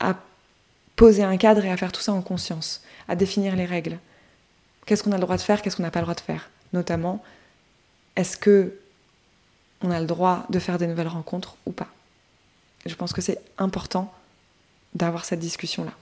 à 0.00 0.16
poser 0.96 1.22
un 1.22 1.36
cadre 1.36 1.64
et 1.64 1.70
à 1.70 1.76
faire 1.76 1.92
tout 1.92 2.02
ça 2.02 2.12
en 2.12 2.22
conscience, 2.22 2.82
à 3.06 3.14
définir 3.14 3.54
les 3.54 3.66
règles. 3.66 3.98
Qu'est-ce 4.84 5.04
qu'on 5.04 5.12
a 5.12 5.16
le 5.16 5.22
droit 5.22 5.36
de 5.36 5.42
faire, 5.42 5.62
qu'est-ce 5.62 5.76
qu'on 5.76 5.84
n'a 5.84 5.92
pas 5.92 6.00
le 6.00 6.06
droit 6.06 6.16
de 6.16 6.20
faire? 6.20 6.50
Notamment, 6.72 7.22
est-ce 8.16 8.36
que 8.36 8.74
on 9.82 9.90
a 9.90 10.00
le 10.00 10.06
droit 10.06 10.46
de 10.50 10.58
faire 10.58 10.78
des 10.78 10.86
nouvelles 10.86 11.08
rencontres 11.08 11.56
ou 11.66 11.72
pas 11.72 11.88
Je 12.86 12.94
pense 12.94 13.12
que 13.12 13.20
c'est 13.20 13.38
important 13.58 14.12
d'avoir 14.94 15.24
cette 15.24 15.40
discussion-là. 15.40 15.92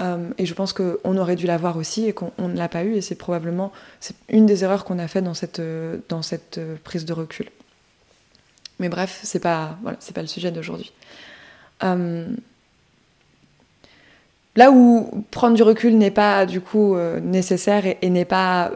Euh, 0.00 0.30
et 0.38 0.46
je 0.46 0.54
pense 0.54 0.72
qu'on 0.72 1.16
aurait 1.16 1.36
dû 1.36 1.46
l'avoir 1.46 1.76
aussi 1.76 2.06
et 2.06 2.12
qu'on 2.12 2.32
ne 2.38 2.56
l'a 2.56 2.68
pas 2.68 2.84
eu. 2.84 2.94
Et 2.94 3.00
c'est 3.00 3.14
probablement 3.14 3.72
une 4.28 4.46
des 4.46 4.64
erreurs 4.64 4.84
qu'on 4.84 4.98
a 4.98 5.08
fait 5.08 5.22
dans 5.22 5.34
cette, 5.34 5.58
euh, 5.58 5.98
euh, 6.58 6.76
prise 6.82 7.04
de 7.04 7.12
recul. 7.12 7.50
Mais 8.78 8.88
bref, 8.88 9.20
c'est 9.22 9.40
pas, 9.40 9.76
pas 10.14 10.22
le 10.22 10.26
sujet 10.26 10.50
d'aujourd'hui. 10.50 10.92
là 14.56 14.70
où 14.70 15.24
prendre 15.30 15.54
du 15.54 15.62
recul 15.62 15.96
n'est 15.98 16.10
pas 16.10 16.46
du 16.46 16.60
coup 16.62 16.96
nécessaire 17.22 17.84
et, 17.84 18.08
n'est 18.08 18.24
pas 18.24 18.72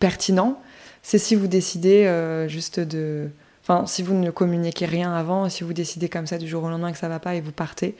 pertinent, 0.00 0.60
c'est 1.02 1.18
si 1.18 1.34
vous 1.34 1.46
décidez 1.46 2.44
juste 2.48 2.80
de. 2.80 3.28
Enfin, 3.62 3.86
si 3.86 4.02
vous 4.02 4.14
ne 4.14 4.30
communiquez 4.30 4.86
rien 4.86 5.12
avant, 5.12 5.48
si 5.48 5.62
vous 5.62 5.74
décidez 5.74 6.08
comme 6.08 6.26
ça 6.26 6.38
du 6.38 6.48
jour 6.48 6.64
au 6.64 6.70
lendemain 6.70 6.90
que 6.90 6.98
ça 6.98 7.08
va 7.08 7.18
pas 7.18 7.34
et 7.34 7.40
vous 7.40 7.52
partez. 7.52 7.96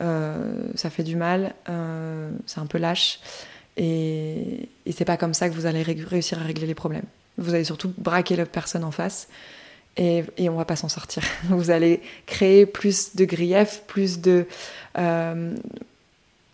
Euh, 0.00 0.52
ça 0.74 0.90
fait 0.90 1.02
du 1.02 1.16
mal, 1.16 1.54
euh, 1.68 2.30
c'est 2.46 2.60
un 2.60 2.66
peu 2.66 2.78
lâche, 2.78 3.18
et, 3.76 4.68
et 4.86 4.92
c'est 4.92 5.04
pas 5.04 5.16
comme 5.16 5.34
ça 5.34 5.48
que 5.48 5.54
vous 5.54 5.66
allez 5.66 5.82
réussir 5.82 6.38
à 6.38 6.42
régler 6.42 6.66
les 6.66 6.74
problèmes. 6.74 7.06
Vous 7.36 7.54
allez 7.54 7.64
surtout 7.64 7.92
braquer 7.98 8.36
la 8.36 8.46
personne 8.46 8.84
en 8.84 8.92
face, 8.92 9.28
et, 9.96 10.24
et 10.36 10.48
on 10.48 10.56
va 10.56 10.64
pas 10.64 10.76
s'en 10.76 10.88
sortir. 10.88 11.24
Vous 11.48 11.70
allez 11.70 12.00
créer 12.26 12.66
plus 12.66 13.16
de 13.16 13.24
griefs, 13.24 13.82
plus 13.88 14.20
de 14.20 14.46
euh, 14.96 15.54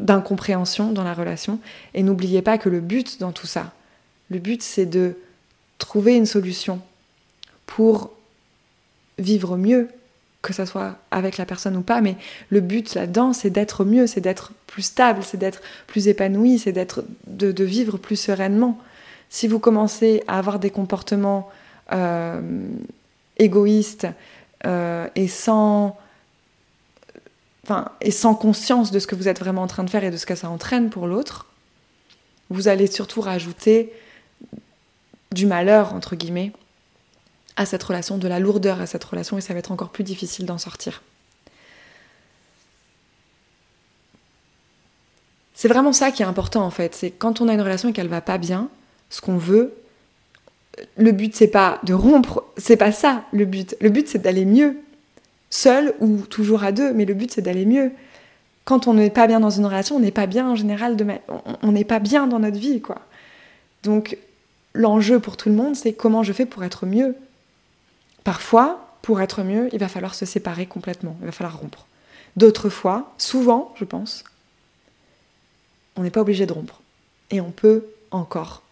d'incompréhension 0.01 0.93
dans 0.93 1.05
la 1.05 1.13
relation, 1.13 1.59
et 1.93 2.03
n'oubliez 2.03 2.41
pas 2.41 2.57
que 2.57 2.71
le 2.71 2.81
but 2.81 3.21
dans 3.21 3.33
tout 3.33 3.47
ça, 3.47 3.73
le 4.31 4.39
but 4.39 4.63
c'est 4.63 4.87
de 4.87 5.19
trouver 5.85 6.17
une 6.17 6.25
solution 6.25 6.81
pour 7.67 8.11
vivre 9.19 9.59
mieux, 9.59 9.89
que 10.41 10.55
ça 10.55 10.65
soit 10.65 10.97
avec 11.11 11.37
la 11.37 11.45
personne 11.45 11.77
ou 11.77 11.83
pas, 11.83 12.01
mais 12.01 12.17
le 12.49 12.61
but 12.61 12.95
là-dedans, 12.95 13.35
c'est 13.35 13.51
d'être 13.51 13.85
mieux, 13.85 14.07
c'est 14.07 14.23
d'être 14.23 14.53
plus 14.67 14.81
stable, 14.81 15.23
c'est 15.23 15.37
d'être 15.37 15.61
plus 15.87 16.09
épanoui, 16.09 16.59
c'est 16.59 16.73
d'être 16.73 17.05
de, 17.27 17.65
vivre 17.65 17.99
plus 17.99 18.17
sereinement. 18.17 18.79
Si 19.29 19.47
vous 19.47 19.59
commencez 19.59 20.23
à 20.27 20.39
avoir 20.39 20.59
des 20.59 20.71
comportements 20.71 21.51
euh, 21.93 22.41
égoïstes 23.37 24.07
euh, 24.65 25.07
et 25.15 25.29
sans 25.29 25.99
et 28.01 28.11
sans 28.11 28.35
conscience 28.35 28.91
de 28.91 28.99
ce 28.99 29.07
que 29.07 29.15
vous 29.15 29.27
êtes 29.27 29.39
vraiment 29.39 29.63
en 29.63 29.67
train 29.67 29.85
de 29.85 29.91
faire 29.91 30.05
et 30.05 30.11
de 30.11 30.19
ce 30.19 30.27
que 30.27 30.35
ça 30.35 30.51
entraîne 30.51 30.91
pour 30.91 31.07
l'autre, 31.07 31.47
vous 32.51 32.69
allez 32.69 32.87
surtout 32.87 33.23
rajouter 33.23 33.91
du 35.35 35.47
malheur, 35.47 35.93
entre 35.93 36.17
guillemets, 36.17 36.53
à 37.57 37.67
cette 37.67 37.83
relation, 37.83 38.19
de 38.19 38.29
la 38.29 38.39
lourdeur 38.39 38.81
à 38.81 38.87
cette 38.87 39.05
relation, 39.05 39.37
et 39.37 39.41
ça 39.41 39.53
va 39.53 39.59
être 39.59 39.73
encore 39.73 39.91
plus 39.91 40.05
difficile 40.05 40.47
d'en 40.47 40.59
sortir. 40.59 41.03
C'est 45.55 45.69
vraiment 45.69 45.93
ça 45.93 46.11
qui 46.11 46.23
est 46.23 46.27
important 46.27 46.65
en 46.65 46.71
fait, 46.71 46.95
c'est 46.95 47.11
quand 47.11 47.41
on 47.41 47.49
a 47.49 47.55
une 47.55 47.61
relation 47.61 47.89
et 47.89 47.93
qu'elle 47.93 48.09
va 48.09 48.21
pas 48.21 48.39
bien, 48.39 48.69
ce 49.09 49.21
qu'on 49.21 49.37
veut, 49.37 49.75
le 50.97 51.13
but 51.13 51.35
c'est 51.35 51.49
pas 51.49 51.79
de 51.85 51.95
rompre, 51.95 52.45
c'est 52.57 52.77
pas 52.77 52.91
ça 52.91 53.25
le 53.33 53.45
but. 53.45 53.77
Le 53.81 53.89
but 53.89 54.09
c'est 54.09 54.19
d'aller 54.19 54.45
mieux, 54.45 54.77
seul 55.51 55.95
ou 56.01 56.19
toujours 56.23 56.65
à 56.65 56.73
deux, 56.73 56.93
mais 56.93 57.05
le 57.05 57.15
but 57.15 57.31
c'est 57.31 57.43
d'aller 57.43 57.65
mieux. 57.65 57.93
Quand 58.65 58.89
on 58.89 58.95
n'est 58.95 59.11
pas 59.11 59.29
bien 59.29 59.41
dans 59.41 59.51
une 59.51 59.67
relation, 59.67 59.97
on 59.97 60.01
n'est 60.01 60.11
pas 60.11 60.27
bien 60.27 60.51
en 60.51 60.57
général, 60.57 60.97
on 61.63 61.73
n'est 61.73 61.85
pas 61.85 62.01
bien 62.01 62.27
dans 62.27 62.41
notre 62.41 62.59
vie 62.59 62.81
quoi. 62.81 62.99
Donc 63.85 64.19
l'enjeu 64.75 65.21
pour 65.21 65.37
tout 65.37 65.49
le 65.49 65.55
monde 65.55 65.77
c'est 65.77 65.93
comment 65.93 66.23
je 66.23 66.33
fais 66.33 66.47
pour 66.47 66.65
être 66.65 66.87
mieux, 66.87 67.17
Parfois, 68.25 68.89
pour 69.03 69.21
être 69.21 69.43
mieux, 69.43 69.69
il 69.73 69.79
va 69.79 69.89
falloir 69.89 70.15
se 70.15 70.25
séparer 70.25 70.65
complètement, 70.65 71.17
il 71.21 71.27
va 71.27 71.33
falloir 71.33 71.59
rompre. 71.59 71.87
D'autres 72.37 72.71
fois, 72.71 73.15
souvent, 73.19 73.73
je 73.77 73.85
pense, 73.85 74.25
on 75.95 76.03
n'est 76.03 76.11
pas 76.11 76.23
obligé 76.23 76.47
de 76.47 76.53
rompre. 76.53 76.81
Et 77.31 77.41
on 77.41 77.51
peut 77.51 77.85
encore 78.11 78.63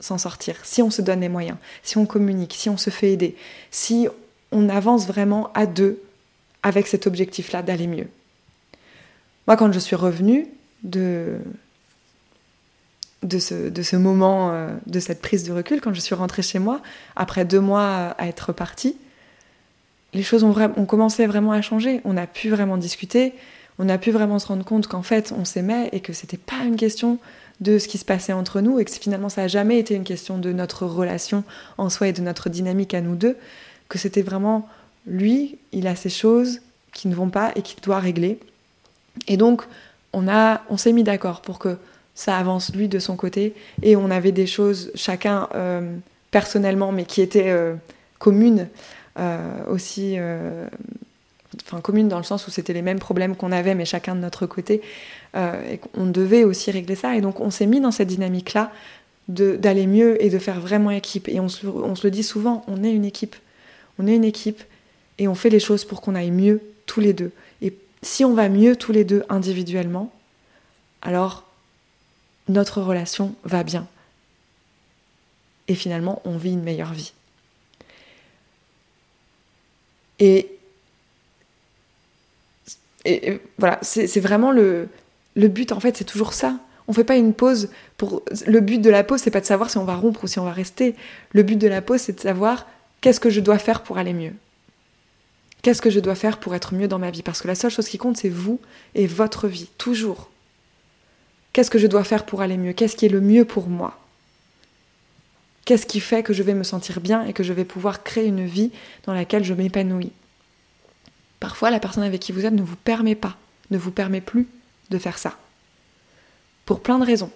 s'en 0.00 0.18
sortir 0.18 0.56
si 0.64 0.82
on 0.82 0.90
se 0.90 1.02
donne 1.02 1.20
les 1.20 1.28
moyens, 1.28 1.56
si 1.82 1.98
on 1.98 2.06
communique, 2.06 2.54
si 2.54 2.68
on 2.68 2.76
se 2.76 2.90
fait 2.90 3.12
aider, 3.12 3.36
si 3.70 4.08
on 4.50 4.68
avance 4.68 5.06
vraiment 5.06 5.52
à 5.54 5.66
deux 5.66 6.02
avec 6.62 6.88
cet 6.88 7.06
objectif-là 7.06 7.62
d'aller 7.62 7.86
mieux. 7.86 8.08
Moi, 9.46 9.56
quand 9.56 9.72
je 9.72 9.78
suis 9.78 9.96
revenue 9.96 10.48
de, 10.82 11.38
de, 13.22 13.38
ce, 13.38 13.68
de 13.68 13.82
ce 13.82 13.96
moment, 13.96 14.50
euh, 14.52 14.68
de 14.86 15.00
cette 15.00 15.20
prise 15.20 15.44
de 15.44 15.52
recul, 15.52 15.80
quand 15.80 15.92
je 15.92 16.00
suis 16.00 16.14
rentrée 16.14 16.42
chez 16.42 16.58
moi, 16.58 16.80
après 17.16 17.44
deux 17.44 17.60
mois 17.60 18.14
à 18.18 18.26
être 18.26 18.52
partie, 18.52 18.96
les 20.12 20.22
choses 20.22 20.42
ont, 20.42 20.54
ont 20.76 20.86
commencé 20.86 21.26
vraiment 21.26 21.52
à 21.52 21.62
changer. 21.62 22.00
On 22.04 22.16
a 22.16 22.26
pu 22.26 22.48
vraiment 22.48 22.76
discuter, 22.76 23.34
on 23.78 23.88
a 23.88 23.98
pu 23.98 24.10
vraiment 24.10 24.38
se 24.38 24.46
rendre 24.46 24.64
compte 24.64 24.86
qu'en 24.86 25.02
fait, 25.02 25.32
on 25.36 25.44
s'aimait 25.44 25.88
et 25.92 26.00
que 26.00 26.12
c'était 26.12 26.36
pas 26.36 26.64
une 26.64 26.76
question 26.76 27.18
de 27.60 27.78
ce 27.78 27.88
qui 27.88 27.98
se 27.98 28.04
passait 28.04 28.32
entre 28.32 28.60
nous 28.60 28.78
et 28.78 28.84
que 28.84 28.90
finalement 28.90 29.28
ça 29.28 29.42
n'a 29.42 29.48
jamais 29.48 29.78
été 29.78 29.94
une 29.94 30.04
question 30.04 30.38
de 30.38 30.52
notre 30.52 30.86
relation 30.86 31.44
en 31.78 31.90
soi 31.90 32.08
et 32.08 32.12
de 32.12 32.22
notre 32.22 32.48
dynamique 32.48 32.94
à 32.94 33.00
nous 33.00 33.16
deux, 33.16 33.36
que 33.88 33.98
c'était 33.98 34.22
vraiment 34.22 34.68
lui, 35.06 35.58
il 35.72 35.86
a 35.86 35.94
ces 35.94 36.08
choses 36.08 36.60
qui 36.92 37.08
ne 37.08 37.14
vont 37.14 37.28
pas 37.28 37.52
et 37.56 37.62
qu'il 37.62 37.80
doit 37.80 38.00
régler. 38.00 38.38
Et 39.28 39.36
donc 39.36 39.62
on 40.12 40.26
a, 40.26 40.62
on 40.70 40.76
s'est 40.76 40.92
mis 40.92 41.04
d'accord 41.04 41.42
pour 41.42 41.58
que 41.58 41.76
ça 42.20 42.36
avance 42.36 42.74
lui 42.74 42.86
de 42.86 42.98
son 42.98 43.16
côté 43.16 43.54
et 43.82 43.96
on 43.96 44.10
avait 44.10 44.30
des 44.30 44.46
choses 44.46 44.92
chacun 44.94 45.48
euh, 45.54 45.96
personnellement 46.30 46.92
mais 46.92 47.06
qui 47.06 47.22
étaient 47.22 47.48
euh, 47.48 47.76
communes 48.18 48.68
euh, 49.18 49.38
aussi 49.70 50.18
enfin 51.62 51.80
commune 51.80 52.08
dans 52.08 52.18
le 52.18 52.24
sens 52.24 52.46
où 52.46 52.50
c'était 52.50 52.74
les 52.74 52.82
mêmes 52.82 52.98
problèmes 52.98 53.36
qu'on 53.36 53.52
avait, 53.52 53.74
mais 53.74 53.86
chacun 53.86 54.14
de 54.14 54.20
notre 54.20 54.46
côté, 54.46 54.82
et 55.34 55.78
qu'on 55.78 56.06
devait 56.06 56.44
aussi 56.44 56.70
régler 56.70 56.94
ça. 56.94 57.16
Et 57.16 57.20
donc 57.20 57.40
on 57.40 57.50
s'est 57.50 57.66
mis 57.66 57.80
dans 57.80 57.90
cette 57.90 58.06
dynamique-là 58.06 58.70
d'aller 59.28 59.86
mieux 59.88 60.22
et 60.24 60.30
de 60.30 60.38
faire 60.38 60.60
vraiment 60.60 60.92
équipe. 60.92 61.28
Et 61.28 61.40
on 61.40 61.48
se, 61.48 61.66
on 61.66 61.96
se, 61.96 62.06
le 62.06 62.12
dit 62.12 62.22
souvent, 62.22 62.64
on 62.68 62.84
est 62.84 62.92
une 62.92 63.04
équipe. 63.04 63.34
On 63.98 64.06
est 64.06 64.14
une 64.14 64.24
équipe 64.24 64.62
et 65.18 65.26
on 65.26 65.34
fait 65.34 65.50
les 65.50 65.58
choses 65.58 65.84
pour 65.84 66.00
qu'on 66.00 66.14
aille 66.14 66.30
mieux 66.30 66.60
tous 66.86 67.00
les 67.00 67.14
deux. 67.14 67.32
Et 67.62 67.74
si 68.02 68.24
on 68.24 68.34
va 68.34 68.48
mieux 68.48 68.76
tous 68.76 68.92
les 68.92 69.04
deux 69.04 69.24
individuellement, 69.28 70.12
alors 71.02 71.49
notre 72.50 72.82
relation 72.82 73.34
va 73.44 73.62
bien. 73.62 73.86
Et 75.68 75.74
finalement, 75.74 76.20
on 76.24 76.36
vit 76.36 76.52
une 76.52 76.62
meilleure 76.62 76.92
vie. 76.92 77.12
Et 80.18 80.48
voilà, 83.58 83.78
c'est 83.82 84.20
vraiment 84.20 84.52
le, 84.52 84.88
le 85.34 85.48
but, 85.48 85.72
en 85.72 85.80
fait, 85.80 85.96
c'est 85.96 86.04
toujours 86.04 86.34
ça. 86.34 86.58
On 86.88 86.92
fait 86.92 87.04
pas 87.04 87.16
une 87.16 87.34
pause 87.34 87.70
pour. 87.96 88.22
Le 88.46 88.60
but 88.60 88.80
de 88.80 88.90
la 88.90 89.04
pause, 89.04 89.20
c'est 89.20 89.30
pas 89.30 89.40
de 89.40 89.46
savoir 89.46 89.70
si 89.70 89.78
on 89.78 89.84
va 89.84 89.94
rompre 89.94 90.24
ou 90.24 90.26
si 90.26 90.38
on 90.38 90.44
va 90.44 90.52
rester. 90.52 90.96
Le 91.32 91.42
but 91.42 91.56
de 91.56 91.68
la 91.68 91.82
pause, 91.82 92.00
c'est 92.00 92.14
de 92.14 92.20
savoir 92.20 92.66
qu'est-ce 93.00 93.20
que 93.20 93.30
je 93.30 93.40
dois 93.40 93.58
faire 93.58 93.82
pour 93.82 93.96
aller 93.96 94.12
mieux. 94.12 94.34
Qu'est-ce 95.62 95.82
que 95.82 95.90
je 95.90 96.00
dois 96.00 96.14
faire 96.14 96.38
pour 96.38 96.54
être 96.54 96.74
mieux 96.74 96.88
dans 96.88 96.98
ma 96.98 97.10
vie? 97.10 97.22
Parce 97.22 97.42
que 97.42 97.48
la 97.48 97.54
seule 97.54 97.70
chose 97.70 97.88
qui 97.88 97.98
compte, 97.98 98.16
c'est 98.16 98.28
vous 98.28 98.60
et 98.94 99.06
votre 99.06 99.46
vie, 99.46 99.68
toujours. 99.78 100.29
Qu'est-ce 101.52 101.70
que 101.70 101.78
je 101.78 101.86
dois 101.86 102.04
faire 102.04 102.26
pour 102.26 102.42
aller 102.42 102.56
mieux? 102.56 102.72
Qu'est-ce 102.72 102.96
qui 102.96 103.06
est 103.06 103.10
le 103.10 103.20
mieux 103.20 103.44
pour 103.44 103.68
moi? 103.68 103.98
Qu'est-ce 105.64 105.86
qui 105.86 106.00
fait 106.00 106.22
que 106.22 106.32
je 106.32 106.42
vais 106.42 106.54
me 106.54 106.62
sentir 106.62 107.00
bien 107.00 107.24
et 107.24 107.32
que 107.32 107.42
je 107.42 107.52
vais 107.52 107.64
pouvoir 107.64 108.02
créer 108.02 108.26
une 108.26 108.46
vie 108.46 108.70
dans 109.04 109.12
laquelle 109.12 109.44
je 109.44 109.54
m'épanouis? 109.54 110.12
Parfois, 111.38 111.70
la 111.70 111.80
personne 111.80 112.02
avec 112.02 112.20
qui 112.20 112.32
vous 112.32 112.44
êtes 112.44 112.52
ne 112.52 112.62
vous 112.62 112.76
permet 112.76 113.14
pas, 113.14 113.36
ne 113.70 113.78
vous 113.78 113.90
permet 113.90 114.20
plus 114.20 114.46
de 114.90 114.98
faire 114.98 115.18
ça. 115.18 115.38
Pour 116.66 116.80
plein 116.80 116.98
de 116.98 117.04
raisons. 117.04 117.30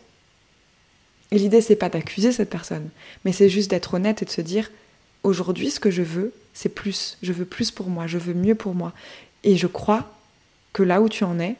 Et 1.30 1.38
l'idée, 1.38 1.60
c'est 1.60 1.76
pas 1.76 1.88
d'accuser 1.88 2.32
cette 2.32 2.50
personne, 2.50 2.90
mais 3.24 3.32
c'est 3.32 3.48
juste 3.48 3.70
d'être 3.70 3.94
honnête 3.94 4.22
et 4.22 4.26
de 4.26 4.30
se 4.30 4.40
dire 4.40 4.70
aujourd'hui, 5.22 5.70
ce 5.70 5.80
que 5.80 5.90
je 5.90 6.02
veux, 6.02 6.32
c'est 6.52 6.68
plus. 6.68 7.18
Je 7.22 7.32
veux 7.32 7.46
plus 7.46 7.70
pour 7.70 7.88
moi, 7.88 8.06
je 8.06 8.18
veux 8.18 8.34
mieux 8.34 8.54
pour 8.54 8.74
moi. 8.74 8.92
Et 9.42 9.56
je 9.56 9.66
crois 9.66 10.12
que 10.72 10.82
là 10.82 11.00
où 11.00 11.08
tu 11.08 11.24
en 11.24 11.40
es, 11.40 11.56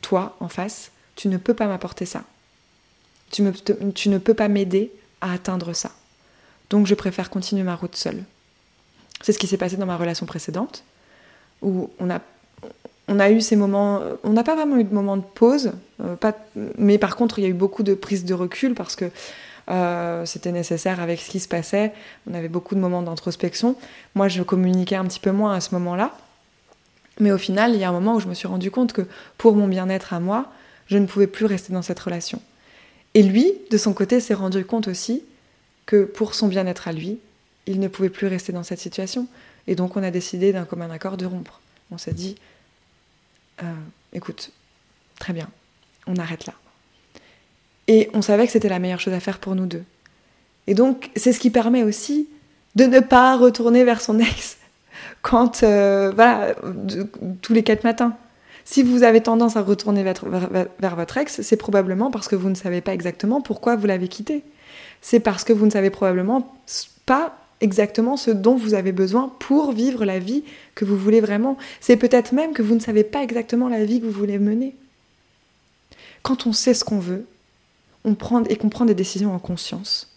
toi, 0.00 0.36
en 0.40 0.48
face, 0.48 0.90
tu 1.22 1.28
ne 1.28 1.36
peux 1.36 1.54
pas 1.54 1.68
m'apporter 1.68 2.04
ça. 2.04 2.24
Tu, 3.30 3.44
tu 3.94 4.08
ne 4.08 4.18
peux 4.18 4.34
pas 4.34 4.48
m'aider 4.48 4.90
à 5.20 5.32
atteindre 5.32 5.72
ça. 5.72 5.92
Donc 6.68 6.88
je 6.88 6.96
préfère 6.96 7.30
continuer 7.30 7.62
ma 7.62 7.76
route 7.76 7.94
seule. 7.94 8.24
C'est 9.20 9.32
ce 9.32 9.38
qui 9.38 9.46
s'est 9.46 9.56
passé 9.56 9.76
dans 9.76 9.86
ma 9.86 9.96
relation 9.96 10.26
précédente 10.26 10.82
où 11.62 11.90
on 12.00 12.10
a, 12.10 12.18
on 13.06 13.20
a 13.20 13.30
eu 13.30 13.40
ces 13.40 13.54
moments, 13.54 14.00
on 14.24 14.30
n'a 14.30 14.42
pas 14.42 14.56
vraiment 14.56 14.76
eu 14.78 14.82
de 14.82 14.92
moments 14.92 15.16
de 15.16 15.22
pause, 15.22 15.74
euh, 16.00 16.16
pas, 16.16 16.34
mais 16.76 16.98
par 16.98 17.14
contre 17.14 17.38
il 17.38 17.42
y 17.42 17.44
a 17.44 17.50
eu 17.50 17.54
beaucoup 17.54 17.84
de 17.84 17.94
prise 17.94 18.24
de 18.24 18.34
recul 18.34 18.74
parce 18.74 18.96
que 18.96 19.04
euh, 19.70 20.26
c'était 20.26 20.50
nécessaire 20.50 21.00
avec 21.00 21.20
ce 21.20 21.30
qui 21.30 21.38
se 21.38 21.46
passait, 21.46 21.92
on 22.28 22.34
avait 22.34 22.48
beaucoup 22.48 22.74
de 22.74 22.80
moments 22.80 23.02
d'introspection. 23.02 23.76
Moi 24.16 24.26
je 24.26 24.42
communiquais 24.42 24.96
un 24.96 25.04
petit 25.04 25.20
peu 25.20 25.30
moins 25.30 25.54
à 25.54 25.60
ce 25.60 25.72
moment-là, 25.76 26.16
mais 27.20 27.30
au 27.30 27.38
final 27.38 27.74
il 27.74 27.78
y 27.78 27.84
a 27.84 27.90
un 27.90 27.92
moment 27.92 28.16
où 28.16 28.20
je 28.20 28.26
me 28.26 28.34
suis 28.34 28.48
rendu 28.48 28.72
compte 28.72 28.92
que 28.92 29.02
pour 29.38 29.54
mon 29.54 29.68
bien-être 29.68 30.14
à 30.14 30.18
moi, 30.18 30.50
je 30.86 30.98
ne 30.98 31.06
pouvais 31.06 31.26
plus 31.26 31.46
rester 31.46 31.72
dans 31.72 31.82
cette 31.82 32.00
relation. 32.00 32.40
Et 33.14 33.22
lui, 33.22 33.52
de 33.70 33.76
son 33.76 33.92
côté, 33.92 34.20
s'est 34.20 34.34
rendu 34.34 34.64
compte 34.64 34.88
aussi 34.88 35.22
que 35.86 36.04
pour 36.04 36.34
son 36.34 36.48
bien-être 36.48 36.88
à 36.88 36.92
lui, 36.92 37.18
il 37.66 37.80
ne 37.80 37.88
pouvait 37.88 38.10
plus 38.10 38.26
rester 38.26 38.52
dans 38.52 38.62
cette 38.62 38.80
situation. 38.80 39.26
Et 39.66 39.74
donc 39.74 39.96
on 39.96 40.02
a 40.02 40.10
décidé 40.10 40.52
d'un 40.52 40.64
commun 40.64 40.90
accord 40.90 41.16
de 41.16 41.26
rompre. 41.26 41.60
On 41.90 41.98
s'est 41.98 42.14
dit, 42.14 42.36
euh, 43.62 43.72
écoute, 44.12 44.50
très 45.18 45.32
bien, 45.32 45.48
on 46.06 46.16
arrête 46.16 46.46
là. 46.46 46.54
Et 47.88 48.10
on 48.14 48.22
savait 48.22 48.46
que 48.46 48.52
c'était 48.52 48.68
la 48.68 48.78
meilleure 48.78 49.00
chose 49.00 49.14
à 49.14 49.20
faire 49.20 49.38
pour 49.38 49.54
nous 49.54 49.66
deux. 49.66 49.84
Et 50.66 50.74
donc 50.74 51.10
c'est 51.16 51.32
ce 51.32 51.40
qui 51.40 51.50
permet 51.50 51.82
aussi 51.82 52.28
de 52.74 52.84
ne 52.84 53.00
pas 53.00 53.36
retourner 53.36 53.84
vers 53.84 54.00
son 54.00 54.18
ex 54.18 54.56
quand, 55.22 55.62
euh, 55.62 56.12
voilà, 56.14 56.54
tous 57.42 57.52
les 57.52 57.62
quatre 57.62 57.84
matins. 57.84 58.16
Si 58.64 58.82
vous 58.82 59.02
avez 59.02 59.20
tendance 59.20 59.56
à 59.56 59.62
retourner 59.62 60.02
vers, 60.04 60.96
votre 60.96 61.16
ex, 61.16 61.42
c'est 61.42 61.56
probablement 61.56 62.10
parce 62.10 62.28
que 62.28 62.36
vous 62.36 62.48
ne 62.48 62.54
savez 62.54 62.80
pas 62.80 62.94
exactement 62.94 63.40
pourquoi 63.40 63.76
vous 63.76 63.86
l'avez 63.86 64.08
quitté. 64.08 64.44
C'est 65.00 65.20
parce 65.20 65.44
que 65.44 65.52
vous 65.52 65.66
ne 65.66 65.70
savez 65.70 65.90
probablement 65.90 66.56
pas 67.06 67.36
exactement 67.60 68.16
ce 68.16 68.30
dont 68.30 68.56
vous 68.56 68.74
avez 68.74 68.92
besoin 68.92 69.32
pour 69.38 69.72
vivre 69.72 70.04
la 70.04 70.18
vie 70.18 70.44
que 70.74 70.84
vous 70.84 70.96
voulez 70.96 71.20
vraiment. 71.20 71.56
C'est 71.80 71.96
peut-être 71.96 72.32
même 72.32 72.52
que 72.52 72.62
vous 72.62 72.74
ne 72.74 72.80
savez 72.80 73.04
pas 73.04 73.22
exactement 73.22 73.68
la 73.68 73.84
vie 73.84 74.00
que 74.00 74.06
vous 74.06 74.12
voulez 74.12 74.38
mener. 74.38 74.74
Quand 76.22 76.46
on 76.46 76.52
sait 76.52 76.74
ce 76.74 76.84
qu'on 76.84 76.98
veut, 76.98 77.26
on 78.04 78.14
prend 78.14 78.42
et 78.44 78.56
qu'on 78.56 78.68
prend 78.68 78.84
des 78.84 78.94
décisions 78.94 79.34
en 79.34 79.38
conscience, 79.38 80.08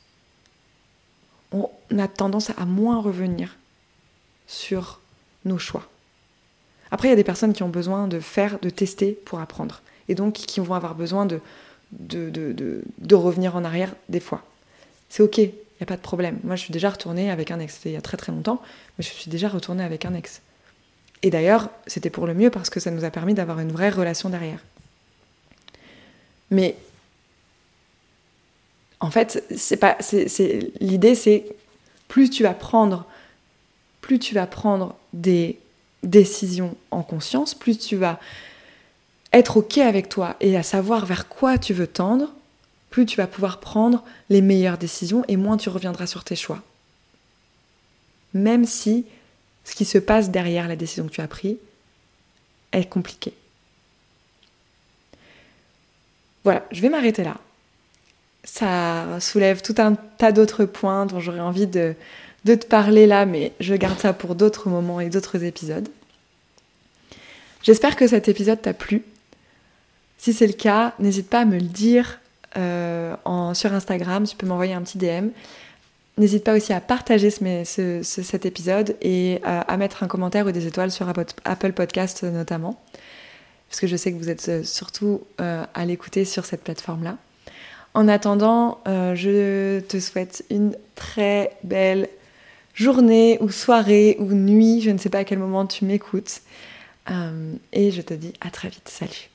on 1.51 1.69
a 1.97 2.07
tendance 2.07 2.51
à 2.57 2.65
moins 2.65 2.99
revenir 2.99 3.57
sur 4.47 4.99
nos 5.45 5.57
choix. 5.57 5.87
Après, 6.91 7.07
il 7.07 7.11
y 7.11 7.13
a 7.13 7.17
des 7.17 7.23
personnes 7.23 7.53
qui 7.53 7.63
ont 7.63 7.69
besoin 7.69 8.07
de 8.07 8.19
faire, 8.19 8.59
de 8.59 8.69
tester 8.69 9.11
pour 9.11 9.39
apprendre, 9.39 9.81
et 10.07 10.15
donc 10.15 10.33
qui 10.33 10.59
vont 10.59 10.73
avoir 10.73 10.95
besoin 10.95 11.25
de, 11.25 11.39
revenir 13.13 13.55
en 13.55 13.63
arrière 13.63 13.93
des 14.09 14.19
fois. 14.19 14.43
C'est 15.09 15.23
ok, 15.23 15.38
il 15.38 15.43
n'y 15.43 15.83
a 15.83 15.86
pas 15.86 15.97
de 15.97 16.01
problème. 16.01 16.39
Moi, 16.43 16.55
je 16.55 16.61
suis 16.61 16.73
déjà 16.73 16.89
retournée 16.89 17.31
avec 17.31 17.51
un 17.51 17.59
ex. 17.59 17.75
C'était 17.75 17.89
il 17.89 17.93
y 17.93 17.97
a 17.97 18.01
très 18.01 18.17
très 18.17 18.31
longtemps, 18.31 18.61
mais 18.97 19.03
je 19.03 19.09
suis 19.09 19.29
déjà 19.29 19.49
retournée 19.49 19.83
avec 19.83 20.05
un 20.05 20.13
ex. 20.13 20.41
Et 21.21 21.29
d'ailleurs, 21.29 21.69
c'était 21.88 22.09
pour 22.09 22.27
le 22.27 22.33
mieux 22.33 22.49
parce 22.49 22.69
que 22.69 22.79
ça 22.79 22.91
nous 22.91 23.03
a 23.03 23.09
permis 23.09 23.33
d'avoir 23.33 23.59
une 23.59 23.71
vraie 23.71 23.89
relation 23.89 24.29
derrière. 24.29 24.59
Mais 26.51 26.75
en 28.99 29.11
fait, 29.11 29.43
c'est 29.55 29.77
pas, 29.77 29.97
c'est, 29.99 30.71
l'idée, 30.79 31.15
c'est 31.15 31.45
plus 32.07 32.29
tu 32.29 32.43
vas 32.43 32.53
prendre, 32.53 33.05
plus 34.01 34.19
tu 34.19 34.36
vas 34.36 34.47
prendre 34.47 34.95
des 35.13 35.57
décisions 36.05 36.75
en 36.91 37.03
conscience, 37.03 37.53
plus 37.53 37.77
tu 37.77 37.95
vas 37.95 38.19
être 39.33 39.57
ok 39.57 39.79
avec 39.79 40.09
toi 40.09 40.35
et 40.39 40.55
à 40.55 40.63
savoir 40.63 41.05
vers 41.05 41.27
quoi 41.27 41.57
tu 41.57 41.73
veux 41.73 41.87
tendre, 41.87 42.33
plus 42.89 43.05
tu 43.05 43.17
vas 43.17 43.27
pouvoir 43.27 43.59
prendre 43.59 44.03
les 44.29 44.41
meilleures 44.41 44.77
décisions 44.77 45.25
et 45.27 45.35
moins 45.35 45.57
tu 45.57 45.69
reviendras 45.69 46.07
sur 46.07 46.23
tes 46.23 46.35
choix. 46.35 46.61
Même 48.33 48.65
si 48.65 49.05
ce 49.65 49.75
qui 49.75 49.85
se 49.85 49.97
passe 49.97 50.29
derrière 50.29 50.67
la 50.67 50.75
décision 50.75 51.05
que 51.05 51.11
tu 51.11 51.21
as 51.21 51.27
prise 51.27 51.57
est 52.71 52.85
compliqué. 52.85 53.33
Voilà, 56.43 56.65
je 56.71 56.81
vais 56.81 56.89
m'arrêter 56.89 57.23
là. 57.23 57.37
Ça 58.43 59.19
soulève 59.19 59.63
tout 59.63 59.75
un 59.79 59.95
tas 59.95 60.31
d'autres 60.31 60.65
points 60.65 61.07
dont 61.07 61.19
j'aurais 61.19 61.39
envie 61.39 61.65
de, 61.65 61.95
de 62.45 62.53
te 62.53 62.65
parler 62.67 63.07
là, 63.07 63.25
mais 63.25 63.51
je 63.59 63.73
garde 63.73 63.99
ça 63.99 64.13
pour 64.13 64.35
d'autres 64.35 64.69
moments 64.69 64.99
et 64.99 65.09
d'autres 65.09 65.43
épisodes. 65.43 65.89
J'espère 67.63 67.95
que 67.95 68.07
cet 68.07 68.29
épisode 68.29 68.61
t'a 68.61 68.73
plu. 68.73 69.03
Si 70.19 70.31
c'est 70.31 70.45
le 70.45 70.53
cas, 70.53 70.93
n'hésite 70.99 71.27
pas 71.27 71.41
à 71.41 71.45
me 71.45 71.55
le 71.55 71.65
dire 71.65 72.19
euh, 72.55 73.15
sur 73.55 73.73
Instagram, 73.73 74.27
tu 74.27 74.35
peux 74.35 74.45
m'envoyer 74.45 74.73
un 74.73 74.83
petit 74.83 74.99
DM. 74.99 75.29
N'hésite 76.17 76.43
pas 76.43 76.55
aussi 76.55 76.71
à 76.71 76.79
partager 76.79 77.31
ce, 77.31 78.01
cet 78.03 78.45
épisode 78.45 78.95
et 79.01 79.41
à, 79.43 79.75
mettre 79.75 80.03
un 80.03 80.07
commentaire 80.07 80.45
ou 80.45 80.51
des 80.51 80.67
étoiles 80.67 80.91
sur 80.91 81.09
Apple 81.09 81.73
Podcast 81.73 82.23
notamment, 82.23 82.79
parce 83.67 83.81
que 83.81 83.87
je 83.87 83.97
sais 83.97 84.13
que 84.13 84.17
vous 84.17 84.29
êtes 84.29 84.47
euh, 84.47 84.63
surtout 84.63 85.21
euh, 85.41 85.65
à 85.73 85.85
l'écouter 85.85 86.23
sur 86.23 86.45
cette 86.45 86.63
plateforme-là. 86.63 87.17
En 87.95 88.07
attendant, 88.07 88.81
je 88.85 89.79
te 89.79 90.01
souhaite 90.01 90.43
une 90.49 90.75
très 90.95 91.55
belle 91.63 92.09
journée 92.76 93.38
ou 93.41 93.49
soirée 93.49 94.17
ou 94.19 94.26
nuit, 94.26 94.82
je 94.82 94.91
ne 94.91 94.97
sais 94.97 95.09
pas 95.09 95.19
à 95.19 95.23
quel 95.23 95.39
moment 95.39 95.65
tu 95.65 95.86
m'écoutes. 95.86 96.41
Euh, 97.09 97.53
et 97.71 97.91
je 97.91 98.01
te 98.01 98.13
dis 98.13 98.34
à 98.41 98.49
très 98.49 98.69
vite. 98.69 98.88
Salut. 98.89 99.30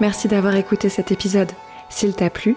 Merci 0.00 0.28
d'avoir 0.28 0.54
écouté 0.54 0.88
cet 0.88 1.10
épisode. 1.10 1.50
S'il 1.90 2.14
t'a 2.14 2.30
plu, 2.30 2.56